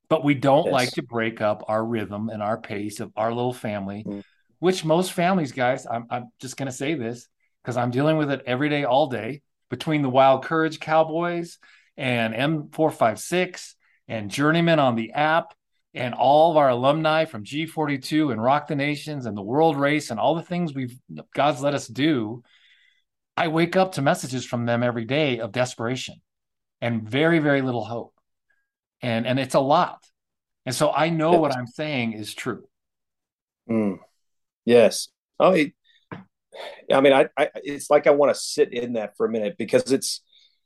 But 0.08 0.24
we 0.24 0.34
don't 0.34 0.64
Yes. 0.66 0.72
like 0.72 0.90
to 0.92 1.02
break 1.02 1.40
up 1.40 1.62
our 1.68 1.84
rhythm 1.84 2.28
and 2.28 2.42
our 2.42 2.58
pace 2.60 2.98
of 2.98 3.12
our 3.16 3.32
little 3.32 3.52
family, 3.52 4.02
Mm. 4.04 4.22
which 4.58 4.84
most 4.84 5.12
families, 5.12 5.52
guys, 5.52 5.86
I'm, 5.86 6.06
I'm 6.10 6.24
just 6.40 6.56
going 6.56 6.66
to 6.66 6.76
say 6.76 6.94
this 6.94 7.28
because 7.62 7.76
I'm 7.76 7.92
dealing 7.92 8.16
with 8.16 8.30
it 8.32 8.42
every 8.46 8.68
day, 8.68 8.82
all 8.84 9.06
day 9.06 9.42
between 9.70 10.02
the 10.02 10.08
Wild 10.10 10.44
Courage 10.44 10.80
Cowboys 10.80 11.58
and 11.96 12.34
M456 12.34 13.74
and 14.08 14.28
Journeyman 14.30 14.80
on 14.80 14.96
the 14.96 15.12
app 15.12 15.54
and 15.94 16.14
all 16.14 16.50
of 16.50 16.56
our 16.56 16.68
alumni 16.70 17.26
from 17.26 17.44
G42 17.44 18.32
and 18.32 18.42
Rock 18.42 18.66
the 18.66 18.74
Nations 18.76 19.26
and 19.26 19.36
the 19.36 19.42
World 19.42 19.76
Race 19.76 20.10
and 20.10 20.18
all 20.20 20.34
the 20.34 20.42
things 20.42 20.74
we've 20.74 20.98
God's 21.34 21.62
let 21.62 21.74
us 21.74 21.86
do. 21.86 22.42
I 23.36 23.48
wake 23.48 23.76
up 23.76 23.92
to 23.92 24.02
messages 24.02 24.44
from 24.44 24.66
them 24.66 24.82
every 24.82 25.04
day 25.04 25.40
of 25.40 25.52
desperation 25.52 26.16
and 26.80 27.08
very, 27.08 27.38
very 27.38 27.62
little 27.62 27.84
hope. 27.84 28.14
And 29.02 29.26
and 29.26 29.38
it's 29.38 29.54
a 29.54 29.60
lot. 29.60 30.04
And 30.64 30.74
so 30.74 30.92
I 30.92 31.10
know 31.10 31.34
Yes. 31.34 31.40
what 31.40 31.52
I'm 31.52 31.66
saying 31.66 32.14
is 32.14 32.34
true. 32.34 32.64
Mm. 33.68 33.98
Yes. 34.64 35.08
Oh, 35.40 35.52
it, 35.52 35.72
I 36.92 37.00
mean, 37.00 37.12
I, 37.12 37.28
I, 37.36 37.48
it's 37.56 37.90
like 37.90 38.06
I 38.06 38.10
want 38.10 38.34
to 38.34 38.40
sit 38.40 38.72
in 38.72 38.94
that 38.94 39.16
for 39.16 39.26
a 39.26 39.30
minute 39.30 39.56
because 39.58 39.90
it's, 39.92 40.22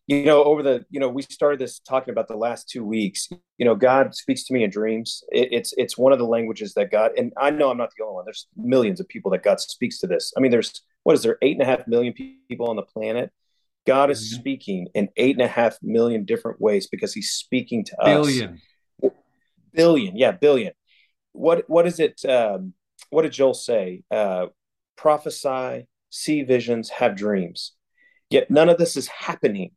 you 0.06 0.24
know, 0.24 0.44
over 0.44 0.62
the, 0.62 0.85
you 0.90 1.00
know, 1.00 1.09
we 1.09 1.22
started 1.22 1.59
this 1.61 1.78
talking 1.78 2.12
about 2.12 2.28
the 2.28 2.37
last 2.37 2.68
two 2.68 2.85
weeks. 2.85 3.28
You 3.59 3.64
know, 3.64 3.74
God 3.74 4.14
speaks 4.14 4.44
to 4.44 4.54
me 4.54 4.64
in 4.64 4.70
dreams. 4.70 5.22
It, 5.33 5.48
it's, 5.52 5.72
it's 5.76 5.96
one 5.96 6.12
of 6.12 6.18
the 6.18 6.26
languages 6.26 6.74
that 6.74 6.90
God, 6.90 7.12
and 7.16 7.33
I 7.38 7.50
know 7.50 7.70
I'm 7.70 7.78
not 7.78 7.90
the 7.96 8.04
only 8.04 8.16
one. 8.16 8.24
There's 8.24 8.48
millions 8.56 9.00
of 9.00 9.09
people 9.09 9.30
that 9.33 9.42
God 9.42 9.61
speaks 9.61 9.98
to 10.00 10.06
this. 10.06 10.33
I 10.37 10.40
mean, 10.40 10.50
there's 10.50 10.83
what 11.11 11.16
is 11.16 11.25
there, 11.25 11.38
eight 11.42 11.55
and 11.59 11.62
a 11.62 11.64
half 11.64 11.88
million 11.88 12.12
people 12.49 12.68
on 12.70 12.77
the 12.77 12.83
planet. 12.83 13.33
God 13.85 14.12
is 14.12 14.20
Mhm. 14.20 14.38
speaking 14.38 14.87
in 14.94 15.09
eight 15.16 15.35
and 15.35 15.42
a 15.44 15.49
half 15.49 15.77
million 15.83 16.25
different 16.25 16.61
ways 16.61 16.87
because 16.87 17.12
He's 17.12 17.31
speaking 17.31 17.83
to 17.87 18.01
us 18.01 18.14
Billion. 18.14 18.61
billion 19.73 20.16
yeah 20.16 20.31
billion 20.33 20.73
what 21.33 21.64
what 21.68 21.87
is 21.87 21.99
it 22.01 22.25
um 22.25 22.75
what 23.11 23.23
did 23.23 23.31
joel 23.33 23.55
say 23.55 24.03
uh 24.11 24.46
prophesy 24.96 25.87
see 26.11 26.42
visions 26.42 26.90
have 26.90 27.14
dreams 27.16 27.73
yet 28.31 28.51
none 28.51 28.68
of 28.68 28.79
this 28.79 28.96
is 28.96 29.07
happening 29.07 29.70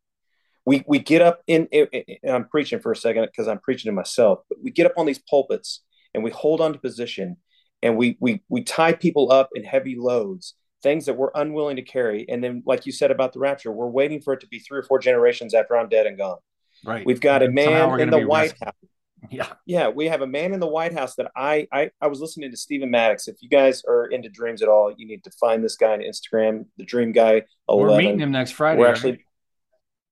we 0.66 0.82
we 0.88 0.98
get 0.98 1.22
up 1.22 1.42
in, 1.46 1.66
in, 1.66 1.86
in- 1.92 2.30
i'm 2.30 2.48
preaching 2.48 2.80
for 2.80 2.90
a 2.92 2.96
second 2.96 3.24
because 3.26 3.46
i'm 3.48 3.60
preaching 3.60 3.88
to 3.90 3.94
myself 3.94 4.40
but 4.48 4.58
we 4.62 4.70
get 4.70 4.84
up 4.86 4.94
on 4.98 5.06
these 5.06 5.20
pulpits 5.30 5.84
and 6.12 6.22
we 6.24 6.30
hold 6.30 6.60
on 6.60 6.72
to 6.72 6.78
position 6.78 7.36
and 7.82 7.96
we 7.96 8.16
we 8.20 8.42
we 8.48 8.62
tie 8.64 8.92
people 8.92 9.30
up 9.30 9.48
in 9.54 9.62
heavy 9.62 9.94
loads 9.96 10.54
things 10.84 11.06
that 11.06 11.14
we're 11.14 11.30
unwilling 11.34 11.74
to 11.76 11.82
carry 11.82 12.24
and 12.28 12.44
then 12.44 12.62
like 12.64 12.86
you 12.86 12.92
said 12.92 13.10
about 13.10 13.32
the 13.32 13.40
rapture 13.40 13.72
we're 13.72 13.88
waiting 13.88 14.20
for 14.20 14.32
it 14.34 14.40
to 14.40 14.46
be 14.46 14.60
three 14.60 14.78
or 14.78 14.82
four 14.84 15.00
generations 15.00 15.52
after 15.54 15.76
i'm 15.76 15.88
dead 15.88 16.06
and 16.06 16.16
gone 16.16 16.38
Right. 16.84 17.04
we've 17.06 17.20
got 17.20 17.42
a 17.42 17.48
man 17.50 17.98
in 17.98 18.10
the 18.10 18.24
white 18.26 18.50
rescued. 18.52 18.64
house 18.64 18.74
Yeah. 19.30 19.52
yeah, 19.64 19.88
we 19.88 20.04
have 20.08 20.20
a 20.20 20.26
man 20.26 20.52
in 20.52 20.60
the 20.60 20.66
White 20.66 20.92
House 20.92 21.14
that 21.14 21.30
I 21.34 21.66
I, 21.72 21.90
I 21.98 22.08
was 22.08 22.20
listening 22.20 22.50
to 22.50 22.58
Stephen 22.58 22.90
Maddox. 22.90 23.26
If 23.26 23.36
you 23.40 23.48
guys 23.48 23.82
are 23.88 24.04
into 24.04 24.28
dreams 24.28 24.60
at 24.60 24.68
all, 24.68 24.92
you 24.94 25.06
need 25.06 25.24
to 25.24 25.30
find 25.30 25.64
this 25.64 25.76
guy 25.76 25.92
on 25.94 26.00
Instagram, 26.00 26.66
the 26.76 26.84
Dream 26.84 27.10
Guy. 27.12 27.40
11. 27.70 27.86
We're 27.90 27.96
meeting 27.96 28.20
him 28.20 28.32
next 28.32 28.50
Friday. 28.50 28.80
We're 28.80 28.84
right? 28.88 28.94
actually 28.96 29.24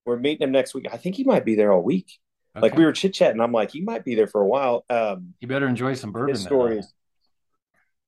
we're 0.06 0.16
meeting 0.16 0.44
him 0.46 0.52
next 0.52 0.72
week. 0.74 0.86
I 0.90 0.96
think 0.96 1.16
he 1.16 1.24
might 1.24 1.44
be 1.44 1.54
there 1.56 1.72
all 1.74 1.82
week. 1.82 2.10
Like 2.58 2.74
we 2.74 2.86
were 2.86 2.92
chit 2.92 3.12
chatting. 3.12 3.42
I'm 3.42 3.52
like, 3.52 3.70
he 3.70 3.82
might 3.82 4.02
be 4.02 4.14
there 4.14 4.26
for 4.26 4.40
a 4.40 4.46
while. 4.46 4.84
Um, 4.88 5.34
You 5.40 5.48
better 5.48 5.68
enjoy 5.68 5.92
some 5.92 6.10
bourbon. 6.12 6.30
his 6.34 6.40
then, 6.44 6.48
story 6.48 6.72
huh? 6.76 6.78
is, 6.78 6.94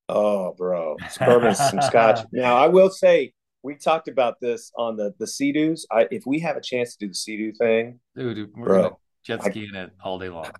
oh, 0.09 0.55
bro, 0.57 0.97
bourbon, 1.19 1.55
some 1.55 1.81
scotch. 1.83 2.21
Now, 2.33 2.57
I 2.57 2.69
will 2.69 2.91
say 2.91 3.33
we 3.63 3.77
talked 3.77 4.09
about 4.09 4.41
this 4.41 4.71
on 4.77 4.97
the 4.97 5.15
the 5.19 5.27
Sea-Doos. 5.27 5.87
I 5.91 6.07
if 6.11 6.25
we 6.27 6.41
have 6.41 6.57
a 6.57 6.61
chance 6.61 6.97
to 6.97 7.07
do 7.07 7.09
the 7.09 7.15
Sea-Doo 7.15 7.53
thing, 7.53 8.01
Dude, 8.17 8.51
we're 8.57 8.65
Bro, 8.67 8.83
gonna 8.83 8.95
jet 9.25 9.41
I- 9.45 9.51
ski 9.51 9.67
in 9.69 9.75
it 9.75 9.91
all 10.03 10.19
day 10.19 10.29
long. 10.29 10.51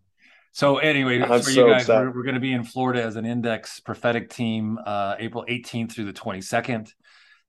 So 0.53 0.79
anyway, 0.79 1.21
I'm 1.21 1.29
for 1.29 1.51
so 1.51 1.67
you 1.67 1.73
guys, 1.73 1.89
we're, 1.89 2.13
we're 2.15 2.23
going 2.23 2.37
to 2.37 2.41
be 2.41 2.53
in 2.53 2.63
Florida 2.63 3.03
as 3.03 3.17
an 3.17 3.27
index 3.27 3.81
prophetic 3.81 4.31
team, 4.31 4.79
uh, 4.87 5.17
April 5.19 5.45
18th 5.49 5.91
through 5.91 6.05
the 6.05 6.13
22nd. 6.13 6.93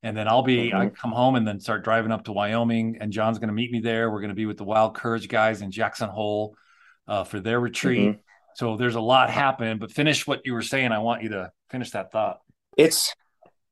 And 0.01 0.17
then 0.17 0.27
I'll 0.27 0.41
be, 0.41 0.73
I 0.73 0.87
Mhm. 0.87 0.95
come 0.95 1.11
home 1.11 1.35
and 1.35 1.47
then 1.47 1.59
start 1.59 1.83
driving 1.83 2.11
up 2.11 2.23
to 2.25 2.31
Wyoming. 2.31 2.97
And 2.99 3.11
John's 3.13 3.37
going 3.37 3.49
to 3.49 3.53
meet 3.53 3.71
me 3.71 3.79
there. 3.79 4.09
We're 4.09 4.21
going 4.21 4.29
to 4.29 4.35
be 4.35 4.47
with 4.47 4.57
the 4.57 4.63
Wild 4.63 4.95
Courage 4.95 5.27
guys 5.29 5.61
in 5.61 5.69
Jackson 5.69 6.09
Hole 6.09 6.55
uh, 7.07 7.25
for 7.25 7.39
their 7.39 7.59
retreat. 7.59 8.15
Mhm. 8.15 8.19
So 8.55 8.77
there's 8.77 8.95
a 8.95 9.01
lot 9.01 9.29
happening. 9.29 9.77
But 9.77 9.91
finish 9.91 10.25
what 10.25 10.41
you 10.45 10.53
were 10.53 10.61
saying. 10.61 10.91
I 10.91 10.99
want 10.99 11.23
you 11.23 11.29
to 11.29 11.51
finish 11.69 11.91
that 11.91 12.11
thought. 12.11 12.39
it's 12.77 13.13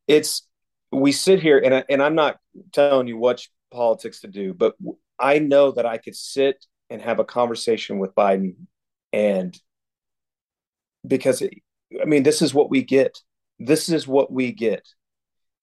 it's 0.07 0.47
we 0.91 1.11
sit 1.11 1.41
here 1.41 1.57
and 1.57 1.73
I, 1.73 1.83
and 1.89 2.01
I'm 2.03 2.15
not 2.15 2.37
telling 2.71 3.07
you 3.07 3.17
what 3.17 3.41
politics 3.71 4.21
to 4.21 4.27
do, 4.27 4.53
but 4.53 4.75
I 5.17 5.39
know 5.39 5.71
that 5.71 5.85
I 5.85 5.97
could 5.97 6.15
sit 6.15 6.65
and 6.89 7.01
have 7.01 7.19
a 7.19 7.25
conversation 7.25 7.97
with 7.97 8.13
Biden 8.13 8.55
and 9.11 9.57
because 11.07 11.41
it, 11.41 11.53
I 12.01 12.05
mean 12.05 12.23
this 12.23 12.41
is 12.41 12.53
what 12.53 12.69
we 12.69 12.83
get. 12.83 13.17
This 13.59 13.89
is 13.89 14.07
what 14.07 14.31
we 14.31 14.51
get. 14.51 14.87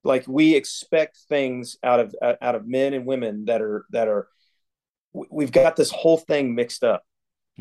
Like 0.02 0.26
we 0.26 0.54
expect 0.54 1.18
things 1.28 1.76
out 1.82 2.00
of 2.00 2.14
out 2.22 2.54
of 2.54 2.66
men 2.66 2.94
and 2.94 3.04
women 3.04 3.44
that 3.44 3.60
are 3.60 3.84
that 3.90 4.08
are 4.08 4.28
we've 5.12 5.52
got 5.52 5.76
this 5.76 5.90
whole 5.90 6.16
thing 6.16 6.54
mixed 6.54 6.84
up 6.84 7.02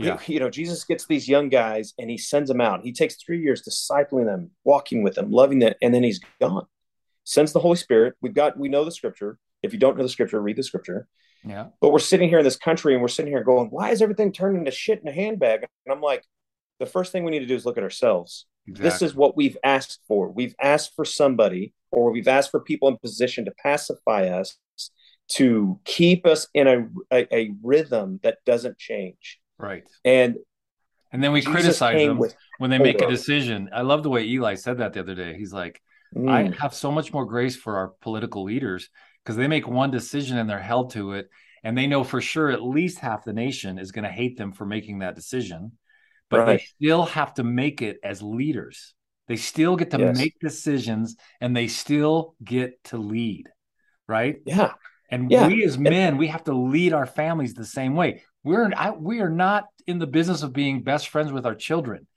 Yeah. 0.06 0.20
you 0.28 0.40
know, 0.40 0.50
Jesus 0.50 0.84
gets 0.84 1.06
these 1.06 1.28
young 1.28 1.50
guys 1.50 1.94
and 1.98 2.10
he 2.10 2.18
sends 2.18 2.50
them 2.50 2.62
out. 2.62 2.82
He 2.84 2.94
takes 2.94 3.16
three 3.16 3.42
years 3.42 3.64
discipling 3.68 4.26
them, 4.26 4.52
walking 4.64 5.04
with 5.04 5.16
them, 5.16 5.32
loving 5.32 5.60
them, 5.60 5.74
and 5.82 5.94
then 5.94 6.04
he's 6.04 6.20
gone. 6.40 6.66
Sends 7.24 7.54
the 7.54 7.60
Holy 7.60 7.76
Spirit. 7.76 8.16
We've 8.22 8.34
got, 8.34 8.58
we 8.58 8.70
know 8.70 8.86
the 8.86 8.92
scripture. 8.92 9.38
If 9.62 9.74
you 9.74 9.80
don't 9.80 9.98
know 9.98 10.04
the 10.04 10.10
scripture, 10.10 10.42
read 10.42 10.56
the 10.56 10.64
scripture. 10.64 11.08
Yeah. 11.46 11.68
But 11.82 11.92
we're 11.92 12.00
sitting 12.00 12.30
here 12.30 12.40
in 12.40 12.44
this 12.44 12.58
country 12.58 12.94
and 12.94 13.02
we're 13.02 13.08
sitting 13.08 13.32
here 13.32 13.44
going, 13.44 13.70
why 13.70 13.92
is 13.92 14.02
everything 14.02 14.32
turned 14.32 14.58
into 14.58 14.72
shit 14.72 15.02
in 15.02 15.08
a 15.08 15.12
handbag? 15.12 15.66
And 15.86 15.94
I'm 15.94 16.02
like, 16.02 16.24
the 16.80 16.86
first 16.86 17.12
thing 17.12 17.24
we 17.24 17.32
need 17.32 17.40
to 17.40 17.46
do 17.46 17.56
is 17.56 17.66
look 17.66 17.78
at 17.78 17.84
ourselves. 17.84 18.46
Exactly. 18.68 18.90
This 18.90 19.02
is 19.02 19.16
what 19.16 19.36
we've 19.36 19.58
asked 19.64 20.00
for. 20.08 20.30
We've 20.30 20.56
asked 20.62 20.96
for 20.96 21.06
somebody, 21.06 21.74
or 21.92 22.12
we've 22.12 22.28
asked 22.28 22.52
for 22.52 22.60
people 22.60 22.88
in 22.88 22.98
position 22.98 23.46
to 23.46 23.52
pacify 23.52 24.28
us, 24.28 24.58
to 25.34 25.80
keep 25.86 26.26
us 26.26 26.48
in 26.54 26.68
a, 26.68 26.88
a, 27.12 27.36
a 27.36 27.52
rhythm 27.62 28.20
that 28.24 28.38
doesn't 28.46 28.78
change. 28.78 29.40
Right. 29.60 29.84
And 30.06 30.38
And 31.12 31.24
then 31.24 31.32
we 31.32 31.42
Jesus 31.42 31.52
criticize 31.52 32.04
them 32.04 32.18
with 32.18 32.36
when 32.58 32.70
they 32.70 32.80
make 32.80 33.02
a 33.02 33.06
decision. 33.06 33.70
I 33.74 33.82
love 33.82 34.04
the 34.04 34.10
way 34.10 34.26
Eli 34.26 34.56
said 34.56 34.78
that 34.80 34.94
the 34.94 35.00
other 35.00 35.16
day. 35.16 35.36
He's 35.38 35.54
like, 35.54 35.82
I 36.28 36.48
Mm, 36.48 36.54
have 36.60 36.74
so 36.74 36.92
much 36.92 37.12
more 37.14 37.26
grace 37.26 37.56
for 37.56 37.78
our 37.78 37.90
political 38.02 38.44
leaders 38.44 38.90
because 39.24 39.36
they 39.36 39.48
make 39.48 39.68
one 39.68 39.92
decision 39.92 40.38
and 40.38 40.50
they're 40.50 40.60
held 40.60 40.92
to 40.92 41.14
it. 41.14 41.30
And 41.64 41.78
they 41.78 41.88
know 41.88 42.04
for 42.04 42.22
sure 42.22 42.52
at 42.52 42.62
least 42.64 43.00
half 43.00 43.26
the 43.26 43.34
nation 43.34 43.80
is 43.80 43.92
going 43.92 44.04
to 44.04 44.12
hate 44.12 44.38
them 44.38 44.52
for 44.52 44.66
making 44.66 45.00
that 45.00 45.16
decision. 45.16 45.74
But 46.30 46.46
Right. 46.46 46.46
they 46.46 46.60
still 46.60 47.06
have 47.06 47.34
to 47.36 47.44
make 47.44 47.82
it 47.82 47.98
as 48.04 48.22
leaders. 48.22 48.94
They 49.28 49.36
still 49.36 49.76
get 49.76 49.92
to 49.92 50.00
Yes. 50.00 50.20
make 50.20 50.40
decisions 50.40 51.16
and 51.42 51.56
they 51.56 51.68
still 51.68 52.36
get 52.44 52.84
to 52.86 52.98
lead. 52.98 53.50
Right. 54.08 54.38
yeah, 54.46 54.74
And 55.12 55.30
Yeah. 55.32 55.48
we 55.48 55.64
as 55.64 55.78
men, 55.78 56.18
we 56.18 56.28
have 56.28 56.44
to 56.46 56.54
lead 56.54 56.94
our 56.94 57.06
families 57.06 57.54
the 57.54 57.66
same 57.66 57.96
way. 57.96 58.24
We're 58.44 58.72
I, 58.76 58.92
we 58.92 59.22
are 59.22 59.30
not 59.30 59.66
in 59.88 60.00
the 60.00 60.08
business 60.08 60.44
of 60.44 60.54
being 60.54 60.84
best 60.84 61.10
friends 61.10 61.32
with 61.32 61.46
our 61.46 61.56
children. 61.56 62.08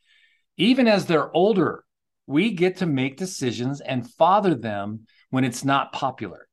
Even 0.57 0.87
as 0.87 1.07
they're 1.07 1.35
older, 1.35 1.85
we 2.26 2.52
get 2.52 2.78
to 2.78 2.87
make 2.87 3.16
decisions 3.16 3.81
and 3.81 4.09
father 4.12 4.55
them 4.55 5.07
when 5.31 5.44
it's 5.44 5.64
not 5.64 5.92
popular. 5.92 6.46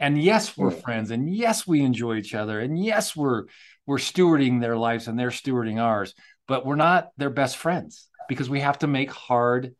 And 0.00 0.22
yes, 0.22 0.56
we're 0.56 0.70
Mm. 0.70 0.82
friends, 0.82 1.10
and 1.10 1.34
yes, 1.34 1.66
we 1.66 1.80
enjoy 1.82 2.16
each 2.16 2.34
other, 2.34 2.60
and 2.60 2.82
yes, 2.82 3.16
we're 3.16 3.44
we're 3.86 3.98
stewarding 3.98 4.60
their 4.60 4.76
lives 4.76 5.08
and 5.08 5.18
they're 5.18 5.30
stewarding 5.30 5.80
ours, 5.80 6.14
but 6.46 6.66
we're 6.66 6.76
not 6.76 7.08
their 7.16 7.30
best 7.30 7.56
friends 7.56 8.06
because 8.28 8.50
we 8.50 8.60
have 8.60 8.78
to 8.80 8.86
make 8.86 9.10
hard 9.10 9.74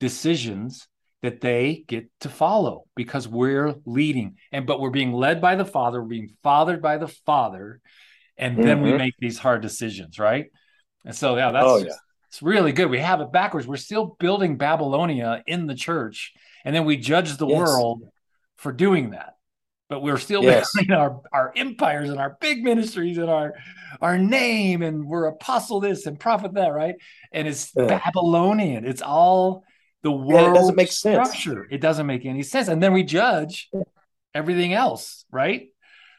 decisions 0.00 0.88
that 1.22 1.40
they 1.40 1.84
get 1.86 2.08
to 2.20 2.28
follow 2.28 2.84
because 2.96 3.26
we're 3.28 3.74
leading 3.86 4.36
and 4.50 4.66
but 4.66 4.80
we're 4.80 4.90
being 4.90 5.12
led 5.12 5.40
by 5.40 5.54
the 5.54 5.64
father 5.64 6.02
we're 6.02 6.08
being 6.08 6.34
fathered 6.42 6.82
by 6.82 6.98
the 6.98 7.08
father 7.08 7.80
and 8.36 8.58
then 8.62 8.82
we 8.82 8.90
Mhm. 8.92 8.98
make 8.98 9.14
these 9.18 9.38
hard 9.38 9.62
decisions 9.62 10.18
right 10.18 10.46
and 11.04 11.14
so 11.14 11.36
yeah 11.36 11.52
that's 11.52 11.66
Oh, 11.66 11.84
just- 11.84 11.98
it's 12.28 12.42
really 12.42 12.72
good 12.72 12.90
we 12.90 12.98
have 12.98 13.20
it 13.20 13.30
backwards 13.32 13.66
we're 13.66 13.76
still 13.76 14.16
building 14.18 14.56
babylonia 14.56 15.42
in 15.46 15.66
the 15.66 15.74
church 15.74 16.32
and 16.64 16.74
then 16.74 16.84
we 16.84 16.96
judge 16.96 17.36
the 17.36 17.46
Yes. 17.46 17.58
world 17.58 18.02
for 18.56 18.72
doing 18.72 19.10
that 19.10 19.34
but 19.88 20.02
we're 20.02 20.18
still 20.18 20.42
Yes. 20.42 20.72
building 20.74 20.92
our 20.92 21.20
our 21.32 21.52
empires 21.56 22.10
and 22.10 22.18
our 22.18 22.36
big 22.40 22.64
ministries 22.64 23.18
and 23.18 23.30
our 23.30 23.54
our 24.00 24.18
name 24.18 24.82
and 24.82 25.04
we're 25.04 25.26
apostle 25.26 25.78
this 25.80 26.06
and 26.06 26.18
prophet 26.18 26.54
that 26.54 26.72
right 26.72 26.96
and 27.30 27.46
it's 27.46 27.70
Yeah. 27.76 27.86
babylonian 27.98 28.84
it's 28.84 29.02
all 29.02 29.62
the 30.02 30.10
world 30.12 30.30
Yeah, 30.30 30.50
it 30.50 30.54
doesn't 30.54 30.76
make 30.76 30.92
sense. 30.92 31.28
structure. 31.28 31.66
It 31.70 31.80
doesn't 31.80 32.06
make 32.06 32.24
any 32.24 32.42
sense. 32.42 32.68
And 32.68 32.82
then 32.82 32.92
we 32.92 33.02
judge 33.04 33.70
everything 34.34 34.72
else, 34.72 35.24
right? 35.30 35.68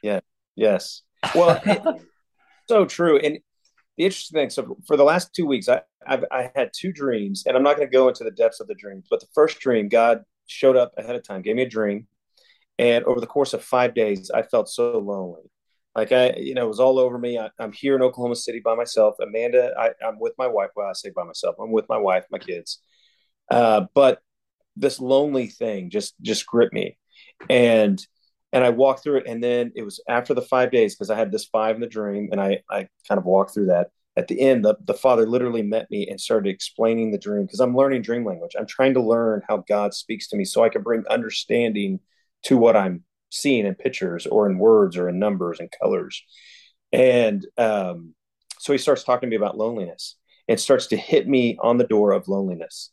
Yeah. 0.01 0.21
Yes. 0.55 1.01
Well, 1.35 1.61
so 2.67 2.85
true. 2.85 3.17
And 3.17 3.39
the 3.97 4.05
interesting 4.05 4.39
thing, 4.39 4.49
so 4.49 4.77
for 4.87 4.97
the 4.97 5.03
last 5.03 5.33
two 5.33 5.45
weeks, 5.45 5.69
I 5.69 5.81
I've, 6.05 6.25
I 6.31 6.51
had 6.55 6.71
two 6.73 6.91
dreams, 6.91 7.43
and 7.45 7.55
I'm 7.55 7.63
not 7.63 7.77
going 7.77 7.87
to 7.87 7.91
go 7.91 8.07
into 8.07 8.23
the 8.23 8.31
depths 8.31 8.59
of 8.59 8.67
the 8.67 8.75
dreams, 8.75 9.05
but 9.09 9.19
the 9.19 9.27
first 9.33 9.59
dream, 9.59 9.87
God 9.87 10.23
showed 10.47 10.75
up 10.75 10.93
ahead 10.97 11.15
of 11.15 11.23
time, 11.23 11.41
gave 11.41 11.55
me 11.55 11.63
a 11.63 11.69
dream, 11.69 12.07
and 12.77 13.05
over 13.05 13.19
the 13.21 13.27
course 13.27 13.53
of 13.53 13.63
five 13.63 13.93
days, 13.93 14.31
I 14.31 14.41
felt 14.41 14.67
so 14.69 14.97
lonely. 14.97 15.43
Like 15.95 16.11
I, 16.11 16.33
you 16.33 16.55
know, 16.55 16.65
it 16.65 16.69
was 16.69 16.79
all 16.79 16.97
over 16.97 17.17
me. 17.17 17.37
I, 17.37 17.49
I'm 17.59 17.71
here 17.71 17.95
in 17.95 18.01
Oklahoma 18.01 18.35
City 18.35 18.59
by 18.59 18.75
myself. 18.75 19.15
Amanda, 19.21 19.73
I, 19.77 19.91
I'm 20.05 20.19
with 20.19 20.33
my 20.37 20.47
wife. 20.47 20.71
Well, 20.75 20.87
I 20.87 20.93
say 20.93 21.11
by 21.15 21.23
myself. 21.23 21.55
I'm 21.59 21.71
with 21.71 21.87
my 21.87 21.97
wife, 21.99 22.25
my 22.31 22.39
kids. 22.39 22.79
Uh, 23.53 23.87
but 23.93 24.21
this 24.77 24.99
lonely 24.99 25.47
thing 25.47 25.89
just 25.91 26.15
just 26.21 26.45
gripped 26.47 26.73
me, 26.73 26.97
and 27.49 28.05
and 28.53 28.63
I 28.63 28.69
walked 28.71 29.03
through 29.03 29.19
it. 29.19 29.27
And 29.27 29.43
then 29.43 29.71
it 29.75 29.83
was 29.83 30.01
after 30.07 30.33
the 30.33 30.41
five 30.41 30.71
days 30.71 30.95
because 30.95 31.09
I 31.09 31.17
had 31.17 31.31
this 31.31 31.45
five 31.45 31.75
in 31.75 31.81
the 31.81 31.87
dream, 31.87 32.29
and 32.31 32.41
I 32.41 32.63
I 32.69 32.87
kind 33.07 33.19
of 33.19 33.25
walked 33.25 33.53
through 33.53 33.67
that. 33.67 33.91
At 34.15 34.27
the 34.27 34.39
end, 34.41 34.63
the, 34.65 34.75
the 34.85 34.93
father 34.93 35.25
literally 35.27 35.63
met 35.63 35.89
me 35.91 36.07
and 36.09 36.21
started 36.21 36.49
explaining 36.49 37.11
the 37.11 37.17
dream 37.17 37.43
because 37.45 37.59
I'm 37.61 37.75
learning 37.75 38.03
dream 38.03 38.25
language. 38.25 38.53
I'm 38.59 38.67
trying 38.67 38.93
to 38.95 39.01
learn 39.01 39.41
how 39.47 39.57
God 39.67 39.93
speaks 39.93 40.27
to 40.29 40.37
me 40.37 40.45
so 40.45 40.63
I 40.63 40.69
can 40.69 40.83
bring 40.83 41.03
understanding 41.09 41.99
to 42.45 42.57
what 42.57 42.77
I'm 42.77 43.03
seeing 43.31 43.65
in 43.65 43.75
pictures 43.75 44.27
or 44.27 44.47
in 44.49 44.59
words 44.59 44.97
or 44.97 45.09
in 45.09 45.19
numbers 45.19 45.59
and 45.59 45.69
colors. 45.81 46.23
And 46.91 47.45
um, 47.57 48.15
so 48.59 48.73
he 48.73 48.77
starts 48.79 49.03
talking 49.03 49.29
to 49.29 49.31
me 49.31 49.37
about 49.37 49.57
loneliness. 49.57 50.15
and 50.47 50.59
starts 50.59 50.87
to 50.87 50.97
hit 50.97 51.27
me 51.27 51.57
on 51.61 51.77
the 51.77 51.85
door 51.87 52.11
of 52.11 52.27
loneliness. 52.27 52.91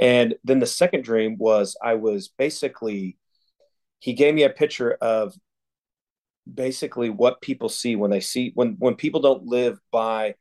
And 0.00 0.34
then 0.44 0.58
the 0.58 0.66
second 0.66 1.04
dream 1.04 1.36
was 1.38 1.76
I 1.82 1.94
was 1.94 2.28
basically, 2.28 3.18
he 3.98 4.14
gave 4.14 4.34
me 4.34 4.44
a 4.44 4.50
picture 4.50 4.92
of 5.00 5.34
basically 6.52 7.10
what 7.10 7.42
people 7.42 7.68
see 7.68 7.96
when 7.96 8.10
they 8.10 8.20
see, 8.20 8.52
when, 8.54 8.76
when 8.78 8.94
people 8.94 9.20
don't 9.20 9.44
live 9.44 9.78
by 9.92 10.34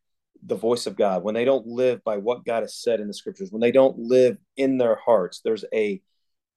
the 0.45 0.56
voice 0.56 0.88
of 0.88 0.95
God, 0.95 1.24
when 1.24 1.36
they 1.36 1.43
don't 1.43 1.67
live 1.67 2.02
by 2.06 2.17
what 2.17 2.45
God 2.45 2.63
has 2.63 2.74
said 2.74 3.02
in 3.02 3.08
the 3.08 3.13
scriptures, 3.13 3.52
when 3.52 3.60
they 3.60 3.74
don't 3.74 4.00
live 4.00 4.38
in 4.56 4.78
their 4.78 4.95
hearts, 4.95 5.41
there's 5.43 5.65
a, 5.74 6.02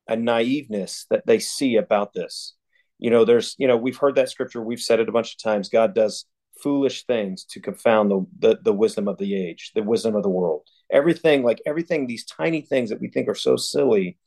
a 0.09 0.17
naiveness 0.17 1.07
that 1.11 1.27
they 1.27 1.41
see 1.41 1.77
about 1.77 2.13
this. 2.13 2.55
You 3.01 3.11
know, 3.11 3.25
there's, 3.25 3.57
you 3.59 3.67
know, 3.67 3.77
we've 3.77 3.97
heard 3.97 4.15
that 4.15 4.31
scripture, 4.31 4.63
we've 4.63 4.81
said 4.81 5.01
it 5.01 5.09
a 5.09 5.13
bunch 5.13 5.33
of 5.33 5.43
times. 5.43 5.69
God 5.69 5.93
does 5.93 6.27
foolish 6.63 7.05
things 7.05 7.45
to 7.47 7.61
confound 7.61 8.13
the, 8.13 8.27
the, 8.39 8.59
the 8.63 8.73
wisdom 8.73 9.09
of 9.09 9.19
the 9.19 9.35
age, 9.35 9.73
the 9.75 9.83
wisdom 9.83 10.15
of 10.15 10.23
the 10.23 10.29
world. 10.29 10.69
Everything, 10.93 11.43
like 11.43 11.61
everything, 11.67 12.07
these 12.07 12.25
tiny 12.25 12.61
things 12.61 12.91
that 12.91 13.01
we 13.01 13.09
think 13.09 13.29
are 13.29 13.35
so 13.35 13.57
silly, 13.57 14.19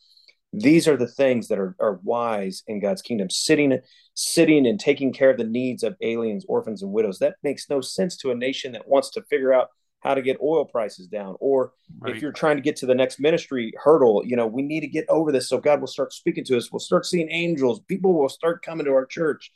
these 0.52 0.88
are 0.88 0.98
the 0.98 1.08
things 1.08 1.48
that 1.50 1.60
are, 1.60 1.76
are 1.80 2.00
wise 2.04 2.64
in 2.68 2.80
God's 2.82 3.02
kingdom. 3.02 3.30
Sitting, 3.30 3.80
sitting 4.14 4.66
and 4.66 4.80
taking 4.80 5.14
care 5.14 5.30
of 5.30 5.38
the 5.38 5.44
needs 5.44 5.84
of 5.84 5.96
aliens, 6.02 6.46
orphans, 6.48 6.82
and 6.82 6.92
widows. 6.92 7.20
That 7.20 7.36
makes 7.44 7.70
no 7.70 7.82
sense 7.82 8.18
to 8.18 8.32
a 8.32 8.36
nation 8.36 8.72
that 8.72 8.88
wants 8.88 9.12
to 9.12 9.22
figure 9.24 9.54
out 9.54 9.70
how 10.06 10.14
to 10.14 10.22
get 10.22 10.38
oil 10.42 10.66
prices 10.66 11.08
down 11.08 11.36
or 11.40 11.74
right. 12.00 12.16
if 12.16 12.22
you're 12.22 12.32
trying 12.32 12.56
to 12.56 12.62
get 12.62 12.76
to 12.76 12.86
the 12.86 12.94
next 12.94 13.20
ministry 13.20 13.74
hurdle 13.84 14.22
you 14.24 14.36
know 14.36 14.46
we 14.46 14.62
need 14.62 14.82
to 14.82 14.88
get 14.88 15.04
over 15.10 15.32
this 15.32 15.50
so 15.50 15.58
god 15.58 15.80
will 15.80 15.88
start 15.88 16.14
speaking 16.14 16.44
to 16.44 16.56
us 16.56 16.72
we'll 16.72 16.80
start 16.80 17.08
seeing 17.08 17.28
angels 17.32 17.80
people 17.88 18.14
will 18.14 18.30
start 18.30 18.64
coming 18.64 18.86
to 18.86 18.92
our 18.92 19.08
church 19.08 19.52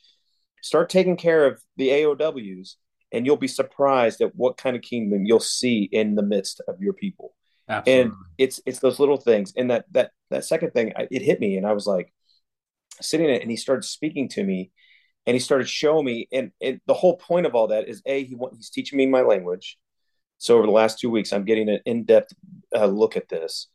start 0.63 0.89
taking 0.89 1.15
care 1.15 1.45
of 1.45 1.61
the 1.77 1.89
aows 1.89 2.73
and 3.11 3.25
you'll 3.25 3.37
be 3.37 3.47
surprised 3.47 4.21
at 4.21 4.35
what 4.35 4.57
kind 4.57 4.75
of 4.75 4.81
kingdom 4.81 5.25
you'll 5.25 5.39
see 5.39 5.89
in 5.91 6.15
the 6.15 6.23
midst 6.23 6.61
of 6.67 6.81
your 6.81 6.93
people 6.93 7.33
Absolutely. 7.67 8.01
and 8.01 8.13
it's 8.37 8.61
it's 8.65 8.79
those 8.79 8.99
little 8.99 9.17
things 9.17 9.53
and 9.55 9.69
that 9.71 9.85
that 9.91 10.11
that 10.29 10.45
second 10.45 10.71
thing 10.71 10.93
it 11.11 11.21
hit 11.21 11.39
me 11.39 11.57
and 11.57 11.67
i 11.67 11.73
was 11.73 11.85
like 11.85 12.13
sitting 13.01 13.27
there 13.27 13.39
and 13.39 13.49
he 13.49 13.57
started 13.57 13.83
speaking 13.83 14.27
to 14.29 14.43
me 14.43 14.71
and 15.25 15.35
he 15.35 15.39
started 15.39 15.69
showing 15.69 16.05
me 16.05 16.27
and, 16.31 16.51
and 16.61 16.81
the 16.87 16.93
whole 16.93 17.17
point 17.17 17.45
of 17.45 17.55
all 17.55 17.67
that 17.67 17.87
is 17.87 18.01
a 18.05 18.23
he 18.23 18.35
he's 18.55 18.69
teaching 18.69 18.97
me 18.97 19.05
my 19.05 19.21
language 19.21 19.77
so 20.39 20.57
over 20.57 20.65
the 20.65 20.71
last 20.71 20.99
two 20.99 21.09
weeks, 21.09 21.31
I'm 21.31 21.43
getting 21.43 21.69
an 21.69 21.81
in-depth 21.85 22.33
uh, 22.75 22.85
look 22.85 23.17
at 23.17 23.29
this. 23.29 23.67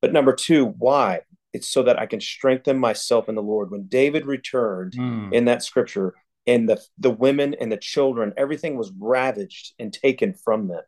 But 0.00 0.12
number 0.12 0.32
two, 0.32 0.66
why? 0.66 1.20
It's 1.52 1.68
so 1.68 1.82
that 1.82 1.98
I 1.98 2.06
can 2.06 2.20
strengthen 2.20 2.78
myself 2.78 3.28
in 3.28 3.34
the 3.34 3.42
Lord. 3.42 3.70
When 3.70 3.86
David 3.88 4.24
returned 4.24 4.92
mm. 4.92 5.32
in 5.32 5.44
that 5.46 5.62
scripture, 5.62 6.14
and 6.46 6.68
the 6.68 6.80
the 6.98 7.10
women 7.10 7.54
and 7.60 7.70
the 7.70 7.76
children, 7.76 8.32
everything 8.36 8.76
was 8.76 8.92
ravaged 8.98 9.74
and 9.78 9.92
taken 9.92 10.34
from 10.34 10.68
them. 10.68 10.82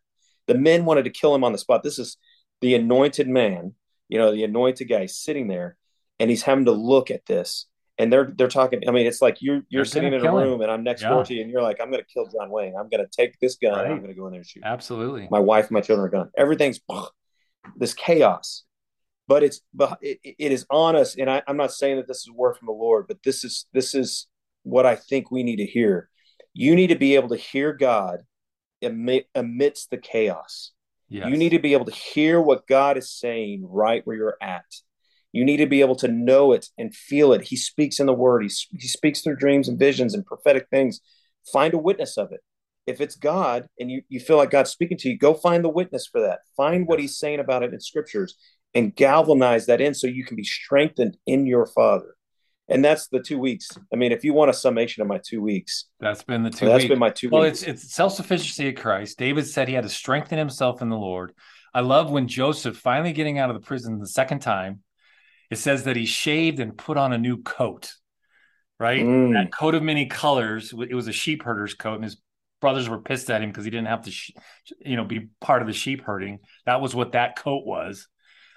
The 0.46 0.54
men 0.54 0.84
wanted 0.84 1.04
to 1.04 1.10
kill 1.10 1.34
him 1.34 1.44
on 1.44 1.52
the 1.52 1.58
spot. 1.58 1.82
This 1.82 1.98
is 1.98 2.16
the 2.60 2.74
anointed 2.74 3.28
man, 3.28 3.74
you 4.08 4.18
know, 4.18 4.32
the 4.32 4.44
anointed 4.44 4.88
guy 4.88 5.06
sitting 5.06 5.48
there, 5.48 5.76
and 6.18 6.30
he's 6.30 6.42
having 6.42 6.66
to 6.66 6.72
look 6.72 7.10
at 7.10 7.26
this 7.26 7.66
and 7.98 8.12
they're 8.12 8.32
they're 8.36 8.48
talking. 8.48 8.82
I 8.88 8.90
mean, 8.90 9.06
it's 9.06 9.22
like 9.22 9.40
you're 9.40 9.62
you're 9.68 9.80
they're 9.80 9.84
sitting 9.84 10.12
in 10.12 10.24
a 10.24 10.32
room, 10.32 10.54
him. 10.54 10.62
and 10.62 10.70
I'm 10.70 10.82
next 10.82 11.02
yeah. 11.02 11.10
door 11.10 11.24
to 11.24 11.34
you, 11.34 11.42
and 11.42 11.50
you're 11.50 11.62
like, 11.62 11.80
I'm 11.80 11.90
going 11.90 12.02
to 12.02 12.08
kill 12.12 12.26
John 12.26 12.50
Wayne. 12.50 12.74
I'm 12.78 12.88
going 12.88 13.04
to 13.04 13.10
take 13.10 13.38
this 13.38 13.56
gun. 13.56 13.72
Right. 13.72 13.90
I'm 13.90 13.98
going 13.98 14.08
to 14.08 14.14
go 14.14 14.26
in 14.26 14.32
there 14.32 14.40
and 14.40 14.48
shoot. 14.48 14.62
Absolutely. 14.64 15.28
My 15.30 15.38
wife, 15.38 15.70
my 15.70 15.80
children 15.80 16.06
are 16.06 16.10
gone. 16.10 16.30
Everything's 16.36 16.80
this 17.76 17.94
chaos, 17.94 18.64
but 19.28 19.42
it's 19.42 19.60
but 19.72 19.98
it, 20.02 20.18
it 20.22 20.52
is 20.52 20.66
on 20.70 20.96
us. 20.96 21.16
And 21.16 21.30
I, 21.30 21.42
I'm 21.46 21.56
not 21.56 21.72
saying 21.72 21.96
that 21.96 22.08
this 22.08 22.18
is 22.18 22.30
word 22.30 22.56
from 22.56 22.66
the 22.66 22.72
Lord, 22.72 23.06
but 23.06 23.22
this 23.22 23.44
is 23.44 23.66
this 23.72 23.94
is 23.94 24.26
what 24.64 24.84
I 24.84 24.96
think 24.96 25.30
we 25.30 25.42
need 25.42 25.56
to 25.56 25.66
hear. 25.66 26.08
You 26.52 26.74
need 26.74 26.88
to 26.88 26.96
be 26.96 27.14
able 27.14 27.28
to 27.28 27.36
hear 27.36 27.72
God 27.72 28.20
amidst 28.82 29.90
the 29.90 29.96
chaos. 29.96 30.72
Yes. 31.08 31.28
You 31.28 31.36
need 31.36 31.50
to 31.50 31.58
be 31.58 31.74
able 31.74 31.84
to 31.84 31.92
hear 31.92 32.40
what 32.40 32.66
God 32.66 32.96
is 32.96 33.10
saying 33.10 33.64
right 33.68 34.04
where 34.04 34.16
you're 34.16 34.36
at. 34.40 34.64
You 35.32 35.44
need 35.44 35.58
to 35.58 35.66
be 35.66 35.80
able 35.80 35.96
to 35.96 36.08
know 36.08 36.52
it 36.52 36.68
and 36.78 36.94
feel 36.94 37.32
it. 37.32 37.42
He 37.42 37.56
speaks 37.56 37.98
in 37.98 38.06
the 38.06 38.14
word, 38.14 38.42
he, 38.42 38.50
he 38.78 38.88
speaks 38.88 39.20
through 39.20 39.36
dreams 39.36 39.68
and 39.68 39.78
visions 39.78 40.14
and 40.14 40.24
prophetic 40.24 40.68
things. 40.70 41.00
Find 41.52 41.74
a 41.74 41.78
witness 41.78 42.16
of 42.16 42.32
it. 42.32 42.40
If 42.86 43.00
it's 43.00 43.16
God 43.16 43.66
and 43.78 43.90
you, 43.90 44.02
you 44.08 44.20
feel 44.20 44.36
like 44.36 44.50
God's 44.50 44.70
speaking 44.70 44.98
to 44.98 45.08
you, 45.08 45.18
go 45.18 45.34
find 45.34 45.64
the 45.64 45.70
witness 45.70 46.06
for 46.06 46.20
that. 46.20 46.40
Find 46.56 46.86
what 46.86 47.00
he's 47.00 47.18
saying 47.18 47.40
about 47.40 47.62
it 47.62 47.72
in 47.72 47.80
scriptures 47.80 48.36
and 48.74 48.94
galvanize 48.94 49.66
that 49.66 49.80
in 49.80 49.94
so 49.94 50.06
you 50.06 50.24
can 50.24 50.36
be 50.36 50.44
strengthened 50.44 51.16
in 51.26 51.46
your 51.46 51.66
Father. 51.66 52.14
And 52.68 52.82
that's 52.82 53.08
the 53.08 53.20
two 53.20 53.38
weeks. 53.38 53.68
I 53.92 53.96
mean, 53.96 54.10
if 54.10 54.24
you 54.24 54.32
want 54.32 54.50
a 54.50 54.54
summation 54.54 55.02
of 55.02 55.08
my 55.08 55.20
two 55.22 55.42
weeks, 55.42 55.86
that's 56.00 56.22
been 56.22 56.42
the 56.42 56.50
two. 56.50 56.66
That's 56.66 56.84
weeks. 56.84 56.88
been 56.88 56.98
my 56.98 57.10
two. 57.10 57.28
Well, 57.28 57.42
weeks. 57.42 57.62
it's 57.62 57.84
it's 57.84 57.94
self 57.94 58.14
sufficiency 58.14 58.68
of 58.68 58.76
Christ. 58.76 59.18
David 59.18 59.46
said 59.46 59.68
he 59.68 59.74
had 59.74 59.84
to 59.84 59.90
strengthen 59.90 60.38
himself 60.38 60.80
in 60.80 60.88
the 60.88 60.96
Lord. 60.96 61.32
I 61.74 61.80
love 61.80 62.10
when 62.10 62.28
Joseph 62.28 62.76
finally 62.76 63.12
getting 63.12 63.38
out 63.38 63.50
of 63.50 63.60
the 63.60 63.66
prison 63.66 63.98
the 63.98 64.06
second 64.06 64.38
time, 64.38 64.80
it 65.50 65.56
says 65.56 65.84
that 65.84 65.96
he 65.96 66.06
shaved 66.06 66.58
and 66.60 66.76
put 66.76 66.96
on 66.96 67.12
a 67.12 67.18
new 67.18 67.42
coat, 67.42 67.92
right? 68.78 69.04
Mm. 69.04 69.34
That 69.34 69.52
coat 69.52 69.74
of 69.74 69.82
many 69.82 70.06
colors. 70.06 70.72
It 70.72 70.94
was 70.94 71.08
a 71.08 71.12
sheep 71.12 71.42
herder's 71.42 71.74
coat, 71.74 71.96
and 71.96 72.04
his 72.04 72.16
brothers 72.62 72.88
were 72.88 73.02
pissed 73.02 73.30
at 73.30 73.42
him 73.42 73.50
because 73.50 73.64
he 73.64 73.70
didn't 73.70 73.88
have 73.88 74.02
to, 74.02 74.10
sh- 74.10 74.30
you 74.80 74.96
know, 74.96 75.04
be 75.04 75.28
part 75.40 75.60
of 75.60 75.68
the 75.68 75.74
sheep 75.74 76.02
herding. 76.02 76.38
That 76.64 76.80
was 76.80 76.94
what 76.94 77.12
that 77.12 77.36
coat 77.36 77.66
was. 77.66 78.08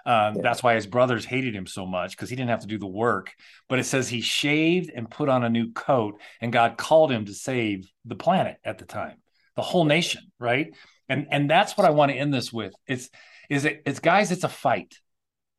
Um, 0.07 0.37
yeah. 0.37 0.41
That's 0.41 0.63
why 0.63 0.75
his 0.75 0.87
brothers 0.87 1.25
hated 1.25 1.53
him 1.53 1.67
so 1.67 1.85
much 1.85 2.11
because 2.11 2.29
he 2.29 2.37
didn't 2.37 2.51
have 2.51 2.61
to 2.61 2.67
do 2.67 2.79
the 2.79 2.87
work. 2.87 3.33
But 3.67 3.79
it 3.79 3.83
says 3.83 4.07
he 4.07 4.21
shaved 4.21 4.89
and 4.95 5.11
put 5.11 5.27
on 5.27 5.43
a 5.43 5.49
new 5.49 5.73
coat, 5.73 6.21
and 6.39 6.53
God 6.53 6.77
called 6.77 7.11
him 7.11 7.25
to 7.25 7.33
save 7.33 7.91
the 8.05 8.15
planet 8.15 8.55
at 8.63 8.77
the 8.77 8.85
time, 8.85 9.17
the 9.57 9.61
whole 9.61 9.83
nation, 9.83 10.31
right? 10.39 10.73
And 11.09 11.27
and 11.29 11.49
that's 11.49 11.77
what 11.77 11.85
I 11.85 11.89
want 11.89 12.13
to 12.13 12.17
end 12.17 12.33
this 12.33 12.53
with. 12.53 12.73
It's 12.87 13.09
is 13.49 13.65
it 13.65 13.83
it's 13.85 13.99
guys, 13.99 14.31
it's 14.31 14.45
a 14.45 14.49
fight. 14.49 14.95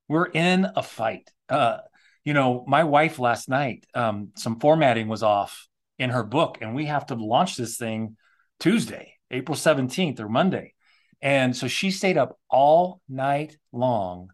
We're 0.08 0.28
in 0.28 0.66
a 0.74 0.82
fight. 0.82 1.30
Uh, 1.50 1.78
you 2.24 2.32
know, 2.32 2.64
my 2.66 2.84
wife 2.84 3.18
last 3.18 3.50
night, 3.50 3.84
um, 3.94 4.30
some 4.34 4.60
formatting 4.60 5.08
was 5.08 5.22
off 5.22 5.68
in 5.98 6.08
her 6.08 6.24
book, 6.24 6.56
and 6.62 6.74
we 6.74 6.86
have 6.86 7.04
to 7.06 7.14
launch 7.16 7.56
this 7.56 7.76
thing 7.76 8.16
Tuesday, 8.60 9.12
April 9.30 9.56
17th 9.56 10.20
or 10.20 10.28
Monday. 10.30 10.72
And 11.20 11.54
so 11.54 11.68
she 11.68 11.90
stayed 11.90 12.16
up 12.16 12.38
all 12.48 13.02
night 13.08 13.58
long 13.72 14.30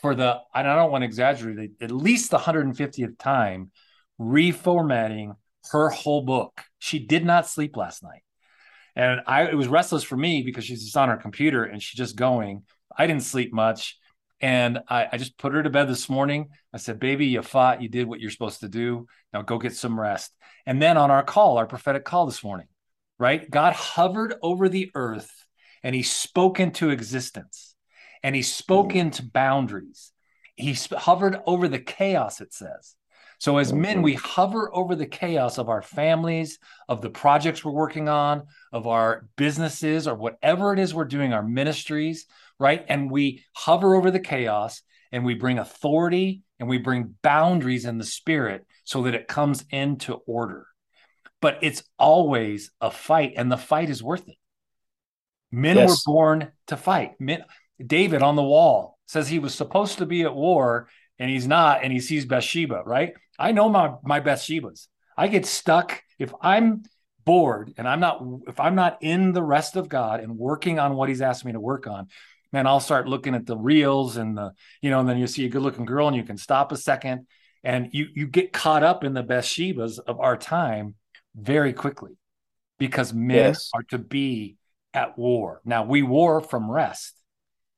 for 0.00 0.14
the, 0.14 0.38
I 0.54 0.62
don't 0.62 0.92
want 0.92 1.02
to 1.02 1.06
exaggerate, 1.06 1.72
at 1.80 1.90
least 1.90 2.30
the 2.30 2.38
150th 2.38 3.18
time 3.18 3.70
reformatting 4.20 5.34
her 5.70 5.90
whole 5.90 6.22
book. 6.22 6.62
She 6.78 6.98
did 6.98 7.24
not 7.24 7.46
sleep 7.46 7.76
last 7.76 8.02
night. 8.02 8.22
And 8.96 9.20
I 9.26 9.44
it 9.44 9.54
was 9.54 9.68
restless 9.68 10.02
for 10.02 10.16
me 10.16 10.42
because 10.42 10.64
she's 10.64 10.84
just 10.84 10.96
on 10.96 11.08
her 11.08 11.16
computer 11.16 11.64
and 11.64 11.80
she's 11.80 11.96
just 11.96 12.16
going. 12.16 12.64
I 12.96 13.06
didn't 13.06 13.22
sleep 13.22 13.52
much. 13.52 13.96
And 14.40 14.80
I, 14.88 15.08
I, 15.12 15.18
just 15.18 15.36
put 15.36 15.52
her 15.52 15.62
to 15.64 15.70
bed 15.70 15.88
this 15.88 16.08
morning. 16.08 16.50
I 16.72 16.78
said, 16.78 17.00
Baby, 17.00 17.26
you 17.26 17.42
fought. 17.42 17.82
You 17.82 17.88
did 17.88 18.06
what 18.06 18.20
you're 18.20 18.30
supposed 18.30 18.60
to 18.60 18.68
do. 18.68 19.06
Now 19.32 19.42
go 19.42 19.58
get 19.58 19.74
some 19.74 19.98
rest. 19.98 20.32
And 20.64 20.80
then 20.80 20.96
on 20.96 21.10
our 21.10 21.24
call, 21.24 21.58
our 21.58 21.66
prophetic 21.66 22.04
call 22.04 22.26
this 22.26 22.44
morning, 22.44 22.66
right? 23.18 23.48
God 23.48 23.72
hovered 23.72 24.34
over 24.42 24.68
the 24.68 24.90
earth 24.94 25.44
and 25.82 25.94
he 25.94 26.02
spoke 26.02 26.60
into 26.60 26.90
existence 26.90 27.67
and 28.22 28.34
he 28.34 28.42
spoke 28.42 28.90
mm-hmm. 28.90 28.98
into 28.98 29.24
boundaries. 29.24 30.12
He 30.56 30.74
sp- 30.74 30.98
hovered 30.98 31.40
over 31.46 31.68
the 31.68 31.78
chaos, 31.78 32.40
it 32.40 32.52
says. 32.52 32.94
So, 33.40 33.58
as 33.58 33.72
men, 33.72 34.02
we 34.02 34.14
hover 34.14 34.68
over 34.74 34.96
the 34.96 35.06
chaos 35.06 35.58
of 35.58 35.68
our 35.68 35.80
families, 35.80 36.58
of 36.88 37.02
the 37.02 37.10
projects 37.10 37.64
we're 37.64 37.70
working 37.70 38.08
on, 38.08 38.48
of 38.72 38.88
our 38.88 39.28
businesses, 39.36 40.08
or 40.08 40.16
whatever 40.16 40.72
it 40.72 40.80
is 40.80 40.92
we're 40.92 41.04
doing, 41.04 41.32
our 41.32 41.44
ministries 41.44 42.26
right? 42.58 42.84
And 42.88 43.10
we 43.10 43.44
hover 43.54 43.94
over 43.94 44.10
the 44.10 44.20
chaos 44.20 44.82
and 45.12 45.24
we 45.24 45.34
bring 45.34 45.58
authority 45.58 46.42
and 46.58 46.68
we 46.68 46.78
bring 46.78 47.14
boundaries 47.22 47.84
in 47.84 47.98
the 47.98 48.04
spirit 48.04 48.66
so 48.84 49.02
that 49.02 49.14
it 49.14 49.28
comes 49.28 49.64
into 49.70 50.14
order. 50.26 50.66
But 51.40 51.58
it's 51.62 51.84
always 51.98 52.72
a 52.80 52.90
fight, 52.90 53.34
and 53.36 53.50
the 53.50 53.56
fight 53.56 53.90
is 53.90 54.02
worth 54.02 54.28
it. 54.28 54.34
Men 55.52 55.76
yes. 55.76 55.88
were 55.88 56.12
born 56.12 56.50
to 56.66 56.76
fight. 56.76 57.12
Men, 57.20 57.44
David 57.84 58.22
on 58.22 58.36
the 58.36 58.42
wall 58.42 58.98
says 59.06 59.28
he 59.28 59.38
was 59.38 59.54
supposed 59.54 59.98
to 59.98 60.06
be 60.06 60.22
at 60.22 60.34
war 60.34 60.88
and 61.18 61.30
he's 61.30 61.46
not, 61.46 61.82
and 61.82 61.92
he 61.92 62.00
sees 62.00 62.24
Bathsheba, 62.24 62.82
right? 62.84 63.14
I 63.38 63.52
know 63.52 63.68
my, 63.68 63.94
my 64.02 64.20
Bathshebas. 64.20 64.88
I 65.16 65.28
get 65.28 65.46
stuck 65.46 66.02
if 66.18 66.32
I'm 66.40 66.84
bored 67.24 67.74
and 67.76 67.86
I'm 67.86 68.00
not 68.00 68.22
if 68.46 68.58
I'm 68.58 68.74
not 68.74 68.98
in 69.02 69.32
the 69.32 69.42
rest 69.42 69.76
of 69.76 69.88
God 69.88 70.20
and 70.20 70.38
working 70.38 70.78
on 70.78 70.94
what 70.94 71.08
he's 71.08 71.20
asked 71.20 71.44
me 71.44 71.52
to 71.52 71.60
work 71.60 71.86
on, 71.86 72.08
man, 72.52 72.66
I'll 72.66 72.80
start 72.80 73.08
looking 73.08 73.34
at 73.34 73.46
the 73.46 73.56
reels 73.56 74.16
and 74.16 74.36
the, 74.36 74.52
you 74.80 74.90
know, 74.90 75.00
and 75.00 75.08
then 75.08 75.18
you 75.18 75.26
see 75.26 75.44
a 75.44 75.48
good 75.48 75.62
looking 75.62 75.84
girl 75.84 76.08
and 76.08 76.16
you 76.16 76.22
can 76.22 76.38
stop 76.38 76.72
a 76.72 76.76
second 76.76 77.26
and 77.64 77.90
you 77.92 78.06
you 78.14 78.26
get 78.26 78.52
caught 78.52 78.82
up 78.82 79.04
in 79.04 79.12
the 79.14 79.22
Bathshebas 79.22 79.98
of 80.06 80.20
our 80.20 80.36
time 80.36 80.94
very 81.34 81.72
quickly 81.72 82.16
because 82.78 83.12
men 83.12 83.36
yes. 83.36 83.70
are 83.74 83.82
to 83.90 83.98
be 83.98 84.56
at 84.94 85.18
war. 85.18 85.60
Now 85.64 85.84
we 85.84 86.02
war 86.02 86.40
from 86.40 86.70
rest. 86.70 87.17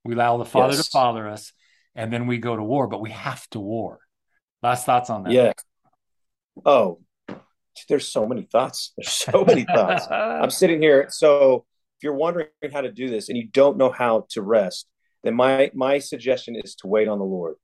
We 0.05 0.15
allow 0.15 0.39
the 0.39 0.45
Father 0.45 0.75
yes. 0.75 0.87
to 0.87 0.91
father 0.91 1.29
us, 1.29 1.53
and 1.95 2.13
then 2.13 2.27
we 2.27 2.39
go 2.39 2.57
to 2.57 2.63
war, 2.63 2.87
but 2.87 3.01
we 3.01 3.11
have 3.11 3.49
to 3.51 3.61
war. 3.61 3.99
Last 4.63 4.87
thoughts 4.87 5.11
on 5.11 5.25
that? 5.25 5.33
Yeah. 5.33 5.53
Oh, 6.65 7.01
there's 7.89 8.09
so 8.09 8.27
many 8.27 8.43
thoughts. 8.43 8.93
There's 8.97 9.13
so 9.13 9.45
many 9.45 9.65
thoughts. 9.65 10.07
I'm 10.11 10.51
sitting 10.51 10.81
here. 10.81 11.07
So 11.11 11.65
if 11.97 12.05
you're 12.05 12.15
wondering 12.15 12.49
how 12.73 12.81
to 12.81 12.93
do 12.93 13.09
this 13.09 13.29
and 13.29 13.39
you 13.39 13.49
don't 13.49 13.77
know 13.77 13.91
how 13.91 14.27
to 14.31 14.43
rest, 14.43 14.87
then 15.23 15.35
my 15.35 15.71
my 15.75 15.99
suggestion 15.99 16.57
is 16.57 16.75
to 16.77 16.87
wait 16.87 17.09
on 17.09 17.19
the 17.19 17.25
Lord. 17.25 17.55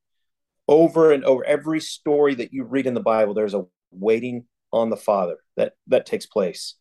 Over 0.67 1.11
and 1.11 1.23
over, 1.23 1.45
every 1.45 1.79
story 1.79 2.35
that 2.35 2.53
you 2.53 2.63
read 2.63 2.87
in 2.87 2.93
the 2.93 2.99
Bible, 2.99 3.33
there's 3.33 3.53
a 3.53 3.63
waiting 3.91 4.45
on 4.71 4.89
the 4.89 4.97
Father 4.97 5.37
that 5.55 5.73
that 5.87 6.05
takes 6.05 6.25
place. 6.25 6.75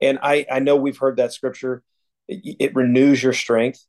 And 0.00 0.18
I 0.22 0.46
I 0.50 0.60
know 0.60 0.76
we've 0.76 0.98
heard 0.98 1.16
that 1.16 1.32
scripture. 1.32 1.82
It, 2.28 2.56
it 2.60 2.74
renews 2.74 3.22
your 3.22 3.32
strength, 3.32 3.84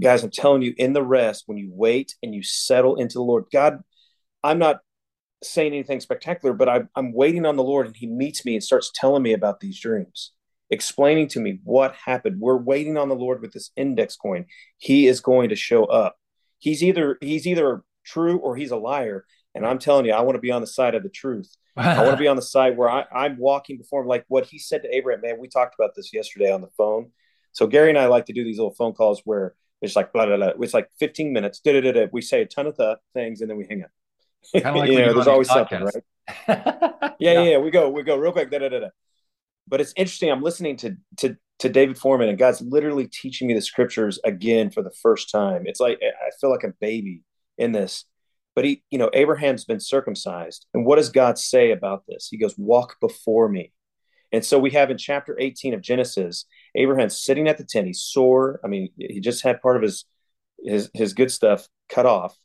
guys. 0.00 0.22
I'm 0.22 0.30
telling 0.30 0.62
you, 0.62 0.74
in 0.76 0.92
the 0.92 1.02
rest, 1.02 1.44
when 1.46 1.58
you 1.58 1.70
wait 1.72 2.14
and 2.22 2.34
you 2.34 2.42
settle 2.42 2.96
into 2.96 3.14
the 3.14 3.24
Lord, 3.24 3.44
God, 3.52 3.80
I'm 4.42 4.58
not 4.58 4.80
saying 5.42 5.72
anything 5.72 6.00
spectacular, 6.00 6.54
but 6.54 6.68
I, 6.68 6.82
I'm 6.96 7.12
waiting 7.12 7.46
on 7.46 7.56
the 7.56 7.62
Lord, 7.62 7.86
and 7.86 7.96
He 7.96 8.06
meets 8.06 8.44
me 8.44 8.54
and 8.54 8.64
starts 8.64 8.90
telling 8.94 9.22
me 9.22 9.32
about 9.32 9.60
these 9.60 9.80
dreams 9.80 10.32
explaining 10.70 11.28
to 11.28 11.40
me 11.40 11.60
what 11.64 11.94
happened. 11.94 12.40
We're 12.40 12.56
waiting 12.56 12.96
on 12.96 13.08
the 13.08 13.14
Lord 13.14 13.40
with 13.40 13.52
this 13.52 13.70
index 13.76 14.16
coin. 14.16 14.46
He 14.76 15.06
is 15.06 15.20
going 15.20 15.48
to 15.50 15.56
show 15.56 15.84
up. 15.84 16.16
He's 16.58 16.82
either 16.82 17.18
he's 17.20 17.46
either 17.46 17.82
true 18.04 18.38
or 18.38 18.56
he's 18.56 18.70
a 18.70 18.76
liar. 18.76 19.24
And 19.54 19.66
I'm 19.66 19.78
telling 19.78 20.06
you, 20.06 20.12
I 20.12 20.20
want 20.20 20.36
to 20.36 20.40
be 20.40 20.50
on 20.50 20.60
the 20.60 20.66
side 20.66 20.94
of 20.94 21.02
the 21.02 21.08
truth. 21.08 21.50
I 21.76 22.02
want 22.02 22.12
to 22.12 22.22
be 22.22 22.28
on 22.28 22.36
the 22.36 22.42
side 22.42 22.76
where 22.76 22.90
I, 22.90 23.04
I'm 23.12 23.38
walking 23.38 23.78
before 23.78 24.02
him, 24.02 24.08
like 24.08 24.24
what 24.28 24.46
he 24.46 24.58
said 24.58 24.82
to 24.82 24.94
Abraham. 24.94 25.22
Man, 25.22 25.38
we 25.40 25.48
talked 25.48 25.74
about 25.78 25.94
this 25.96 26.12
yesterday 26.12 26.52
on 26.52 26.60
the 26.60 26.70
phone. 26.76 27.10
So 27.52 27.66
Gary 27.66 27.88
and 27.88 27.98
I 27.98 28.06
like 28.06 28.26
to 28.26 28.32
do 28.32 28.44
these 28.44 28.58
little 28.58 28.74
phone 28.74 28.92
calls 28.92 29.22
where 29.24 29.54
it's 29.80 29.96
like 29.96 30.12
blah 30.12 30.26
blah 30.26 30.36
blah. 30.36 30.52
It's 30.60 30.74
like 30.74 30.90
15 30.98 31.32
minutes. 31.32 31.60
Da, 31.60 31.80
da, 31.80 31.92
da, 31.92 32.06
We 32.12 32.22
say 32.22 32.42
a 32.42 32.46
ton 32.46 32.66
of 32.66 32.76
th- 32.76 32.98
things 33.14 33.40
and 33.40 33.50
then 33.50 33.56
we 33.56 33.66
hang 33.68 33.84
up. 33.84 33.90
Kind 34.62 34.66
of 34.66 34.76
like 34.76 34.90
you 34.90 34.98
know, 34.98 35.14
there's 35.14 35.26
always 35.26 35.48
these 35.48 35.54
something, 35.54 35.82
right? 35.82 36.04
yeah, 36.48 37.32
yeah, 37.32 37.42
yeah. 37.42 37.58
We 37.58 37.70
go, 37.70 37.88
we 37.88 38.02
go 38.02 38.16
real 38.16 38.32
quick. 38.32 38.50
Da, 38.50 38.58
da, 38.58 38.68
da, 38.68 38.80
da. 38.80 38.88
But 39.66 39.80
it's 39.80 39.92
interesting. 39.96 40.30
I'm 40.30 40.42
listening 40.42 40.76
to 40.78 40.96
to 41.18 41.36
to 41.60 41.68
David 41.68 41.98
Foreman, 41.98 42.28
and 42.28 42.38
God's 42.38 42.60
literally 42.60 43.06
teaching 43.06 43.48
me 43.48 43.54
the 43.54 43.60
scriptures 43.60 44.18
again 44.24 44.70
for 44.70 44.82
the 44.82 44.92
first 45.02 45.30
time. 45.30 45.62
It's 45.66 45.80
like 45.80 45.98
I 46.02 46.30
feel 46.40 46.50
like 46.50 46.64
a 46.64 46.74
baby 46.80 47.22
in 47.56 47.72
this. 47.72 48.04
But 48.54 48.64
he, 48.64 48.82
you 48.90 48.98
know, 48.98 49.10
Abraham's 49.12 49.64
been 49.64 49.80
circumcised, 49.80 50.66
and 50.74 50.84
what 50.84 50.96
does 50.96 51.10
God 51.10 51.38
say 51.38 51.70
about 51.70 52.04
this? 52.08 52.28
He 52.30 52.38
goes, 52.38 52.56
"Walk 52.58 52.96
before 53.00 53.48
me." 53.48 53.72
And 54.32 54.44
so 54.44 54.58
we 54.58 54.70
have 54.72 54.90
in 54.90 54.98
chapter 54.98 55.36
18 55.38 55.74
of 55.74 55.80
Genesis, 55.80 56.44
Abraham's 56.78 57.18
sitting 57.18 57.48
at 57.48 57.58
the 57.58 57.64
tent. 57.64 57.86
He's 57.86 58.00
sore. 58.00 58.60
I 58.64 58.68
mean, 58.68 58.90
he 58.96 59.20
just 59.20 59.42
had 59.42 59.60
part 59.60 59.76
of 59.76 59.82
his 59.82 60.04
his 60.62 60.90
his 60.94 61.12
good 61.12 61.30
stuff 61.30 61.68
cut 61.88 62.06
off, 62.06 62.36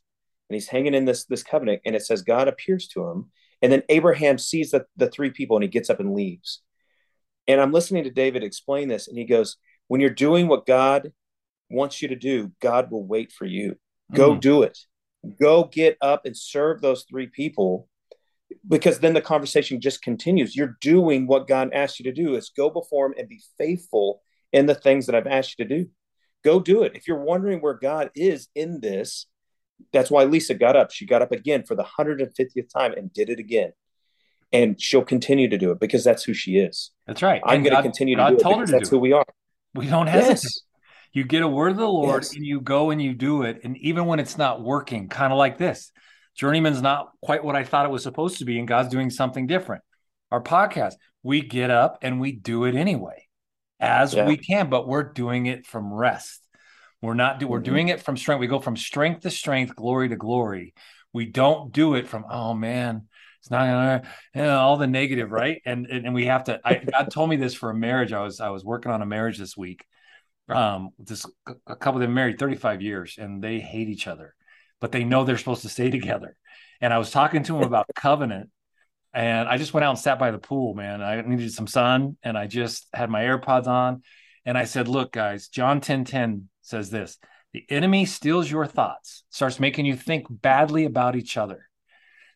and 0.48 0.54
he's 0.54 0.68
hanging 0.68 0.94
in 0.94 1.04
this 1.04 1.24
this 1.24 1.42
covenant. 1.42 1.82
And 1.86 1.94
it 1.94 2.02
says 2.02 2.22
God 2.22 2.48
appears 2.48 2.88
to 2.88 3.04
him, 3.08 3.30
and 3.62 3.72
then 3.72 3.82
Abraham 3.88 4.38
sees 4.38 4.72
the, 4.72 4.86
the 4.96 5.08
three 5.08 5.30
people, 5.30 5.56
and 5.56 5.62
he 5.64 5.68
gets 5.68 5.88
up 5.88 6.00
and 6.00 6.14
leaves. 6.14 6.62
And 7.46 7.60
I'm 7.60 7.72
listening 7.72 8.04
to 8.04 8.10
David 8.10 8.42
explain 8.42 8.88
this, 8.88 9.08
and 9.08 9.16
he 9.16 9.24
goes, 9.24 9.56
When 9.88 10.00
you're 10.00 10.10
doing 10.10 10.48
what 10.48 10.66
God 10.66 11.12
wants 11.70 12.02
you 12.02 12.08
to 12.08 12.16
do, 12.16 12.52
God 12.60 12.90
will 12.90 13.06
wait 13.06 13.32
for 13.32 13.46
you. 13.46 13.76
Go 14.12 14.34
Mm. 14.34 14.40
do 14.40 14.62
it. 14.62 14.78
Go 15.40 15.64
get 15.64 15.96
up 16.00 16.26
and 16.26 16.36
serve 16.36 16.80
those 16.80 17.04
three 17.04 17.26
people 17.26 17.88
because 18.68 18.98
then 18.98 19.14
the 19.14 19.20
conversation 19.20 19.80
just 19.80 20.02
continues. 20.02 20.56
You're 20.56 20.76
doing 20.80 21.26
what 21.26 21.48
God 21.48 21.70
asked 21.72 21.98
you 21.98 22.04
to 22.04 22.12
do 22.12 22.34
is 22.34 22.50
go 22.50 22.70
before 22.70 23.06
him 23.06 23.14
and 23.18 23.28
be 23.28 23.42
faithful 23.58 24.22
in 24.54 24.66
the 24.66 24.74
things 24.74 25.06
that 25.06 25.14
I've 25.14 25.26
asked 25.26 25.58
you 25.58 25.66
to 25.66 25.76
do. 25.78 25.90
Go 26.44 26.60
do 26.60 26.84
it. 26.84 26.92
If 26.94 27.08
you're 27.08 27.22
wondering 27.22 27.60
where 27.60 27.74
God 27.74 28.10
is 28.14 28.48
in 28.54 28.80
this, 28.80 29.26
that's 29.92 30.10
why 30.10 30.24
Lisa 30.24 30.54
got 30.54 30.76
up. 30.76 30.92
She 30.92 31.06
got 31.06 31.22
up 31.22 31.32
again 31.32 31.64
for 31.64 31.74
the 31.74 31.84
150th 31.84 32.70
time 32.72 32.92
and 32.92 33.12
did 33.12 33.28
it 33.28 33.40
again. 33.40 33.72
And 34.52 34.80
she'll 34.80 35.04
continue 35.04 35.48
to 35.48 35.58
do 35.58 35.72
it 35.72 35.80
because 35.80 36.04
that's 36.04 36.22
who 36.22 36.32
she 36.32 36.58
is. 36.58 36.92
That's 37.08 37.22
right. 37.22 37.42
I'm 37.44 37.64
going 37.64 37.74
to 37.74 37.82
continue 37.82 38.14
to 38.14 38.22
God 38.22 38.30
do 38.30 38.36
it 38.36 38.40
told 38.40 38.54
her 38.54 38.60
because 38.60 38.70
to 38.70 38.76
that's 38.76 38.90
do 38.90 38.96
who 38.96 39.00
we 39.00 39.12
are. 39.12 39.24
We 39.74 39.88
don't 39.88 40.06
hesitate. 40.06 40.44
Yes. 40.44 40.60
You 41.12 41.24
get 41.24 41.42
a 41.42 41.48
word 41.48 41.72
of 41.72 41.76
the 41.78 41.88
Lord 41.88 42.22
Yes. 42.22 42.34
and 42.34 42.46
you 42.46 42.60
go 42.60 42.90
and 42.90 43.02
you 43.02 43.14
do 43.14 43.42
it. 43.42 43.60
And 43.64 43.76
even 43.78 44.06
when 44.06 44.20
it's 44.20 44.38
not 44.38 44.62
working, 44.62 45.08
kind 45.08 45.32
of 45.32 45.38
like 45.38 45.58
this, 45.58 45.90
Journeyman's 46.36 46.82
not 46.82 47.10
quite 47.22 47.42
what 47.42 47.56
I 47.56 47.64
thought 47.64 47.86
it 47.86 47.92
was 47.92 48.02
supposed 48.02 48.38
to 48.38 48.44
be, 48.44 48.58
and 48.58 48.68
God's 48.68 48.88
doing 48.88 49.10
something 49.10 49.46
different. 49.46 49.82
Our 50.30 50.42
podcast, 50.42 50.94
we 51.22 51.40
get 51.40 51.70
up 51.70 51.98
and 52.02 52.20
we 52.20 52.32
do 52.32 52.64
it 52.64 52.74
anyway, 52.74 53.23
as 53.84 54.14
Yeah. 54.14 54.26
we 54.26 54.36
can, 54.36 54.68
but 54.70 54.88
we're 54.88 55.12
doing 55.12 55.46
it 55.46 55.66
from 55.66 55.92
rest. 55.92 56.40
We're 57.02 57.14
not 57.14 57.38
do, 57.38 57.46
we're 57.46 57.60
Mhm. 57.60 57.64
doing 57.64 57.88
it 57.88 58.00
from 58.00 58.16
strength. 58.16 58.40
We 58.40 58.46
go 58.46 58.60
from 58.60 58.76
strength 58.76 59.22
to 59.22 59.30
strength, 59.30 59.76
glory 59.76 60.08
to 60.08 60.16
glory. 60.16 60.74
We 61.12 61.26
don't 61.26 61.70
do 61.72 61.94
it 61.94 62.08
from 62.08 62.24
oh 62.30 62.54
man, 62.54 63.08
it's 63.40 63.50
not 63.50 63.66
gonna 63.66 64.02
you 64.34 64.42
know, 64.42 64.58
all 64.58 64.76
the 64.78 64.86
negative, 64.86 65.30
right? 65.30 65.60
And, 65.66 65.86
and 65.86 66.06
and 66.06 66.14
we 66.14 66.26
have 66.26 66.44
to. 66.44 66.60
I, 66.64 66.76
God 66.76 67.10
told 67.10 67.28
me 67.30 67.36
this 67.36 67.54
for 67.54 67.70
a 67.70 67.74
marriage. 67.74 68.12
I 68.12 68.22
was 68.22 68.40
I 68.40 68.48
was 68.48 68.64
working 68.64 68.90
on 68.90 69.02
a 69.02 69.06
marriage 69.06 69.38
this 69.38 69.56
week. 69.56 69.84
Um, 70.48 70.90
this 70.98 71.24
a 71.66 71.76
couple 71.76 72.00
of 72.00 72.06
them 72.06 72.14
married 72.14 72.38
35 72.38 72.82
years 72.82 73.16
and 73.18 73.42
they 73.42 73.60
hate 73.60 73.88
each 73.88 74.06
other, 74.06 74.34
but 74.80 74.92
they 74.92 75.04
know 75.04 75.24
they're 75.24 75.38
supposed 75.38 75.62
to 75.62 75.68
stay 75.68 75.90
together. 75.98 76.36
And 76.80 76.92
I 76.92 76.98
was 76.98 77.10
talking 77.10 77.42
to 77.44 77.56
him 77.56 77.62
about 77.62 77.86
covenant, 77.94 78.50
and 79.14 79.48
I 79.48 79.58
just 79.58 79.72
went 79.72 79.84
out 79.84 79.90
and 79.90 79.98
sat 79.98 80.18
by 80.18 80.32
the 80.32 80.38
pool, 80.38 80.74
man. 80.74 81.00
I 81.00 81.20
needed 81.20 81.52
some 81.52 81.68
sun, 81.68 82.16
and 82.22 82.36
I 82.36 82.48
just 82.48 82.88
had 82.92 83.10
my 83.10 83.22
AirPods 83.22 83.68
on, 83.68 84.02
and 84.44 84.58
I 84.58 84.64
said, 84.64 84.88
"Look, 84.88 85.12
guys, 85.12 85.48
John 85.48 85.80
10 85.80 86.04
10 86.04 86.48
says 86.62 86.90
this: 86.90 87.18
the 87.52 87.64
enemy 87.70 88.06
steals 88.06 88.50
your 88.50 88.66
thoughts, 88.66 89.22
starts 89.30 89.60
making 89.60 89.86
you 89.86 89.96
think 89.96 90.26
badly 90.28 90.84
about 90.84 91.14
each 91.14 91.36
other." 91.36 91.68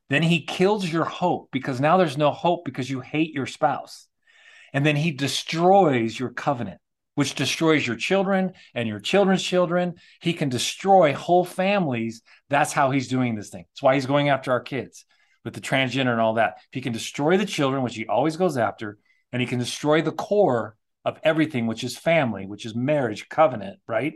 Then 0.08 0.22
he 0.22 0.46
kills 0.46 0.90
your 0.90 1.04
hope 1.04 1.48
because 1.52 1.80
now 1.80 1.96
there's 1.96 2.16
no 2.16 2.30
hope 2.30 2.64
because 2.64 2.88
you 2.88 3.00
hate 3.00 3.34
your 3.34 3.46
spouse. 3.46 4.06
And 4.72 4.86
then 4.86 4.96
he 4.96 5.10
destroys 5.10 6.18
your 6.18 6.30
covenant, 6.30 6.80
which 7.14 7.34
destroys 7.34 7.86
your 7.86 7.96
children 7.96 8.52
and 8.74 8.88
your 8.88 9.00
children's 9.00 9.42
children. 9.42 9.96
He 10.20 10.32
can 10.32 10.48
destroy 10.48 11.12
whole 11.12 11.44
families. 11.44 12.22
That's 12.48 12.72
how 12.72 12.90
he's 12.90 13.08
doing 13.08 13.34
this 13.34 13.50
thing. 13.50 13.64
That's 13.70 13.82
why 13.82 13.96
he's 13.96 14.06
going 14.06 14.30
after 14.30 14.52
our 14.52 14.60
kids 14.60 15.04
with 15.48 15.54
the 15.54 15.60
transgender 15.62 16.12
and 16.12 16.20
all 16.20 16.34
that. 16.34 16.56
If 16.58 16.68
He 16.72 16.82
can 16.82 16.92
destroy 16.92 17.38
the 17.38 17.46
children, 17.46 17.82
which 17.82 17.94
he 17.94 18.06
always 18.06 18.36
goes 18.36 18.58
after, 18.58 18.98
and 19.32 19.40
he 19.40 19.48
can 19.48 19.58
destroy 19.58 20.02
the 20.02 20.12
core 20.12 20.76
of 21.06 21.18
everything, 21.24 21.66
which 21.66 21.82
is 21.82 21.96
family, 21.96 22.44
which 22.44 22.66
is 22.66 22.74
marriage, 22.74 23.30
covenant, 23.30 23.78
right? 23.88 24.12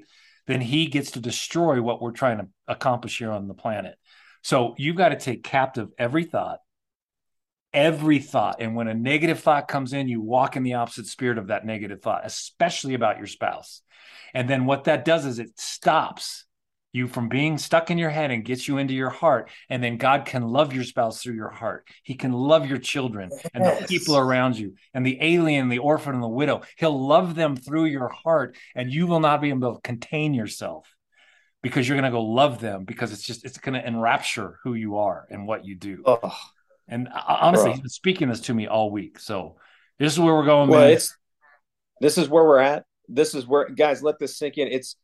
Then 0.47 0.61
he 0.61 0.88
gets 0.88 1.12
to 1.12 1.21
destroy 1.21 1.81
what 1.81 2.03
we're 2.03 2.12
trying 2.12 2.37
to 2.37 2.49
accomplish 2.68 3.16
here 3.16 3.31
on 3.31 3.49
the 3.49 3.55
planet. 3.55 3.95
So 4.42 4.75
you've 4.77 4.97
got 4.97 5.09
to 5.09 5.16
take 5.16 5.42
captive 5.42 5.88
every 5.97 6.25
thought, 6.25 6.59
every 7.73 8.18
thought. 8.18 8.61
And 8.61 8.77
when 8.77 8.88
a 8.88 8.95
negative 8.95 9.40
thought 9.40 9.68
comes 9.68 9.95
in, 9.95 10.09
you 10.09 10.21
walk 10.21 10.57
in 10.57 10.64
the 10.64 10.75
opposite 10.75 11.07
spirit 11.07 11.38
of 11.38 11.47
that 11.47 11.64
negative 11.64 12.03
thought, 12.03 12.27
especially 12.27 12.92
about 12.92 13.16
your 13.16 13.27
spouse. 13.27 13.81
And 14.35 14.51
then 14.51 14.66
what 14.66 14.85
that 14.85 15.07
does 15.07 15.25
is 15.25 15.38
it 15.38 15.59
stops 15.59 16.45
you 16.92 17.09
from 17.09 17.28
being 17.28 17.57
stuck 17.57 17.90
in 17.90 17.98
your 17.98 18.11
head 18.11 18.31
and 18.31 18.44
gets 18.44 18.68
you 18.68 18.78
into 18.78 18.94
your 18.94 19.11
heart. 19.11 19.50
And 19.70 19.83
then 19.83 19.96
God 19.96 20.26
can 20.26 20.42
love 20.42 20.74
your 20.74 20.85
spouse 20.85 21.22
through 21.22 21.35
your 21.35 21.48
heart. 21.48 21.88
He 22.02 22.14
can 22.14 22.33
love 22.33 22.66
your 22.66 22.78
children 22.78 23.31
and 23.55 23.64
the 23.64 23.87
people 23.88 24.16
around 24.16 24.59
you 24.59 24.74
and 24.92 25.05
the 25.05 25.18
alien, 25.20 25.68
the 25.70 25.78
orphan, 25.78 26.14
and 26.14 26.22
the 26.22 26.28
widow. 26.28 26.62
He'll 26.76 27.07
love 27.07 27.35
them 27.35 27.57
through 27.57 27.87
your 27.87 28.09
heart, 28.09 28.57
and 28.74 28.92
you 28.92 29.07
will 29.07 29.20
not 29.20 29.40
be 29.40 29.48
able 29.48 29.74
to 29.74 29.81
contain 29.81 30.35
yourself 30.35 30.87
because 31.62 31.88
you're 31.88 31.96
going 31.96 32.11
to 32.11 32.16
go 32.16 32.22
love 32.22 32.61
them 32.61 32.85
because 32.85 33.12
it's 33.12 33.22
just 33.22 33.44
it's 33.44 33.59
going 33.59 33.81
to 33.81 33.87
enrapture 33.87 34.59
who 34.64 34.74
you 34.74 34.98
are 34.98 35.26
and 35.31 35.46
what 35.46 35.64
you 35.64 35.76
do. 35.76 36.02
Oh, 36.05 36.37
And 36.88 37.09
uh, 37.09 37.22
honestly, 37.26 37.66
Bro. 37.66 37.72
he's 37.72 37.81
been 37.81 37.90
speaking 37.90 38.28
this 38.28 38.40
to 38.42 38.55
me 38.55 38.66
all 38.66 38.90
week. 38.90 39.18
So 39.18 39.57
this 39.98 40.12
is 40.12 40.20
where 40.20 40.35
we're 40.35 40.44
going, 40.44 40.68
well, 40.68 40.88
this 42.00 42.18
is 42.18 42.28
where 42.28 42.44
we're 42.44 42.59
at. 42.59 42.85
This 43.09 43.35
is 43.35 43.46
where 43.46 43.68
guys 43.68 44.02
let 44.02 44.18
this 44.18 44.37
sink 44.37 44.59
in. 44.59 44.68
It's 44.68 44.96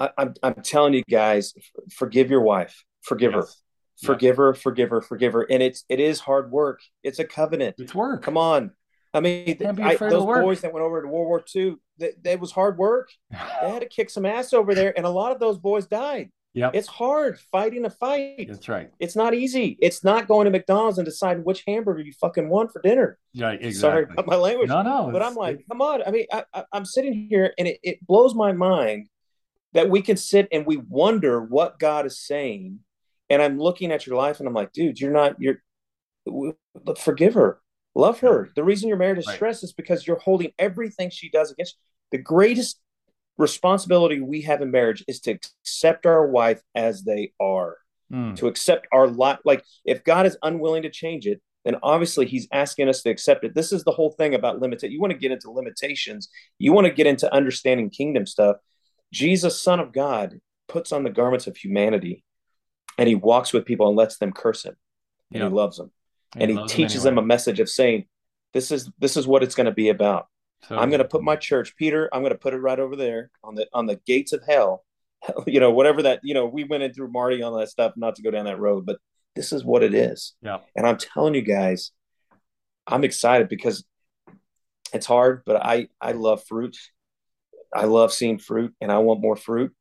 I, 0.00 0.10
I'm 0.18 0.34
I'm 0.42 0.54
telling 0.54 0.94
you 0.94 1.02
guys, 1.08 1.54
forgive 1.92 2.30
your 2.30 2.40
wife, 2.40 2.84
forgive 3.02 3.34
her, 3.34 3.40
Yes. 3.40 3.62
Yeah. 4.02 4.06
forgive 4.08 4.36
her, 4.38 4.54
forgive 4.54 4.90
her, 4.90 5.00
forgive 5.02 5.32
her. 5.34 5.42
And 5.42 5.62
it's 5.62 5.84
it 5.88 6.00
is 6.00 6.20
hard 6.20 6.50
work. 6.50 6.80
It's 7.04 7.18
a 7.18 7.24
covenant. 7.24 7.76
It's 7.78 7.94
work. 7.94 8.22
Come 8.22 8.36
on. 8.38 8.72
I 9.12 9.20
mean, 9.20 9.56
I, 9.82 9.96
those 9.96 10.24
boys 10.24 10.60
that 10.60 10.72
went 10.72 10.84
over 10.84 11.02
to 11.02 11.08
World 11.08 11.26
War 11.26 11.44
II, 11.54 11.76
that, 11.98 12.22
that 12.22 12.40
was 12.40 12.52
hard 12.52 12.78
work. 12.78 13.10
They 13.30 13.68
had 13.70 13.82
to 13.82 13.88
kick 13.88 14.08
some 14.08 14.24
ass 14.24 14.52
over 14.52 14.74
there, 14.74 14.94
and 14.96 15.04
a 15.04 15.10
lot 15.10 15.32
of 15.32 15.40
those 15.40 15.58
boys 15.58 15.86
died. 15.86 16.30
Yeah, 16.52 16.70
It's 16.74 16.88
hard 16.88 17.38
fighting 17.52 17.84
a 17.84 17.90
fight. 17.90 18.48
That's 18.48 18.68
right. 18.68 18.90
It's 18.98 19.14
not 19.14 19.34
easy. 19.34 19.78
It's 19.80 20.02
not 20.02 20.26
going 20.26 20.46
to 20.46 20.50
McDonald's 20.50 20.98
and 20.98 21.04
deciding 21.04 21.44
which 21.44 21.62
hamburger 21.64 22.00
you 22.00 22.12
fucking 22.20 22.48
want 22.48 22.72
for 22.72 22.82
dinner. 22.82 23.18
Yeah, 23.32 23.50
Sorry 23.50 23.66
exactly. 23.66 24.12
about 24.14 24.26
my 24.26 24.34
language. 24.34 24.68
No, 24.68 24.82
no. 24.82 25.10
but 25.12 25.22
I'm 25.22 25.36
like, 25.36 25.64
come 25.70 25.80
on. 25.80 26.02
I 26.04 26.10
mean, 26.10 26.26
I, 26.32 26.44
I, 26.52 26.64
I'm 26.72 26.84
sitting 26.84 27.28
here 27.30 27.54
and 27.56 27.68
it, 27.68 27.78
it 27.84 28.04
blows 28.04 28.34
my 28.34 28.50
mind 28.50 29.08
that 29.72 29.90
we 29.90 30.02
can 30.02 30.16
sit 30.16 30.48
and 30.52 30.66
we 30.66 30.76
wonder 30.76 31.40
what 31.40 31.78
God 31.78 32.06
is 32.06 32.18
saying. 32.18 32.80
And 33.28 33.40
I'm 33.40 33.58
looking 33.58 33.92
at 33.92 34.06
your 34.06 34.16
life 34.16 34.40
and 34.40 34.48
I'm 34.48 34.54
like, 34.54 34.72
dude, 34.72 35.00
you're 35.00 35.12
not, 35.12 35.36
you're, 35.38 35.62
forgive 36.98 37.34
her, 37.34 37.60
love 37.94 38.20
her. 38.20 38.50
The 38.56 38.64
reason 38.64 38.88
your 38.88 38.98
marriage 38.98 39.18
is 39.18 39.26
Right. 39.26 39.36
stressed 39.36 39.64
is 39.64 39.72
because 39.72 40.06
you're 40.06 40.18
holding 40.18 40.52
everything 40.58 41.10
she 41.10 41.30
does 41.30 41.52
against 41.52 41.76
you. 41.76 42.18
The 42.18 42.22
greatest 42.22 42.80
responsibility 43.38 44.20
we 44.20 44.42
have 44.42 44.62
in 44.62 44.70
marriage 44.70 45.04
is 45.06 45.20
to 45.20 45.38
accept 45.64 46.06
our 46.06 46.26
wife 46.26 46.60
as 46.74 47.04
they 47.04 47.32
are 47.40 47.76
Mm, 48.12 48.36
to 48.36 48.48
accept 48.48 48.88
our 48.92 49.06
lot. 49.06 49.40
Like 49.44 49.64
if 49.84 50.02
God 50.02 50.26
is 50.26 50.36
unwilling 50.42 50.82
to 50.82 50.90
change 50.90 51.26
it, 51.26 51.40
then 51.64 51.76
obviously 51.82 52.26
he's 52.26 52.48
asking 52.50 52.88
us 52.88 53.02
to 53.02 53.10
accept 53.10 53.44
it. 53.44 53.54
This 53.54 53.70
is 53.70 53.84
the 53.84 53.92
whole 53.92 54.10
thing 54.10 54.34
about 54.34 54.58
limited. 54.58 54.90
You 54.90 55.00
want 55.00 55.12
to 55.12 55.18
get 55.18 55.30
into 55.30 55.50
limitations, 55.50 56.28
you 56.58 56.72
want 56.72 56.86
to 56.86 56.92
get 56.92 57.06
into 57.06 57.32
understanding 57.32 57.88
kingdom 57.90 58.26
stuff. 58.26 58.56
Jesus, 59.12 59.60
Son 59.60 59.80
of 59.80 59.92
God, 59.92 60.40
puts 60.68 60.92
on 60.92 61.02
the 61.04 61.10
garments 61.10 61.46
of 61.46 61.56
humanity 61.56 62.24
and 62.98 63.08
he 63.08 63.14
walks 63.14 63.52
with 63.52 63.64
people 63.64 63.88
and 63.88 63.96
lets 63.96 64.18
them 64.18 64.32
curse 64.32 64.64
him. 64.64 64.76
And 65.32 65.42
Yep. 65.42 65.50
he 65.50 65.54
loves 65.56 65.76
them. 65.78 65.90
He 66.36 66.44
and 66.44 66.50
he 66.50 66.66
teaches 66.66 67.04
anyway. 67.06 67.16
them 67.16 67.18
a 67.18 67.26
message 67.26 67.60
of 67.60 67.68
saying, 67.68 68.06
This 68.52 68.70
is 68.70 68.90
this 68.98 69.16
is 69.16 69.26
what 69.26 69.42
it's 69.42 69.54
going 69.54 69.66
to 69.66 69.72
be 69.72 69.88
about. 69.88 70.26
I'm 70.68 70.90
going 70.90 70.98
to 71.02 71.08
put 71.08 71.22
my 71.22 71.36
church, 71.48 71.74
Peter. 71.76 72.08
I'm 72.12 72.20
going 72.22 72.32
to 72.32 72.38
put 72.38 72.54
it 72.54 72.58
right 72.58 72.78
over 72.78 72.94
there 72.96 73.30
on 73.42 73.54
the 73.54 73.66
on 73.72 73.86
the 73.86 73.96
gates 74.06 74.32
of 74.32 74.42
hell. 74.46 74.84
You 75.46 75.60
know, 75.60 75.70
whatever 75.70 76.02
that. 76.02 76.20
You 76.22 76.34
know, 76.34 76.46
we 76.46 76.64
went 76.64 76.82
in 76.82 76.92
through 76.94 77.10
Marty 77.12 77.42
on 77.42 77.58
that 77.58 77.68
stuff, 77.68 77.92
not 77.96 78.14
to 78.16 78.22
go 78.22 78.30
down 78.30 78.46
that 78.46 78.58
road, 78.58 78.86
but 78.86 78.98
this 79.36 79.52
is 79.52 79.64
what 79.64 79.82
it 79.82 79.92
is. 79.94 80.34
Yeah. 80.42 80.58
And 80.74 80.86
I'm 80.86 80.96
telling 80.96 81.34
you 81.34 81.42
guys, 81.42 81.92
I'm 82.86 83.04
excited 83.04 83.48
because 83.48 83.84
it's 84.92 85.06
hard, 85.06 85.42
but 85.44 85.56
I 85.64 85.88
I 86.00 86.12
love 86.12 86.42
fruit. 86.44 86.76
I 87.74 87.84
love 87.84 88.12
seeing 88.12 88.38
fruit, 88.38 88.74
and 88.80 88.90
I 88.90 88.98
want 88.98 89.20
more 89.20 89.36
fruit. 89.36 89.72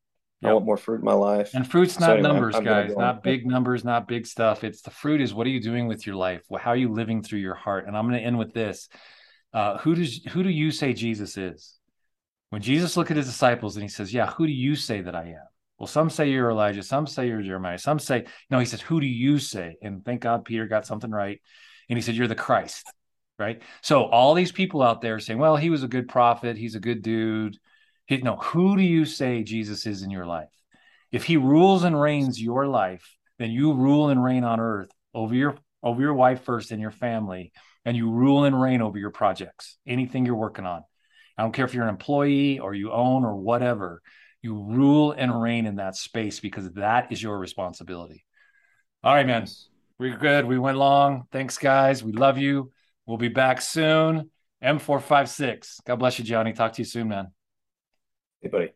I 0.41 0.53
want 0.53 0.63
more 0.65 0.77
fruit 0.77 0.99
in 0.99 1.05
my 1.05 1.13
life. 1.13 1.53
And 1.53 1.69
fruit's 1.69 1.95
So 1.95 1.99
not 1.99 2.09
anyway, 2.11 2.27
I'm- 2.27 2.35
numbers, 2.35 2.55
I'm 2.55 2.63
guys. 2.63 2.93
go. 2.93 2.99
Not 2.99 3.23
big 3.23 3.45
numbers, 3.45 3.83
not 3.83 4.07
big 4.07 4.25
stuff. 4.25 4.63
It's 4.63 4.81
the 4.81 4.89
fruit 4.91 5.19
is 5.19 5.33
what 5.33 5.45
are 5.45 5.49
you 5.49 5.61
doing 5.61 5.87
with 5.87 6.07
your 6.07 6.15
life? 6.15 6.43
How 6.57 6.71
are 6.71 6.77
you 6.77 6.93
living 6.93 7.21
through 7.21 7.39
your 7.39 7.55
heart? 7.55 7.87
And 7.87 7.97
I'm 7.97 8.07
going 8.07 8.17
to 8.19 8.25
end 8.25 8.37
with 8.37 8.53
this. 8.53 8.87
Uh, 9.53 9.77
who 9.79 9.95
does 9.95 10.23
who 10.31 10.43
do 10.43 10.49
you 10.49 10.71
say 10.71 10.93
Jesus 10.93 11.35
is? 11.37 11.75
When 12.51 12.61
Jesus 12.61 12.95
looked 12.95 13.11
at 13.11 13.17
his 13.17 13.25
disciples 13.25 13.75
and 13.75 13.83
he 13.83 13.89
says, 13.89 14.13
"Yeah, 14.13 14.27
who 14.27 14.47
do 14.47 14.53
you 14.53 14.75
say 14.75 15.01
that 15.01 15.13
I 15.15 15.23
am?" 15.29 15.47
Well, 15.77 15.87
some 15.87 16.09
say 16.09 16.29
you're 16.29 16.51
Elijah, 16.51 16.83
some 16.83 17.05
say 17.05 17.27
you're 17.27 17.41
Jeremiah, 17.41 17.77
some 17.77 17.99
say 17.99 18.25
no. 18.49 18.59
He 18.59 18.65
says, 18.65 18.79
"Who 18.81 19.01
do 19.01 19.07
you 19.07 19.39
say?" 19.39 19.75
And 19.81 20.05
thank 20.05 20.21
God 20.21 20.45
Peter 20.45 20.67
got 20.67 20.85
something 20.85 21.11
right, 21.11 21.41
and 21.89 21.97
he 21.97 22.01
said, 22.01 22.15
"You're 22.15 22.27
the 22.27 22.35
Christ." 22.35 22.89
Right. 23.37 23.61
So 23.81 24.03
all 24.05 24.35
these 24.35 24.51
people 24.53 24.81
out 24.81 25.01
there 25.01 25.19
saying, 25.19 25.39
"Well, 25.39 25.57
he 25.57 25.69
was 25.69 25.83
a 25.83 25.87
good 25.87 26.07
prophet. 26.07 26.55
He's 26.55 26.75
a 26.75 26.79
good 26.79 27.01
dude." 27.01 27.57
No, 28.09 28.35
who 28.37 28.75
do 28.75 28.83
you 28.83 29.05
say 29.05 29.43
Jesus 29.43 29.85
is 29.85 30.01
in 30.01 30.09
your 30.09 30.25
life? 30.25 30.49
If 31.11 31.25
he 31.25 31.37
rules 31.37 31.83
and 31.83 31.99
reigns 31.99 32.41
your 32.41 32.67
life, 32.67 33.15
then 33.37 33.51
you 33.51 33.73
rule 33.73 34.09
and 34.09 34.23
reign 34.23 34.43
on 34.43 34.59
earth 34.59 34.91
over 35.13 35.33
your 35.33 35.55
over 35.81 36.01
your 36.01 36.13
wife 36.13 36.43
first 36.43 36.71
and 36.71 36.81
your 36.81 36.91
family, 36.91 37.53
and 37.85 37.95
you 37.95 38.09
rule 38.09 38.43
and 38.43 38.59
reign 38.59 38.81
over 38.81 38.97
your 38.97 39.11
projects, 39.11 39.77
anything 39.87 40.25
you're 40.25 40.35
working 40.35 40.65
on. 40.65 40.83
I 41.37 41.43
don't 41.43 41.53
care 41.53 41.63
if 41.63 41.73
you're 41.73 41.83
an 41.83 41.89
employee 41.89 42.59
or 42.59 42.73
you 42.73 42.91
own 42.91 43.23
or 43.23 43.35
whatever. 43.35 44.01
You 44.41 44.55
rule 44.55 45.13
and 45.13 45.41
reign 45.41 45.65
in 45.65 45.77
that 45.77 45.95
space 45.95 46.41
because 46.41 46.69
that 46.73 47.11
is 47.11 47.23
your 47.23 47.37
responsibility. 47.37 48.25
All 49.03 49.13
right, 49.13 49.25
man. 49.25 49.47
We're 49.97 50.17
good. 50.17 50.45
We 50.45 50.57
went 50.57 50.77
long. 50.77 51.23
Thanks, 51.31 51.57
guys. 51.57 52.03
We 52.03 52.11
love 52.11 52.37
you. 52.37 52.71
We'll 53.05 53.17
be 53.17 53.29
back 53.29 53.61
soon. 53.61 54.29
M456. 54.63 55.83
God 55.85 55.95
bless 55.97 56.19
you, 56.19 56.25
Johnny. 56.25 56.53
Talk 56.53 56.73
to 56.73 56.81
you 56.81 56.85
soon, 56.85 57.09
man. 57.09 57.27
Hey, 58.41 58.49
buddy. 58.49 58.73